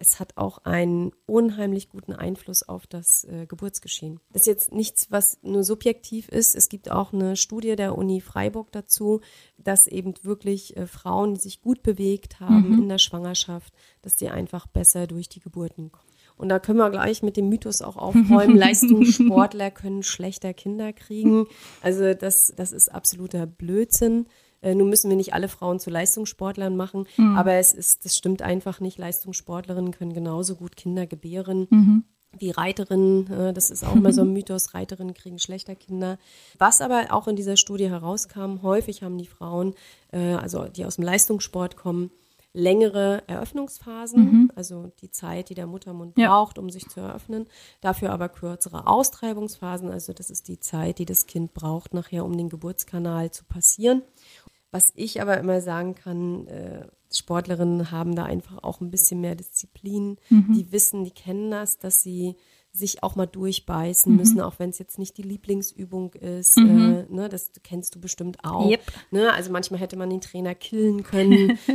es 0.00 0.18
hat 0.18 0.36
auch 0.36 0.58
einen 0.64 1.12
unheimlich 1.26 1.90
guten 1.90 2.12
Einfluss 2.12 2.62
auf 2.62 2.86
das 2.86 3.24
äh, 3.24 3.46
Geburtsgeschehen. 3.46 4.18
Das 4.32 4.42
ist 4.42 4.46
jetzt 4.46 4.72
nichts, 4.72 5.10
was 5.10 5.38
nur 5.42 5.62
subjektiv 5.62 6.28
ist. 6.28 6.54
Es 6.54 6.68
gibt 6.68 6.90
auch 6.90 7.12
eine 7.12 7.36
Studie 7.36 7.76
der 7.76 7.96
Uni 7.96 8.20
Freiburg 8.20 8.72
dazu, 8.72 9.20
dass 9.58 9.86
eben 9.86 10.14
wirklich 10.22 10.76
äh, 10.76 10.86
Frauen, 10.86 11.34
die 11.34 11.40
sich 11.40 11.60
gut 11.60 11.82
bewegt 11.82 12.40
haben 12.40 12.78
in 12.82 12.88
der 12.88 12.98
Schwangerschaft, 12.98 13.74
dass 14.02 14.16
die 14.16 14.30
einfach 14.30 14.66
besser 14.66 15.06
durch 15.06 15.28
die 15.28 15.40
Geburten 15.40 15.92
kommen. 15.92 16.08
Und 16.38 16.48
da 16.48 16.60
können 16.60 16.78
wir 16.78 16.88
gleich 16.90 17.22
mit 17.22 17.36
dem 17.36 17.48
Mythos 17.48 17.82
auch 17.82 17.96
aufräumen, 17.96 18.56
Leistungssportler 18.56 19.70
können 19.70 20.04
schlechter 20.04 20.54
Kinder 20.54 20.92
kriegen. 20.92 21.46
Also 21.82 22.14
das, 22.14 22.54
das 22.56 22.72
ist 22.72 22.90
absoluter 22.90 23.46
Blödsinn. 23.46 24.26
Äh, 24.60 24.74
nun 24.74 24.88
müssen 24.88 25.08
wir 25.10 25.16
nicht 25.16 25.34
alle 25.34 25.48
Frauen 25.48 25.78
zu 25.80 25.90
Leistungssportlern 25.90 26.76
machen, 26.76 27.06
aber 27.36 27.54
es 27.54 27.72
ist, 27.72 28.04
das 28.04 28.16
stimmt 28.16 28.42
einfach 28.42 28.80
nicht. 28.80 28.98
Leistungssportlerinnen 28.98 29.92
können 29.92 30.12
genauso 30.14 30.56
gut 30.56 30.76
Kinder 30.76 31.06
gebären. 31.06 31.66
Wie 32.38 32.50
Reiterinnen, 32.50 33.30
äh, 33.32 33.52
das 33.54 33.70
ist 33.70 33.84
auch 33.84 33.94
immer 33.96 34.12
so 34.12 34.20
ein 34.20 34.32
Mythos, 34.34 34.74
Reiterinnen 34.74 35.14
kriegen 35.14 35.38
schlechter 35.38 35.74
Kinder. 35.74 36.18
Was 36.58 36.80
aber 36.82 37.06
auch 37.10 37.26
in 37.26 37.36
dieser 37.36 37.56
Studie 37.56 37.88
herauskam, 37.88 38.60
häufig 38.62 39.02
haben 39.02 39.16
die 39.16 39.26
Frauen, 39.26 39.74
äh, 40.12 40.34
also 40.34 40.64
die 40.64 40.84
aus 40.84 40.96
dem 40.96 41.04
Leistungssport 41.04 41.76
kommen, 41.76 42.10
längere 42.54 43.22
Eröffnungsphasen, 43.28 44.50
also 44.56 44.90
die 45.00 45.10
Zeit, 45.10 45.48
die 45.50 45.54
der 45.54 45.66
Muttermund 45.66 46.18
Ja. 46.18 46.28
braucht, 46.28 46.58
um 46.58 46.70
sich 46.70 46.88
zu 46.88 47.00
eröffnen. 47.00 47.46
Dafür 47.80 48.10
aber 48.10 48.28
kürzere 48.28 48.86
Austreibungsphasen, 48.86 49.90
also 49.90 50.12
das 50.12 50.30
ist 50.30 50.48
die 50.48 50.58
Zeit, 50.58 50.98
die 50.98 51.04
das 51.04 51.26
Kind 51.26 51.54
braucht, 51.54 51.94
nachher 51.94 52.24
um 52.24 52.36
den 52.36 52.48
Geburtskanal 52.48 53.30
zu 53.30 53.44
passieren. 53.44 54.02
Was 54.70 54.92
ich 54.94 55.20
aber 55.22 55.38
immer 55.38 55.60
sagen 55.60 55.94
kann, 55.94 56.46
äh, 56.46 56.86
Sportlerinnen 57.10 57.90
haben 57.90 58.14
da 58.14 58.24
einfach 58.24 58.62
auch 58.62 58.80
ein 58.80 58.90
bisschen 58.90 59.20
mehr 59.20 59.34
Disziplin. 59.34 60.18
Die 60.28 60.72
wissen, 60.72 61.04
die 61.04 61.10
kennen 61.10 61.50
das, 61.50 61.78
dass 61.78 62.02
sie 62.02 62.36
sich 62.70 63.02
auch 63.02 63.16
mal 63.16 63.26
durchbeißen 63.26 64.14
müssen, 64.14 64.40
auch 64.40 64.58
wenn 64.58 64.70
es 64.70 64.78
jetzt 64.78 64.98
nicht 64.98 65.16
die 65.16 65.22
Lieblingsübung 65.22 66.12
ist. 66.14 66.56
Äh, 66.58 67.06
ne, 67.08 67.28
das 67.30 67.50
kennst 67.64 67.94
du 67.94 68.00
bestimmt 68.00 68.44
auch. 68.44 68.70
Yep. 68.70 68.82
Ne, 69.10 69.32
also 69.32 69.50
manchmal 69.50 69.80
hätte 69.80 69.96
man 69.96 70.10
den 70.10 70.20
Trainer 70.20 70.54
killen 70.54 71.02
können. 71.02 71.58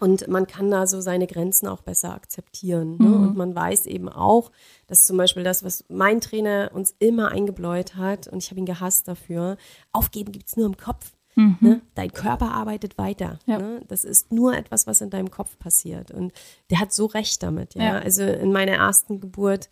Und 0.00 0.28
man 0.28 0.46
kann 0.46 0.70
da 0.70 0.86
so 0.86 1.00
seine 1.00 1.26
Grenzen 1.26 1.66
auch 1.66 1.82
besser 1.82 2.14
akzeptieren. 2.14 2.98
Ne? 2.98 3.16
Und 3.16 3.36
man 3.36 3.54
weiß 3.54 3.86
eben 3.86 4.08
auch, 4.08 4.52
dass 4.86 5.02
zum 5.02 5.16
Beispiel 5.16 5.42
das, 5.42 5.64
was 5.64 5.84
mein 5.88 6.20
Trainer 6.20 6.70
uns 6.72 6.94
immer 7.00 7.32
eingebläut 7.32 7.96
hat, 7.96 8.28
und 8.28 8.40
ich 8.40 8.50
habe 8.50 8.60
ihn 8.60 8.66
gehasst 8.66 9.08
dafür, 9.08 9.56
aufgeben 9.90 10.30
gibt's 10.30 10.56
nur 10.56 10.66
im 10.66 10.76
Kopf. 10.76 11.14
Ne? 11.60 11.80
Dein 11.94 12.12
Körper 12.12 12.52
arbeitet 12.52 12.98
weiter. 12.98 13.38
Ja. 13.46 13.58
Ne? 13.58 13.82
Das 13.88 14.04
ist 14.04 14.32
nur 14.32 14.56
etwas, 14.56 14.86
was 14.86 15.00
in 15.00 15.10
deinem 15.10 15.30
Kopf 15.30 15.58
passiert. 15.58 16.10
Und 16.10 16.32
der 16.70 16.80
hat 16.80 16.92
so 16.92 17.06
recht 17.06 17.42
damit. 17.42 17.74
Ja? 17.74 17.82
Ja. 17.84 17.98
Also 17.98 18.22
in 18.24 18.52
meiner 18.52 18.72
ersten 18.72 19.20
Geburt 19.20 19.68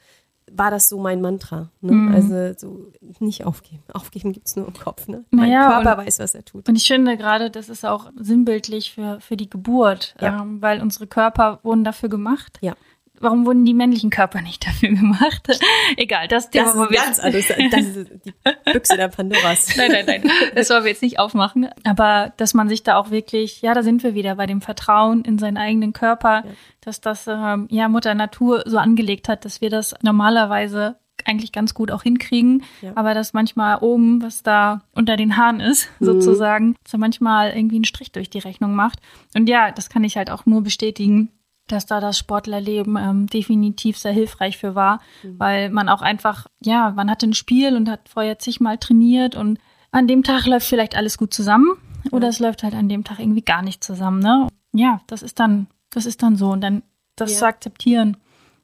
war 0.52 0.70
das 0.70 0.88
so 0.88 1.00
mein 1.00 1.20
Mantra. 1.20 1.70
Ne? 1.80 1.92
Mhm. 1.92 2.14
Also 2.14 2.54
so 2.56 2.92
nicht 3.18 3.44
aufgeben. 3.44 3.82
Aufgeben 3.92 4.32
gibt's 4.32 4.54
nur 4.54 4.68
im 4.68 4.74
Kopf. 4.74 5.08
Ne? 5.08 5.24
Naja, 5.32 5.68
mein 5.68 5.82
Körper 5.82 5.98
und- 6.00 6.06
weiß, 6.06 6.20
was 6.20 6.34
er 6.36 6.44
tut. 6.44 6.68
Und 6.68 6.76
ich 6.76 6.86
finde 6.86 7.16
gerade, 7.16 7.50
das 7.50 7.68
ist 7.68 7.84
auch 7.84 8.12
sinnbildlich 8.16 8.92
für, 8.92 9.18
für 9.20 9.36
die 9.36 9.50
Geburt, 9.50 10.14
Ja. 10.20 10.42
ähm, 10.42 10.62
weil 10.62 10.80
unsere 10.82 11.08
Körper 11.08 11.58
wurden 11.64 11.82
dafür 11.82 12.08
gemacht. 12.08 12.58
Ja. 12.60 12.74
Warum 13.20 13.46
wurden 13.46 13.64
die 13.64 13.74
männlichen 13.74 14.10
Körper 14.10 14.42
nicht 14.42 14.66
dafür 14.66 14.90
gemacht? 14.90 15.48
Egal, 15.96 16.28
das 16.28 16.50
Thema 16.50 16.64
Das 16.64 16.74
ist 16.74 16.78
wollen 16.80 16.90
wir 16.90 16.96
ganz 16.98 17.08
jetzt- 17.16 17.24
anderes. 17.24 17.48
Das 17.70 17.80
ist 17.86 18.10
die 18.26 18.72
Büchse 18.72 18.96
der 18.96 19.08
Pandoras. 19.08 19.76
Nein, 19.76 19.90
nein, 19.92 20.04
nein. 20.06 20.30
Das 20.54 20.70
wollen 20.70 20.84
wir 20.84 20.90
jetzt 20.90 21.02
nicht 21.02 21.18
aufmachen. 21.18 21.68
Aber 21.84 22.32
dass 22.36 22.54
man 22.54 22.68
sich 22.68 22.82
da 22.82 22.96
auch 22.96 23.10
wirklich, 23.10 23.62
ja, 23.62 23.74
da 23.74 23.82
sind 23.82 24.02
wir 24.02 24.14
wieder 24.14 24.34
bei 24.36 24.46
dem 24.46 24.60
Vertrauen 24.60 25.22
in 25.24 25.38
seinen 25.38 25.56
eigenen 25.56 25.92
Körper, 25.92 26.44
dass 26.80 27.00
das 27.00 27.26
ähm, 27.26 27.66
ja 27.70 27.88
Mutter 27.88 28.14
Natur 28.14 28.62
so 28.66 28.78
angelegt 28.78 29.28
hat, 29.28 29.44
dass 29.44 29.60
wir 29.60 29.70
das 29.70 29.94
normalerweise 30.02 30.96
eigentlich 31.24 31.50
ganz 31.50 31.72
gut 31.74 31.90
auch 31.90 32.02
hinkriegen, 32.02 32.62
Ja. 32.82 32.92
aber 32.94 33.14
dass 33.14 33.32
manchmal 33.32 33.78
oben, 33.80 34.22
was 34.22 34.42
da 34.42 34.82
unter 34.94 35.16
den 35.16 35.36
Haaren 35.36 35.60
ist, 35.60 35.88
sozusagen, 35.98 36.76
dass 36.84 36.92
er 36.92 36.98
manchmal 36.98 37.56
irgendwie 37.56 37.76
einen 37.76 37.84
Strich 37.84 38.12
durch 38.12 38.28
die 38.30 38.38
Rechnung 38.38 38.74
macht. 38.74 38.98
Und 39.34 39.48
ja, 39.48 39.70
das 39.72 39.88
kann 39.88 40.04
ich 40.04 40.16
halt 40.18 40.30
auch 40.30 40.44
nur 40.46 40.62
bestätigen, 40.62 41.30
dass 41.68 41.86
da 41.86 42.00
das 42.00 42.18
Sportlerleben 42.18 42.96
ähm, 42.96 43.26
definitiv 43.26 43.98
sehr 43.98 44.12
hilfreich 44.12 44.56
für 44.58 44.74
war, 44.74 45.00
weil 45.38 45.70
man 45.70 45.88
auch 45.88 46.02
einfach, 46.02 46.46
ja, 46.62 46.90
man 46.90 47.10
hatte 47.10 47.26
ein 47.26 47.34
Spiel 47.34 47.74
und 47.76 47.88
hat 47.88 48.08
vorher 48.08 48.38
zigmal 48.38 48.78
trainiert 48.78 49.34
und 49.34 49.58
an 49.90 50.06
dem 50.06 50.22
Tag 50.22 50.46
läuft 50.46 50.66
vielleicht 50.66 50.96
alles 50.96 51.18
gut 51.18 51.32
zusammen 51.34 51.76
oder 52.12 52.28
es 52.28 52.38
läuft 52.38 52.62
halt 52.62 52.74
an 52.74 52.88
dem 52.88 53.02
Tag 53.04 53.18
irgendwie 53.18 53.42
gar 53.42 53.62
nicht 53.62 53.82
zusammen, 53.82 54.20
ne? 54.20 54.48
Ja, 54.72 55.00
das 55.06 55.22
ist 55.22 55.40
dann, 55.40 55.66
das 55.90 56.06
ist 56.06 56.22
dann 56.22 56.36
so 56.36 56.50
und 56.50 56.60
dann 56.60 56.82
das 57.16 57.32
Ja. 57.32 57.38
zu 57.38 57.46
akzeptieren. 57.46 58.16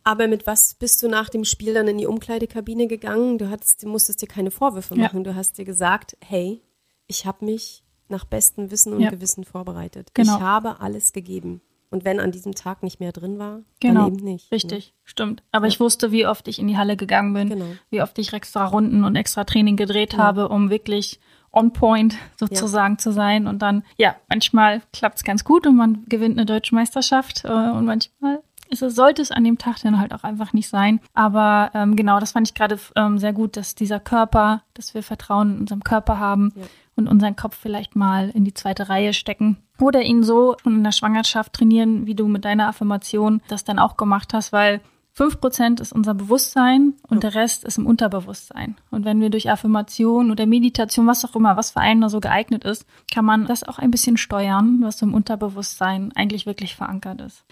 Aber 0.05 0.27
mit 0.29 0.47
was 0.47 0.75
bist 0.75 1.03
du 1.03 1.09
nach 1.09 1.29
dem 1.29 1.45
Spiel 1.45 1.75
dann 1.75 1.87
in 1.89 1.97
die 1.99 2.07
Umkleidekabine 2.07 2.87
gegangen? 2.89 3.39
Du 3.39 3.51
hattest, 3.51 3.83
du 3.85 3.89
musstest 3.89 4.21
dir 4.21 4.27
keine 4.27 4.51
Vorwürfe 4.51 4.95
Ja. 4.97 5.05
machen. 5.05 5.25
Du 5.25 5.35
hast 5.35 5.59
dir 5.59 5.65
gesagt, 5.65 6.17
hey, 6.25 6.61
ich 7.07 7.25
habe 7.25 7.45
mich 7.45 7.85
nach 8.09 8.25
bestem 8.25 8.71
Wissen 8.71 8.93
und 8.93 9.01
Ja. 9.01 9.11
Gewissen 9.11 9.45
vorbereitet. 9.45 10.11
Genau. 10.13 10.37
Ich 10.37 10.43
habe 10.43 10.81
alles 10.81 11.13
gegeben. 11.13 11.63
Und 11.93 12.05
wenn 12.05 12.19
an 12.21 12.33
diesem 12.33 12.55
Tag 12.55 12.83
nicht 12.83 13.01
mehr 13.01 13.13
drin 13.13 13.39
war, 13.39 13.61
Genau, 13.81 14.05
dann 14.07 14.15
eben 14.15 14.25
nicht. 14.25 14.51
ne? 14.51 14.57
richtig, 14.57 14.95
stimmt. 15.05 15.43
Aber 15.53 15.67
ich 15.67 15.79
wusste, 15.79 16.11
wie 16.11 16.27
oft 16.27 16.49
ich 16.49 16.59
in 16.59 16.67
die 16.67 16.77
Halle 16.77 16.97
gegangen 16.97 17.35
bin, 17.35 17.51
Genau. 17.51 17.67
wie 17.91 18.03
oft 18.03 18.19
ich 18.19 18.33
extra 18.33 18.67
Runden 18.67 19.05
und 19.05 19.15
extra 19.15 19.45
Training 19.45 19.77
gedreht 19.77 20.17
habe, 20.17 20.49
um 20.49 20.71
wirklich 20.71 21.21
on 21.53 21.73
point 21.75 22.17
sozusagen 22.41 22.95
ja. 22.95 22.99
zu 22.99 23.13
sein. 23.13 23.47
Und 23.47 23.61
dann, 23.61 23.85
ja, 23.99 24.17
manchmal 24.29 24.81
klappt 24.93 25.19
es 25.19 25.25
ganz 25.25 25.45
gut 25.45 25.67
und 25.67 25.77
man 25.77 26.05
gewinnt 26.09 26.39
eine 26.39 26.47
deutsche 26.47 26.75
Meisterschaft 26.75 27.45
äh, 27.45 27.49
und 27.49 27.85
manchmal 27.85 28.43
es, 28.73 28.81
sollte 28.95 29.23
es 29.23 29.31
an 29.31 29.45
dem 29.45 29.59
Tag 29.59 29.77
dann 29.83 29.99
halt 29.99 30.13
auch 30.15 30.25
einfach 30.25 30.53
nicht 30.53 30.69
sein. 30.69 31.01
Aber 31.15 31.71
ähm, 31.75 31.97
genau, 31.97 32.19
das 32.19 32.33
fand 32.33 32.49
ich 32.49 32.55
gerade 32.55 32.79
ähm, 32.97 33.19
sehr 33.19 33.33
gut, 33.33 33.57
dass 33.57 33.75
dieser 33.75 34.01
Körper, 34.01 34.63
dass 34.75 34.95
wir 34.95 35.03
Vertrauen 35.03 35.55
in 35.55 35.61
unserem 35.61 35.85
Körper 35.85 36.19
haben 36.19 36.53
ja. 36.57 36.63
und 36.97 37.09
unseren 37.09 37.37
Kopf 37.37 37.57
vielleicht 37.61 37.97
mal 37.97 38.31
in 38.31 38.45
die 38.45 38.55
zweite 38.55 38.89
Reihe 38.89 39.13
stecken. 39.13 39.59
Oder 39.81 40.03
ihn 40.03 40.23
so 40.23 40.57
schon 40.63 40.77
in 40.77 40.85
der 40.85 40.93
Schwangerschaft 40.93 41.53
trainieren, 41.53 42.07
wie 42.07 42.15
du 42.15 42.29
mit 42.29 42.45
deiner 42.45 42.69
Affirmation 42.69 43.43
das 43.49 43.65
dann 43.65 43.79
auch 43.79 43.97
gemacht 43.97 44.33
hast, 44.33 44.53
weil 44.53 44.81
5% 45.17 45.81
ist 45.81 45.93
unser 45.93 46.15
Bewusstsein 46.15 46.95
und 47.07 47.23
der 47.23 47.35
Rest 47.35 47.65
ist 47.65 47.77
im 47.77 47.87
Unterbewusstsein. 47.87 48.77
Und 48.91 49.05
wenn 49.05 49.21
wir 49.21 49.29
durch 49.29 49.51
Affirmation 49.51 50.31
oder 50.31 50.47
Meditation, 50.47 51.07
was 51.07 51.25
auch 51.25 51.37
immer, 51.37 51.57
was 51.59 51.73
für 51.73 51.81
einen 51.81 52.01
da 52.01 52.09
so 52.09 52.21
geeignet 52.21 52.65
ist, 52.65 52.87
kann 53.13 53.27
man 53.27 53.45
das 53.45 53.63
auch 53.63 53.79
ein 53.79 53.91
bisschen 53.91 54.17
steuern, 54.17 54.79
was 54.81 55.03
im 55.03 55.13
Unterbewusstsein 55.13 56.13
eigentlich 56.15 56.47
wirklich 56.47 56.77
verankert 56.77 57.21
ist. 57.21 57.45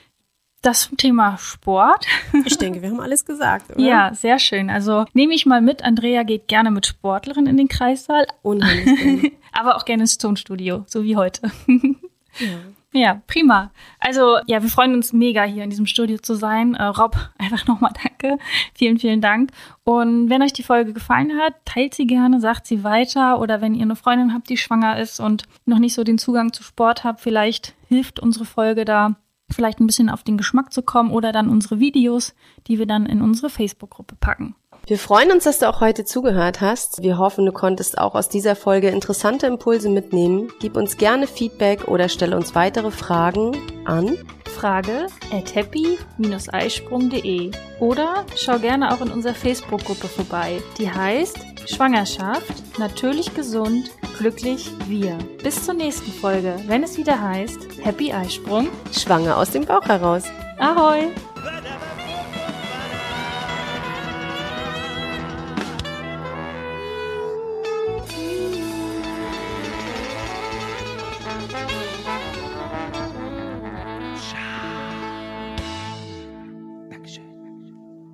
Das 0.62 0.88
zum 0.88 0.96
Thema 0.96 1.38
Sport. 1.38 2.06
Ich 2.44 2.58
denke, 2.58 2.82
wir 2.82 2.90
haben 2.90 3.00
alles 3.00 3.24
gesagt, 3.24 3.70
oder? 3.70 3.80
Ja, 3.80 4.14
sehr 4.14 4.38
schön. 4.38 4.70
Also 4.70 5.04
nehme 5.14 5.34
ich 5.34 5.46
mal 5.46 5.60
mit, 5.60 5.82
Andrea 5.82 6.22
geht 6.22 6.48
gerne 6.48 6.70
mit 6.70 6.86
Sportlerin 6.86 7.46
in 7.46 7.56
den 7.56 7.68
Kreissaal. 7.68 8.26
Unheimlich. 8.42 9.32
Aber 9.52 9.76
auch 9.76 9.84
gerne 9.84 10.02
ins 10.02 10.18
Tonstudio, 10.18 10.84
so 10.86 11.04
wie 11.04 11.16
heute. 11.16 11.50
Ja. 12.38 12.58
Ja, 12.92 13.22
prima. 13.26 13.70
Also 14.00 14.38
ja, 14.46 14.62
wir 14.62 14.68
freuen 14.68 14.94
uns 14.94 15.12
mega 15.12 15.44
hier 15.44 15.62
in 15.62 15.70
diesem 15.70 15.86
Studio 15.86 16.18
zu 16.18 16.34
sein. 16.34 16.74
Äh, 16.74 16.84
Rob, 16.84 17.16
einfach 17.38 17.66
nochmal 17.66 17.92
danke. 18.02 18.38
Vielen, 18.74 18.98
vielen 18.98 19.20
Dank. 19.20 19.50
Und 19.84 20.28
wenn 20.28 20.42
euch 20.42 20.52
die 20.52 20.64
Folge 20.64 20.92
gefallen 20.92 21.38
hat, 21.38 21.54
teilt 21.64 21.94
sie 21.94 22.06
gerne, 22.06 22.40
sagt 22.40 22.66
sie 22.66 22.82
weiter. 22.82 23.40
Oder 23.40 23.60
wenn 23.60 23.74
ihr 23.74 23.82
eine 23.82 23.94
Freundin 23.96 24.34
habt, 24.34 24.48
die 24.48 24.56
schwanger 24.56 24.98
ist 24.98 25.20
und 25.20 25.44
noch 25.66 25.78
nicht 25.78 25.94
so 25.94 26.02
den 26.02 26.18
Zugang 26.18 26.52
zu 26.52 26.64
Sport 26.64 27.04
habt, 27.04 27.20
vielleicht 27.20 27.74
hilft 27.88 28.18
unsere 28.18 28.44
Folge 28.44 28.84
da, 28.84 29.16
vielleicht 29.54 29.80
ein 29.80 29.86
bisschen 29.86 30.08
auf 30.10 30.22
den 30.22 30.36
Geschmack 30.36 30.72
zu 30.72 30.82
kommen 30.82 31.10
oder 31.10 31.32
dann 31.32 31.48
unsere 31.48 31.80
Videos, 31.80 32.34
die 32.66 32.78
wir 32.78 32.86
dann 32.86 33.06
in 33.06 33.22
unsere 33.22 33.50
Facebook-Gruppe 33.50 34.16
packen. 34.18 34.54
Wir 34.86 34.98
freuen 34.98 35.30
uns, 35.30 35.44
dass 35.44 35.58
du 35.58 35.68
auch 35.68 35.80
heute 35.80 36.04
zugehört 36.04 36.60
hast. 36.60 37.02
Wir 37.02 37.18
hoffen, 37.18 37.44
du 37.46 37.52
konntest 37.52 37.98
auch 37.98 38.14
aus 38.14 38.28
dieser 38.28 38.56
Folge 38.56 38.88
interessante 38.88 39.46
Impulse 39.46 39.90
mitnehmen. 39.90 40.48
Gib 40.60 40.76
uns 40.76 40.96
gerne 40.96 41.26
Feedback 41.26 41.86
oder 41.88 42.08
stelle 42.08 42.36
uns 42.36 42.54
weitere 42.54 42.90
Fragen 42.90 43.56
an 43.84 44.16
frage 44.60 45.06
at 45.32 45.54
happy-eisprung.de 45.54 47.50
oder 47.78 48.26
schau 48.36 48.58
gerne 48.58 48.92
auch 48.92 49.00
in 49.00 49.10
unserer 49.10 49.34
Facebook-Gruppe 49.34 50.06
vorbei. 50.08 50.60
Die 50.78 50.90
heißt 50.90 51.49
Schwangerschaft, 51.70 52.78
natürlich 52.78 53.34
gesund, 53.34 53.90
glücklich 54.18 54.70
wir. 54.86 55.16
Bis 55.42 55.64
zur 55.64 55.74
nächsten 55.74 56.10
Folge, 56.12 56.56
wenn 56.66 56.82
es 56.82 56.98
wieder 56.98 57.20
heißt 57.20 57.58
Happy 57.82 58.12
Eisprung. 58.12 58.68
Schwanger 58.92 59.36
aus 59.36 59.50
dem 59.50 59.64
Bauch 59.64 59.84
heraus. 59.86 60.24
Ahoi! 60.58 61.10